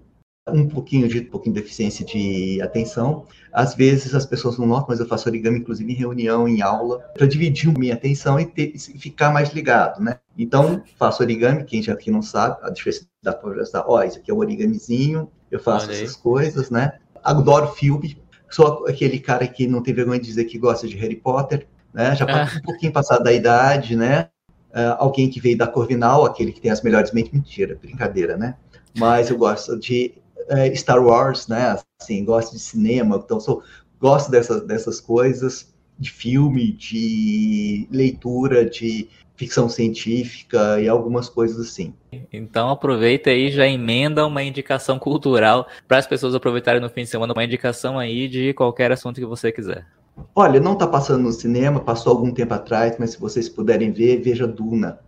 um 0.53 0.67
pouquinho 0.67 1.07
de 1.07 1.19
um 1.19 1.25
pouquinho 1.25 1.55
de 1.55 1.61
deficiência 1.61 2.05
de 2.05 2.61
atenção. 2.61 3.25
Às 3.51 3.75
vezes 3.75 4.15
as 4.15 4.25
pessoas 4.25 4.57
não 4.57 4.65
notam, 4.65 4.87
mas 4.89 4.99
eu 4.99 5.07
faço 5.07 5.27
origami 5.27 5.59
inclusive 5.59 5.91
em 5.91 5.95
reunião, 5.95 6.47
em 6.47 6.61
aula, 6.61 6.99
para 7.13 7.27
dividir 7.27 7.71
minha 7.77 7.93
atenção 7.93 8.39
e, 8.39 8.45
ter, 8.45 8.73
e, 8.75 8.79
ficar 8.79 9.31
mais 9.31 9.51
ligado, 9.51 10.01
né? 10.01 10.19
Então, 10.37 10.83
faço 10.97 11.21
origami, 11.21 11.63
quem 11.63 11.81
já 11.81 11.93
aqui 11.93 12.09
não 12.09 12.21
sabe, 12.21 12.57
a 12.61 12.69
diferença 12.69 13.05
da 13.21 13.33
floresta, 13.33 13.83
ó, 13.85 14.01
isso 14.03 14.19
aqui 14.19 14.31
é 14.31 14.33
um 14.33 14.39
origamizinho, 14.39 15.29
eu 15.49 15.59
faço 15.59 15.91
essas 15.91 16.15
coisas, 16.15 16.69
né? 16.69 16.93
Adoro 17.23 17.67
filme, 17.67 18.17
sou 18.49 18.87
aquele 18.87 19.19
cara 19.19 19.47
que 19.47 19.67
não 19.67 19.81
tem 19.81 19.93
vergonha 19.93 20.19
de 20.19 20.25
dizer 20.25 20.45
que 20.45 20.57
gosta 20.57 20.87
de 20.87 20.95
Harry 20.97 21.15
Potter, 21.15 21.67
né? 21.93 22.15
Já 22.15 22.25
ah. 22.25 22.49
um 22.57 22.61
pouquinho 22.61 22.91
passado 22.91 23.23
da 23.23 23.33
idade, 23.33 23.95
né? 23.95 24.29
Uh, 24.71 24.95
alguém 24.97 25.29
que 25.29 25.41
veio 25.41 25.57
da 25.57 25.67
Corvinal, 25.67 26.25
aquele 26.25 26.53
que 26.53 26.61
tem 26.61 26.71
as 26.71 26.81
melhores 26.81 27.11
mentes, 27.11 27.33
mentira, 27.33 27.77
brincadeira, 27.81 28.37
né? 28.37 28.55
Mas 28.97 29.29
eu 29.29 29.37
gosto 29.37 29.77
de 29.77 30.13
é, 30.49 30.73
Star 30.75 31.03
Wars, 31.03 31.47
né? 31.47 31.77
Assim, 32.01 32.23
gosto 32.23 32.53
de 32.53 32.59
cinema, 32.59 33.21
então 33.23 33.39
sou, 33.39 33.63
gosto 33.99 34.31
dessas, 34.31 34.65
dessas 34.65 34.99
coisas, 34.99 35.73
de 35.97 36.11
filme, 36.11 36.71
de 36.71 37.87
leitura, 37.91 38.67
de 38.67 39.07
ficção 39.35 39.67
científica 39.67 40.79
e 40.79 40.87
algumas 40.87 41.27
coisas 41.27 41.59
assim. 41.59 41.93
Então 42.31 42.69
aproveita 42.69 43.31
aí 43.31 43.49
já 43.49 43.65
emenda 43.67 44.25
uma 44.25 44.43
indicação 44.43 44.99
cultural 44.99 45.67
para 45.87 45.97
as 45.97 46.05
pessoas 46.05 46.35
aproveitarem 46.35 46.79
no 46.79 46.89
fim 46.89 47.01
de 47.01 47.09
semana 47.09 47.33
uma 47.33 47.43
indicação 47.43 47.97
aí 47.97 48.27
de 48.27 48.53
qualquer 48.53 48.91
assunto 48.91 49.19
que 49.19 49.25
você 49.25 49.51
quiser. 49.51 49.87
Olha, 50.35 50.59
não 50.59 50.73
está 50.73 50.85
passando 50.85 51.23
no 51.23 51.31
cinema, 51.31 51.79
passou 51.79 52.11
algum 52.11 52.31
tempo 52.31 52.53
atrás, 52.53 52.97
mas 52.99 53.11
se 53.11 53.19
vocês 53.19 53.49
puderem 53.49 53.91
ver, 53.91 54.21
veja 54.21 54.47
Duna. 54.47 54.99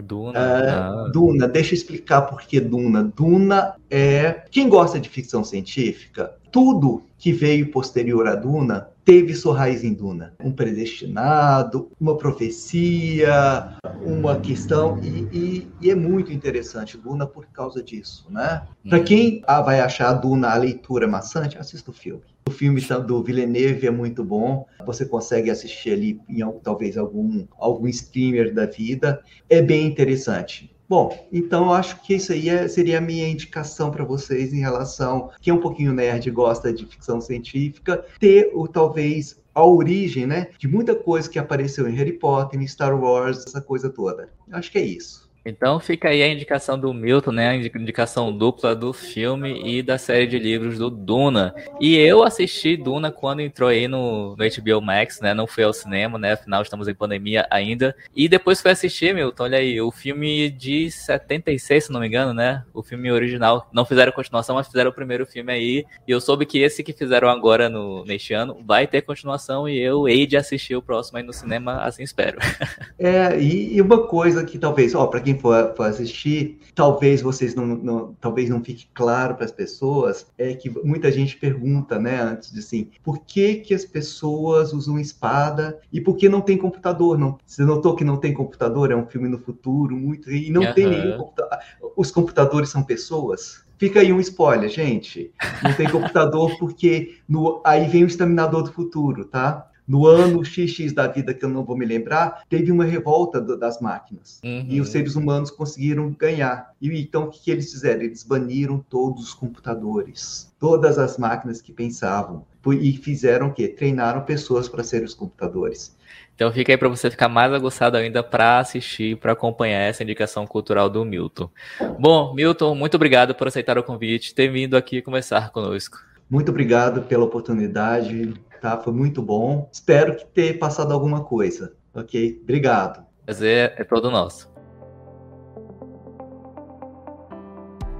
Duna. 0.00 0.38
É, 0.38 0.70
ah. 0.70 1.10
Duna, 1.12 1.48
deixa 1.48 1.74
eu 1.74 1.76
explicar 1.76 2.22
por 2.22 2.42
que 2.42 2.60
Duna. 2.60 3.04
Duna 3.04 3.74
é. 3.90 4.44
Quem 4.50 4.68
gosta 4.68 4.98
de 4.98 5.08
ficção 5.08 5.44
científica, 5.44 6.34
tudo 6.50 7.02
que 7.18 7.32
veio 7.32 7.70
posterior 7.70 8.26
a 8.26 8.34
Duna 8.34 8.88
teve 9.04 9.34
sua 9.34 9.56
raiz 9.56 9.82
em 9.84 9.92
Duna. 9.92 10.32
Um 10.42 10.52
predestinado, 10.52 11.90
uma 12.00 12.16
profecia, 12.16 13.76
uma 14.04 14.38
questão, 14.38 14.98
e, 15.02 15.28
e, 15.32 15.68
e 15.80 15.90
é 15.90 15.94
muito 15.94 16.32
interessante 16.32 16.96
Duna 16.96 17.26
por 17.26 17.46
causa 17.46 17.82
disso, 17.82 18.26
né? 18.30 18.62
Para 18.88 18.98
uhum. 18.98 19.04
quem 19.04 19.42
ah, 19.46 19.60
vai 19.60 19.80
achar 19.80 20.12
Duna 20.14 20.50
a 20.50 20.56
leitura 20.56 21.06
maçante, 21.08 21.58
assista 21.58 21.90
o 21.90 21.94
filme. 21.94 22.22
O 22.46 22.50
filme 22.50 22.80
do 22.80 23.22
Villeneuve 23.22 23.86
é 23.86 23.90
muito 23.90 24.24
bom, 24.24 24.66
você 24.84 25.04
consegue 25.04 25.50
assistir 25.50 25.92
ali 25.92 26.20
em 26.28 26.40
talvez 26.62 26.96
algum, 26.96 27.46
algum 27.58 27.86
streamer 27.88 28.52
da 28.52 28.66
vida, 28.66 29.22
é 29.48 29.62
bem 29.62 29.86
interessante. 29.86 30.74
Bom, 30.88 31.26
então 31.32 31.66
eu 31.66 31.72
acho 31.72 32.02
que 32.02 32.14
isso 32.14 32.32
aí 32.32 32.50
é, 32.50 32.68
seria 32.68 32.98
a 32.98 33.00
minha 33.00 33.26
indicação 33.26 33.90
para 33.90 34.04
vocês 34.04 34.52
em 34.52 34.60
relação 34.60 35.30
quem 35.40 35.50
é 35.50 35.54
um 35.54 35.60
pouquinho 35.60 35.92
nerd 35.92 36.30
gosta 36.30 36.70
de 36.70 36.84
ficção 36.84 37.18
científica, 37.20 38.04
ter 38.20 38.50
o 38.52 38.68
talvez 38.68 39.40
a 39.54 39.64
origem, 39.64 40.26
né, 40.26 40.48
de 40.58 40.68
muita 40.68 40.94
coisa 40.94 41.30
que 41.30 41.38
apareceu 41.38 41.88
em 41.88 41.94
Harry 41.94 42.12
Potter, 42.12 42.60
em 42.60 42.66
Star 42.66 42.98
Wars, 42.98 43.44
essa 43.46 43.60
coisa 43.60 43.88
toda. 43.88 44.30
Eu 44.48 44.58
acho 44.58 44.70
que 44.70 44.78
é 44.78 44.84
isso. 44.84 45.31
Então 45.44 45.80
fica 45.80 46.08
aí 46.08 46.22
a 46.22 46.28
indicação 46.28 46.78
do 46.78 46.94
Milton, 46.94 47.32
né? 47.32 47.48
A 47.50 47.56
indicação 47.56 48.36
dupla 48.36 48.74
do 48.74 48.92
filme 48.92 49.60
e 49.64 49.82
da 49.82 49.98
série 49.98 50.26
de 50.26 50.38
livros 50.38 50.78
do 50.78 50.88
Duna. 50.88 51.54
E 51.80 51.96
eu 51.96 52.22
assisti 52.22 52.76
Duna 52.76 53.10
quando 53.10 53.40
entrou 53.40 53.68
aí 53.68 53.88
no, 53.88 54.36
no 54.36 54.44
HBO 54.44 54.80
Max, 54.80 55.20
né? 55.20 55.34
Não 55.34 55.46
fui 55.46 55.64
ao 55.64 55.72
cinema, 55.72 56.18
né? 56.18 56.32
Afinal, 56.32 56.62
estamos 56.62 56.86
em 56.86 56.94
pandemia 56.94 57.46
ainda. 57.50 57.94
E 58.14 58.28
depois 58.28 58.60
fui 58.60 58.70
assistir, 58.70 59.14
Milton, 59.14 59.42
olha 59.44 59.58
aí, 59.58 59.80
o 59.80 59.90
filme 59.90 60.50
de 60.50 60.90
76, 60.90 61.84
se 61.84 61.92
não 61.92 62.00
me 62.00 62.06
engano, 62.06 62.32
né? 62.32 62.62
O 62.72 62.82
filme 62.82 63.10
original. 63.10 63.68
Não 63.72 63.84
fizeram 63.84 64.12
continuação, 64.12 64.56
mas 64.56 64.68
fizeram 64.68 64.90
o 64.90 64.94
primeiro 64.94 65.26
filme 65.26 65.52
aí. 65.52 65.84
E 66.06 66.10
eu 66.10 66.20
soube 66.20 66.46
que 66.46 66.58
esse 66.58 66.82
que 66.82 66.92
fizeram 66.92 67.28
agora 67.28 67.68
no, 67.68 68.04
neste 68.04 68.32
ano 68.32 68.58
vai 68.64 68.86
ter 68.86 69.02
continuação 69.02 69.68
e 69.68 69.78
eu 69.78 70.08
hei 70.08 70.26
de 70.26 70.36
assistir 70.36 70.76
o 70.76 70.82
próximo 70.82 71.18
aí 71.18 71.24
no 71.24 71.32
cinema, 71.32 71.82
assim 71.82 72.02
espero. 72.02 72.38
É, 72.98 73.36
e, 73.40 73.76
e 73.76 73.82
uma 73.82 74.06
coisa 74.06 74.44
que 74.44 74.58
talvez, 74.58 74.94
ó, 74.94 75.06
para 75.06 75.20
quem 75.20 75.31
quem 75.32 75.38
for, 75.38 75.74
for 75.76 75.86
assistir, 75.86 76.58
talvez 76.74 77.22
vocês 77.22 77.54
não, 77.54 77.66
não, 77.66 78.16
talvez 78.20 78.48
não 78.48 78.62
fique 78.62 78.86
claro 78.92 79.34
para 79.34 79.44
as 79.44 79.52
pessoas, 79.52 80.26
é 80.36 80.54
que 80.54 80.70
muita 80.84 81.10
gente 81.10 81.36
pergunta, 81.36 81.98
né, 81.98 82.20
antes 82.20 82.52
de 82.52 82.58
assim, 82.58 82.90
por 83.02 83.20
que 83.20 83.56
que 83.56 83.74
as 83.74 83.84
pessoas 83.84 84.72
usam 84.72 84.98
espada 84.98 85.80
e 85.92 86.00
por 86.00 86.16
que 86.16 86.28
não 86.28 86.40
tem 86.40 86.56
computador? 86.56 87.18
Não, 87.18 87.38
você 87.44 87.64
notou 87.64 87.96
que 87.96 88.04
não 88.04 88.16
tem 88.16 88.32
computador? 88.32 88.90
É 88.90 88.96
um 88.96 89.06
filme 89.06 89.28
no 89.28 89.38
futuro, 89.38 89.96
muito 89.96 90.30
e 90.30 90.50
não 90.50 90.62
uhum. 90.62 90.74
tem 90.74 90.86
nenhum 90.86 91.16
computador. 91.16 91.58
Os 91.96 92.10
computadores 92.10 92.68
são 92.68 92.82
pessoas? 92.82 93.64
Fica 93.78 94.00
aí 94.00 94.12
um 94.12 94.20
spoiler, 94.20 94.68
gente. 94.68 95.32
Não 95.62 95.74
tem 95.74 95.90
computador 95.90 96.56
porque 96.58 97.16
no, 97.28 97.60
aí 97.64 97.88
vem 97.88 98.04
o 98.04 98.06
Exterminador 98.06 98.62
do 98.62 98.72
Futuro, 98.72 99.24
tá? 99.24 99.68
No 99.86 100.06
ano 100.06 100.44
XX 100.44 100.92
da 100.92 101.06
vida, 101.06 101.34
que 101.34 101.44
eu 101.44 101.48
não 101.48 101.64
vou 101.64 101.76
me 101.76 101.84
lembrar, 101.84 102.42
teve 102.48 102.70
uma 102.70 102.84
revolta 102.84 103.40
do, 103.40 103.56
das 103.56 103.80
máquinas. 103.80 104.40
Uhum. 104.44 104.66
E 104.68 104.80
os 104.80 104.88
seres 104.88 105.16
humanos 105.16 105.50
conseguiram 105.50 106.10
ganhar. 106.10 106.72
E 106.80 106.88
então 107.00 107.24
o 107.24 107.30
que, 107.30 107.40
que 107.40 107.50
eles 107.50 107.70
fizeram? 107.70 108.02
Eles 108.02 108.22
baniram 108.22 108.78
todos 108.88 109.22
os 109.24 109.34
computadores, 109.34 110.52
todas 110.58 110.98
as 110.98 111.18
máquinas 111.18 111.60
que 111.60 111.72
pensavam. 111.72 112.44
E 112.80 112.92
fizeram 112.96 113.48
o 113.48 113.52
quê? 113.52 113.66
Treinaram 113.66 114.22
pessoas 114.22 114.68
para 114.68 114.84
serem 114.84 115.04
os 115.04 115.14
computadores. 115.14 115.96
Então 116.34 116.50
fica 116.52 116.72
aí 116.72 116.78
para 116.78 116.88
você 116.88 117.10
ficar 117.10 117.28
mais 117.28 117.52
aguçado 117.52 117.96
ainda 117.96 118.22
para 118.22 118.58
assistir, 118.58 119.16
para 119.16 119.32
acompanhar 119.32 119.80
essa 119.80 120.02
indicação 120.02 120.46
cultural 120.46 120.88
do 120.88 121.04
Milton. 121.04 121.50
Bom, 121.98 122.32
Milton, 122.34 122.74
muito 122.74 122.94
obrigado 122.94 123.34
por 123.34 123.48
aceitar 123.48 123.76
o 123.78 123.82
convite, 123.82 124.34
ter 124.34 124.48
vindo 124.48 124.76
aqui 124.76 125.02
conversar 125.02 125.50
conosco. 125.50 125.98
Muito 126.32 126.48
obrigado 126.48 127.02
pela 127.02 127.26
oportunidade, 127.26 128.32
tá? 128.58 128.78
Foi 128.78 128.90
muito 128.90 129.20
bom. 129.20 129.68
Espero 129.70 130.16
que 130.16 130.24
tenha 130.24 130.58
passado 130.58 130.90
alguma 130.90 131.22
coisa, 131.22 131.74
ok? 131.92 132.40
Obrigado. 132.42 133.04
Prazer 133.26 133.74
é 133.76 133.84
todo 133.84 134.10
nosso. 134.10 134.51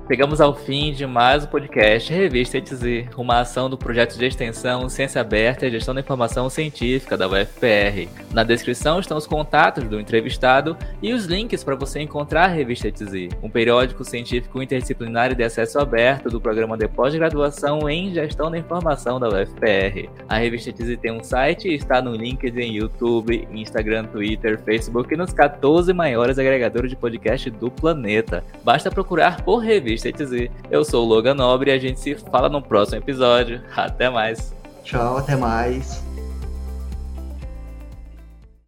Chegamos 0.09 0.41
ao 0.41 0.53
fim 0.53 0.93
de 0.93 1.07
mais 1.07 1.45
um 1.45 1.47
podcast 1.47 2.13
Revista 2.13 2.59
ETZ, 2.59 3.07
uma 3.17 3.39
ação 3.39 3.71
do 3.71 3.79
projeto 3.79 4.19
de 4.19 4.27
extensão 4.27 4.89
Ciência 4.89 5.21
Aberta 5.21 5.65
e 5.65 5.71
Gestão 5.71 5.95
da 5.95 6.01
Informação 6.01 6.51
Científica 6.51 7.17
da 7.17 7.29
UFPR. 7.29 8.09
Na 8.33 8.43
descrição 8.43 8.99
estão 8.99 9.17
os 9.17 9.29
contatos 9.29 9.85
do 9.85 10.01
entrevistado 10.01 10.77
e 11.01 11.13
os 11.13 11.27
links 11.27 11.63
para 11.63 11.77
você 11.77 12.01
encontrar 12.01 12.47
a 12.47 12.49
Revista 12.49 12.89
ETZ, 12.89 13.29
um 13.43 13.49
periódico 13.49 14.05
científico 14.05 14.61
interdisciplinar 14.61 15.37
de 15.37 15.45
acesso 15.45 15.79
aberto 15.79 16.29
do 16.29 16.41
programa 16.41 16.77
de 16.77 16.89
pós-graduação 16.89 17.89
em 17.89 18.13
Gestão 18.13 18.51
da 18.51 18.59
Informação 18.59 19.21
da 19.21 19.29
UFPR. 19.29 20.11
A 20.29 20.37
Revista 20.37 20.71
ETZ 20.71 20.99
tem 21.01 21.13
um 21.13 21.23
site 21.23 21.69
e 21.69 21.75
está 21.75 22.03
no 22.03 22.17
LinkedIn, 22.17 22.73
YouTube, 22.73 23.49
Instagram, 23.53 24.07
Twitter, 24.07 24.61
Facebook 24.63 25.15
e 25.15 25.17
nos 25.17 25.33
14 25.33 25.93
maiores 25.93 26.41
agregadores 26.41 26.91
de 26.91 26.97
podcast 26.97 27.49
do 27.51 27.71
planeta. 27.71 28.45
Basta 28.65 28.91
procurar 28.91 29.43
por 29.43 29.59
Revista 29.59 29.92
Revista 29.93 30.09
Eu 30.71 30.85
sou 30.85 31.05
o 31.05 31.09
Logan 31.09 31.35
Nobre 31.35 31.71
e 31.71 31.75
a 31.75 31.79
gente 31.79 32.01
se 32.01 32.15
fala 32.15 32.49
no 32.49 32.63
próximo 32.63 32.99
episódio. 32.99 33.61
Até 33.77 34.09
mais. 34.09 34.55
Tchau, 34.83 35.19
até 35.19 35.37
mais. 35.37 36.03